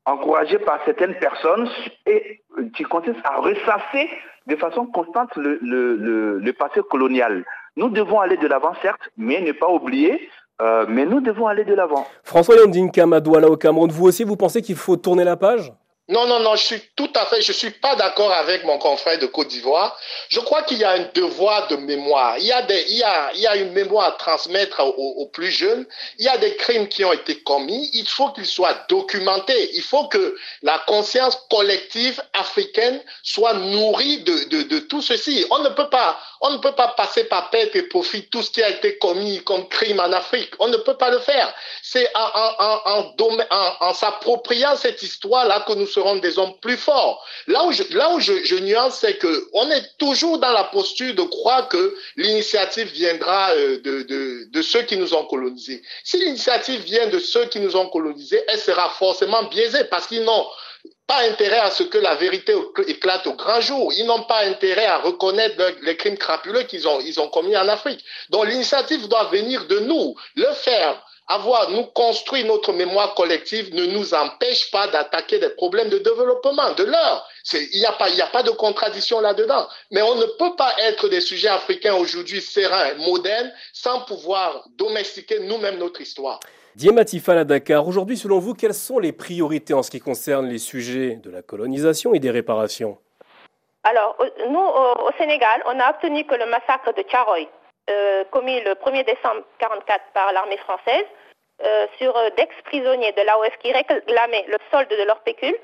encouragé 0.06 0.58
par 0.60 0.80
certaines 0.86 1.16
personnes 1.16 1.68
et 2.06 2.41
qui 2.76 2.84
consiste 2.84 3.20
à 3.26 3.36
ressasser 3.36 4.10
de 4.48 4.56
façon 4.56 4.86
constante 4.86 5.36
le, 5.36 6.52
passé 6.52 6.82
colonial. 6.89 7.43
Nous 7.78 7.90
devons 7.90 8.20
aller 8.20 8.38
de 8.38 8.48
l'avant, 8.48 8.74
certes, 8.82 9.10
mais 9.18 9.42
ne 9.42 9.52
pas 9.52 9.70
oublier 9.70 10.30
euh, 10.62 10.86
mais 10.88 11.06
nous 11.06 11.20
devons 11.20 11.48
aller 11.48 11.66
de 11.66 11.74
l'avant. 11.74 12.08
François 12.24 12.56
Yandinka 12.56 13.06
Madouala 13.06 13.50
au 13.50 13.58
Cameroun, 13.58 13.92
vous 13.92 14.06
aussi, 14.06 14.24
vous 14.24 14.38
pensez 14.38 14.62
qu'il 14.62 14.76
faut 14.78 14.96
tourner 14.96 15.26
la 15.26 15.36
page? 15.36 15.74
Non, 16.08 16.28
non, 16.28 16.39
non, 16.39 16.56
je 16.56 16.64
suis 16.64 16.82
tout 16.95 17.10
à 17.16 17.26
fait, 17.26 17.41
je 17.41 17.51
suis 17.51 17.72
pas 17.72 17.95
d'accord 17.95 18.32
avec 18.32 18.64
mon 18.64 18.78
confrère 18.78 19.18
de 19.18 19.26
Côte 19.26 19.47
d'Ivoire. 19.47 19.97
Je 20.30 20.39
crois 20.39 20.62
qu'il 20.62 20.78
y 20.78 20.84
a 20.84 20.91
un 20.91 21.10
devoir 21.16 21.68
de 21.68 21.78
mémoire. 21.78 22.38
Il 22.38 22.45
y 22.45 22.51
a 22.51 22.62
des, 22.62 22.86
il 22.89 22.97
y 22.97 23.03
a, 23.03 23.32
il 23.34 23.41
y 23.41 23.47
a 23.47 23.56
une 23.56 23.72
mémoire 23.72 24.10
à 24.10 24.12
transmettre 24.12 24.82
aux, 24.82 25.26
plus 25.34 25.49
jeunes. 25.49 25.84
Il 26.20 26.26
y 26.26 26.28
a 26.28 26.38
des 26.38 26.56
crimes 26.58 26.88
qui 26.88 27.03
ont 27.03 27.12
été 27.12 27.39
commis. 27.41 27.89
Il 27.93 28.08
faut 28.08 28.30
qu'ils 28.30 28.45
soient 28.45 28.86
documentés. 28.88 29.72
Il 29.74 29.82
faut 29.82 30.08
que 30.08 30.38
la 30.62 30.78
conscience 30.86 31.39
collective 31.49 32.22
africaine 32.34 33.01
soit 33.24 33.56
nourrie 33.56 34.20
de, 34.20 34.49
de, 34.49 34.62
de 34.62 34.80
tout 34.80 35.01
ceci. 35.01 35.43
On 35.49 35.60
ne 35.60 35.70
peut 35.70 35.89
pas, 35.89 36.20
on 36.41 36.51
ne 36.51 36.58
peut 36.58 36.74
pas 36.74 36.89
passer 36.89 37.24
par 37.24 37.49
perte 37.49 37.76
et 37.76 37.82
profit 37.82 38.28
tout 38.30 38.43
ce 38.43 38.51
qui 38.51 38.62
a 38.62 38.70
été 38.70 38.99
commis 38.99 39.43
comme 39.43 39.68
crime 39.70 39.99
en 39.99 40.12
Afrique. 40.14 40.51
On 40.60 40.68
ne 40.68 40.78
peut 40.78 40.97
pas 40.97 41.10
le 41.10 41.18
faire. 41.18 41.51
C'est 41.82 42.08
en, 42.16 42.30
en, 42.86 43.14
en, 43.18 43.88
en 43.88 43.93
s'appropriant 43.95 44.76
cette 44.76 45.01
histoire-là 45.01 45.62
que 45.68 45.74
nous 45.74 45.95
seront 45.96 46.18
des 46.18 46.38
hommes 46.38 46.54
plus 46.62 46.78
forts. 46.78 47.26
Là 47.48 47.66
où 47.66 47.72
je, 47.72 48.60
nuance, 48.60 49.00
c'est 49.00 49.18
que 49.18 49.48
on 49.54 49.70
est 49.72 49.98
toujours 49.98 50.38
dans 50.39 50.52
la 50.52 50.66
posture 50.66 51.16
de 51.16 51.24
croire 51.24 51.68
que 51.70 51.96
l'initiative 52.18 52.88
viendra 52.91 53.52
euh, 53.52 53.80
de, 53.82 54.62
ceux 54.62 54.84
qui 54.84 54.98
nous 54.98 55.14
ont 55.14 55.26
colonisés. 55.26 55.82
Si 56.04 56.18
l'initiative 56.18 56.82
vient 56.82 57.08
de 57.08 57.20
ceux 57.20 57.46
qui 57.46 57.60
nous 57.60 57.76
ont 57.76 57.88
colonisés, 57.89 58.41
elle 58.48 58.60
sera 58.60 58.89
forcément 58.89 59.43
biaisée 59.43 59.86
parce 59.86 60.08
qu'ils 60.08 60.24
n'ont 60.24 60.46
pas 61.08 61.22
intérêt 61.30 61.60
à 61.60 61.72
ce 61.72 61.84
que 61.84 62.00
la 62.00 62.16
vérité 62.16 62.54
éclate 62.88 63.28
au 63.28 63.34
grand 63.34 63.62
jour. 63.62 63.93
Ils 63.93 64.06
n'ont 64.06 64.24
pas 64.24 64.43
intérêt 64.46 64.86
à 64.86 64.98
reconnaître 64.98 65.56
les 65.84 65.96
crimes 65.98 66.18
crapuleux 66.18 66.64
qu'ils 66.64 66.88
ont, 66.88 67.00
ont 67.00 67.30
commis 67.30 67.56
en 67.56 67.68
Afrique. 67.68 68.04
Donc 68.30 68.48
l'initiative 68.48 69.08
doit 69.08 69.26
venir 69.26 69.66
de 69.68 69.80
nous. 69.80 70.16
Le 70.36 70.52
faire, 70.54 71.05
avoir 71.28 71.72
nous 71.72 71.86
construit 71.86 72.44
notre 72.44 72.72
mémoire 72.74 73.16
collective 73.16 73.74
ne 73.74 73.86
nous 73.86 74.14
empêche 74.14 74.70
pas 74.72 74.88
d'attaquer 74.88 75.40
des 75.40 75.50
problèmes 75.50 75.90
de 75.90 75.98
développement 75.98 76.74
de 76.74 76.84
l'heure. 76.84 77.28
Il 77.54 77.80
n'y 77.80 77.86
a 77.86 77.94
pas, 77.94 78.10
il 78.10 78.22
a 78.22 78.28
pas 78.28 78.44
de 78.44 78.52
contradiction 78.52 79.20
là-dedans. 79.20 79.68
Mais 79.92 80.02
on 80.02 80.16
ne 80.16 80.26
peut 80.38 80.56
pas 80.56 80.74
être 80.80 81.10
des 81.10 81.22
sujets 81.22 81.50
africains 81.50 81.96
aujourd'hui 81.96 82.42
sereins, 82.42 82.96
modernes, 82.96 83.52
sans 83.74 84.02
pouvoir 84.02 84.68
domestiquer 84.78 85.40
nous-mêmes 85.40 85.78
notre 85.78 86.02
histoire. 86.02 86.40
Diematifal 86.76 87.38
à 87.38 87.44
Dakar, 87.46 87.88
aujourd'hui, 87.88 88.18
selon 88.18 88.40
vous, 88.40 88.54
quelles 88.54 88.74
sont 88.74 89.00
les 89.00 89.14
priorités 89.14 89.74
en 89.74 89.82
ce 89.82 89.90
qui 89.90 90.02
concerne 90.02 90.48
les 90.48 90.58
sujets 90.58 91.16
de 91.24 91.30
la 91.32 91.42
colonisation 91.42 92.14
et 92.14 92.20
des 92.20 92.32
réparations? 92.32 92.98
Alors, 93.84 94.18
nous, 94.50 94.60
au, 94.60 95.12
Sénégal, 95.18 95.62
on 95.68 95.80
a 95.80 95.92
obtenu 95.92 96.26
que 96.26 96.36
le 96.36 96.48
massacre 96.48 96.94
de 96.94 97.04
Tcharoy, 97.04 97.48
commis 98.32 98.62
le 98.62 98.74
1er 98.74 99.06
décembre 99.06 99.44
1944 99.62 100.04
par 100.14 100.34
l'armée 100.34 100.58
française, 100.58 101.06
euh, 101.64 101.88
sur 101.98 102.16
euh, 102.18 102.30
d'ex-prisonniers 102.36 103.14
de 103.14 103.22
l'AOF 103.22 103.58
qui 103.60 103.72
réclamaient 103.72 104.44
le 104.50 104.58
solde 104.72 104.90
de 104.90 105.04
leur 105.04 105.22
pécule, 105.22 105.56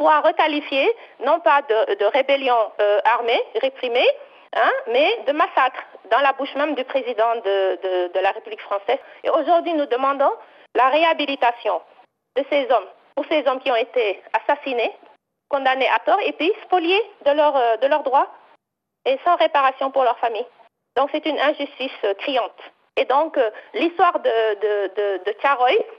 soit 0.00 0.20
requalifié 0.20 0.92
non 1.20 1.38
pas 1.38 1.62
de, 1.62 2.04
rébellion 2.06 2.72
armée, 3.04 3.40
réprimée, 3.62 4.08
hein, 4.56 4.72
mais 4.88 5.22
de 5.28 5.32
massacre 5.32 5.80
dans 6.10 6.18
la 6.18 6.32
bouche 6.32 6.52
même 6.56 6.74
du 6.74 6.82
président 6.82 7.36
de, 7.36 8.20
la 8.20 8.30
République 8.32 8.60
française. 8.62 8.98
Et 9.22 9.30
aujourd'hui, 9.30 9.72
nous 9.74 9.86
demandons 9.86 10.32
la 10.74 10.88
réhabilitation 10.88 11.80
de 12.36 12.44
ces 12.50 12.68
hommes, 12.72 12.88
pour 13.14 13.24
ces 13.26 13.46
hommes 13.46 13.60
qui 13.60 13.70
ont 13.70 13.76
été 13.76 14.20
assassinés, 14.32 14.92
condamnés 15.48 15.88
à 15.88 16.00
tort 16.00 16.20
et 16.24 16.32
puis 16.32 16.52
spoliés 16.64 17.02
de, 17.24 17.30
leur, 17.30 17.56
euh, 17.56 17.76
de 17.76 17.86
leurs 17.86 18.02
droits 18.02 18.28
et 19.04 19.16
sans 19.24 19.36
réparation 19.36 19.92
pour 19.92 20.02
leur 20.02 20.18
famille. 20.18 20.46
Donc 20.96 21.10
c'est 21.12 21.26
une 21.26 21.38
injustice 21.38 21.90
euh, 22.04 22.14
criante. 22.14 22.58
Et 22.96 23.04
donc 23.04 23.36
euh, 23.36 23.50
l'histoire 23.74 24.18
de, 24.20 24.54
de, 24.54 25.24
de, 25.24 25.32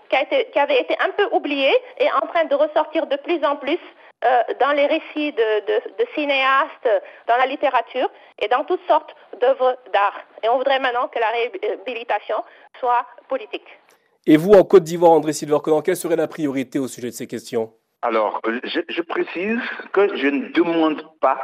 qui, 0.09 0.51
qui, 0.51 0.59
avait 0.59 0.81
été 0.81 0.95
un 0.99 1.11
peu 1.11 1.27
oubliée, 1.35 1.75
est 1.97 2.11
en 2.11 2.27
train 2.27 2.45
de 2.45 2.55
ressortir 2.55 3.07
de 3.07 3.15
plus 3.17 3.43
en 3.43 3.55
plus 3.55 3.79
dans 4.59 4.71
les 4.71 4.87
récits 4.87 5.31
de, 5.31 6.05
cinéastes, 6.15 6.89
dans 7.27 7.37
la 7.37 7.45
littérature 7.45 8.09
et 8.39 8.47
dans 8.47 8.63
toutes 8.63 8.81
sortes 8.87 9.15
d'œuvres 9.39 9.77
d'art. 9.93 10.19
Et 10.41 10.49
on 10.49 10.57
voudrait 10.57 10.79
maintenant 10.79 11.07
que 11.07 11.19
la 11.19 11.27
réhabilitation 11.27 12.43
soit 12.79 13.05
politique. 13.29 13.67
Et 14.25 14.35
vous, 14.35 14.53
en 14.53 14.63
Côte 14.63 14.83
d'Ivoire, 14.83 15.11
André 15.11 15.31
Silverconan, 15.31 15.81
quelle 15.81 15.95
serait 15.95 16.17
la 16.17 16.27
priorité 16.27 16.79
au 16.79 16.87
sujet 16.87 17.07
de 17.07 17.13
ces 17.13 17.27
questions? 17.27 17.71
Alors, 18.01 18.41
je, 18.63 19.01
précise 19.01 19.59
que 19.93 20.15
je 20.17 20.27
ne 20.27 20.49
demande 20.49 21.01
pas 21.21 21.39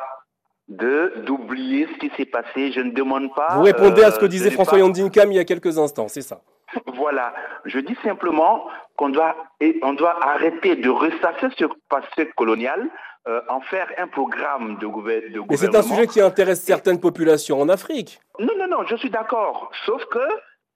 d'oublier 0.68 1.88
ce 1.94 2.00
qui 2.00 2.12
s'est 2.16 2.26
passé. 2.26 2.72
Je 2.72 2.82
ne 2.82 2.92
demande 2.92 3.34
pas. 3.36 3.56
Vous 3.56 3.64
répondez 3.64 4.04
à 4.04 4.12
ce 4.12 4.20
que 4.20 4.26
euh, 4.26 4.30
disait 4.30 4.52
François 4.52 4.80
Yandinka 4.80 5.26
il 5.26 5.34
y 5.34 5.40
a 5.40 5.46
quelques 5.46 5.78
instants, 5.78 6.08
c'est 6.08 6.22
ça 6.22 6.42
Voilà. 6.96 7.34
Je 7.66 7.80
dis 7.80 7.98
simplement 8.04 8.68
qu'on 8.96 9.10
doit, 9.10 9.36
on 9.82 9.94
doit 9.94 10.24
arrêter 10.26 10.76
de 10.76 10.90
ressasser 10.90 11.48
ce 11.58 11.66
passé 11.90 12.32
colonial, 12.36 12.90
euh, 13.28 13.40
en 13.48 13.62
faire 13.62 13.88
un 13.98 14.08
programme 14.08 14.78
de, 14.80 14.88
gouvernement. 14.88 15.46
Mais 15.50 15.56
c'est 15.58 15.76
un 15.76 15.82
sujet 15.82 16.08
qui 16.08 16.20
intéresse 16.20 16.62
certaines 16.62 17.00
populations 17.00 17.62
en 17.62 17.70
Afrique. 17.70 18.20
Non, 18.40 18.54
non, 18.58 18.68
non, 18.68 18.86
je 18.86 18.98
suis 18.98 19.10
d'accord. 19.10 19.72
Sauf 19.86 20.04
que 20.06 20.20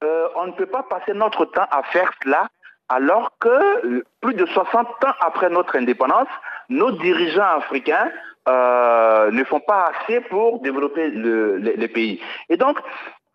euh, 0.03 0.27
on 0.35 0.47
ne 0.47 0.51
peut 0.53 0.65
pas 0.67 0.83
passer 0.83 1.13
notre 1.13 1.45
temps 1.45 1.67
à 1.71 1.83
faire 1.83 2.11
cela 2.23 2.47
alors 2.89 3.31
que 3.39 4.03
plus 4.21 4.33
de 4.33 4.45
60 4.45 4.87
ans 4.87 5.13
après 5.19 5.49
notre 5.49 5.75
indépendance, 5.75 6.29
nos 6.69 6.91
dirigeants 6.91 7.57
africains 7.57 8.11
euh, 8.47 9.31
ne 9.31 9.43
font 9.43 9.59
pas 9.59 9.91
assez 9.91 10.21
pour 10.21 10.61
développer 10.61 11.09
les, 11.09 11.87
pays. 11.87 12.21
Et 12.49 12.57
donc, 12.57 12.79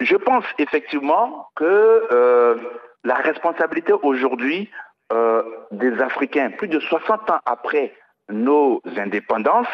je 0.01 0.17
pense 0.17 0.45
effectivement 0.59 1.49
que 1.55 2.59
la 3.05 3.15
responsabilité 3.15 3.93
aujourd'hui 3.93 4.71
des 5.71 6.01
Africains, 6.01 6.51
plus 6.51 6.69
de 6.69 6.81
60 6.81 7.31
ans 7.31 7.41
après 7.45 7.93
nos 8.31 8.81
indépendances, 8.97 9.67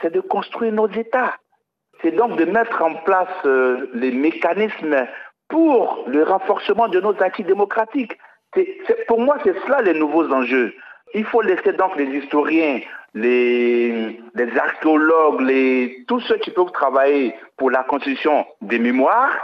c'est 0.00 0.12
de 0.12 0.20
construire 0.20 0.72
nos 0.72 0.88
États. 0.88 1.34
C'est 2.02 2.12
donc 2.12 2.36
de 2.36 2.44
mettre 2.44 2.82
en 2.82 2.94
place 2.94 3.44
les 3.94 4.12
mécanismes 4.12 5.06
pour 5.50 6.04
le 6.06 6.22
renforcement 6.22 6.88
de 6.88 7.00
nos 7.00 7.20
acquis 7.22 7.44
démocratiques. 7.44 8.16
pour 9.06 9.20
moi, 9.20 9.36
c'est 9.44 9.54
cela 9.66 9.82
les 9.82 9.94
nouveaux 9.94 10.32
enjeux. 10.32 10.72
Il 11.14 11.24
faut 11.24 11.42
laisser 11.42 11.72
donc 11.72 11.96
les 11.96 12.06
historiens, 12.06 12.80
les, 13.14 14.20
archéologues, 14.58 15.40
les, 15.40 16.04
tous 16.06 16.20
ceux 16.20 16.38
qui 16.38 16.50
peuvent 16.50 16.72
travailler 16.72 17.34
pour 17.56 17.70
la 17.70 17.82
constitution 17.84 18.46
des 18.60 18.78
mémoires, 18.78 19.36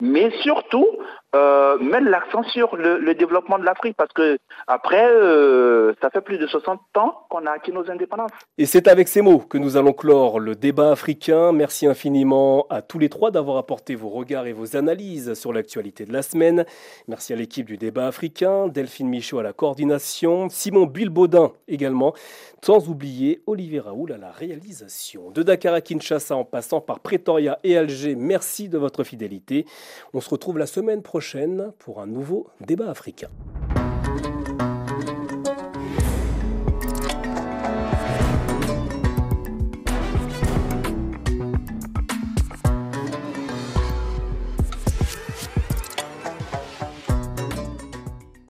mais 0.00 0.30
surtout 0.42 0.86
euh, 1.34 1.78
mettre 1.78 2.06
l'accent 2.06 2.42
sur 2.44 2.76
le, 2.76 3.14
développement 3.14 3.58
de 3.58 3.64
l'Afrique 3.64 3.96
parce 3.96 4.12
que 4.12 4.38
après, 4.66 5.04
euh, 5.04 5.92
ça 6.00 6.10
fait 6.10 6.20
plus 6.20 6.38
de 6.38 6.46
60 6.46 6.80
ans 6.96 7.26
qu'on 7.28 7.46
a 7.46 7.50
acquis 7.50 7.72
nos 7.72 7.90
indépendances. 7.90 8.30
Et 8.58 8.66
c'est 8.66 8.88
avec 8.88 9.08
ces 9.08 9.20
mots 9.20 9.38
que 9.38 9.58
nous 9.58 9.76
allons 9.76 9.92
clore 9.92 10.38
le 10.38 10.54
débat 10.54 10.92
africain. 10.92 11.52
Merci 11.52 11.86
infiniment 11.86 12.66
à 12.70 12.82
tous 12.82 12.98
les 12.98 13.08
trois 13.08 13.30
d'avoir 13.30 13.56
apporté 13.56 13.94
vos 13.94 14.08
regards 14.08 14.46
et 14.46 14.52
vos 14.52 14.76
analyses 14.76 15.34
sur 15.34 15.52
l'actualité 15.52 16.04
de 16.04 16.12
la 16.12 16.22
semaine. 16.22 16.64
Merci 17.08 17.32
à 17.32 17.36
l'équipe 17.36 17.66
du 17.66 17.76
débat 17.76 18.06
africain, 18.06 18.68
Delphine 18.68 19.08
Michaud 19.08 19.38
à 19.38 19.42
la 19.42 19.52
coordination, 19.52 20.48
Simon 20.48 20.86
Bilbaudin 20.86 21.52
également, 21.68 22.14
sans 22.62 22.88
oublier 22.88 23.42
Olivier 23.46 23.80
Raoul 23.80 24.12
à 24.12 24.18
la 24.18 24.30
réalisation. 24.30 25.30
De 25.30 25.42
Dakar 25.42 25.74
à 25.74 25.80
Kinshasa 25.80 26.36
en 26.36 26.44
passant 26.44 26.80
par 26.80 27.00
Pretoria 27.00 27.58
et 27.64 27.76
Alger, 27.76 28.14
merci 28.14 28.68
de 28.68 28.78
votre 28.78 29.04
fidélité. 29.04 29.66
On 30.12 30.20
se 30.20 30.30
retrouve 30.30 30.58
la 30.58 30.66
semaine 30.66 31.02
pour 31.78 32.00
un 32.00 32.06
nouveau 32.06 32.48
débat 32.60 32.90
africain. 32.90 33.30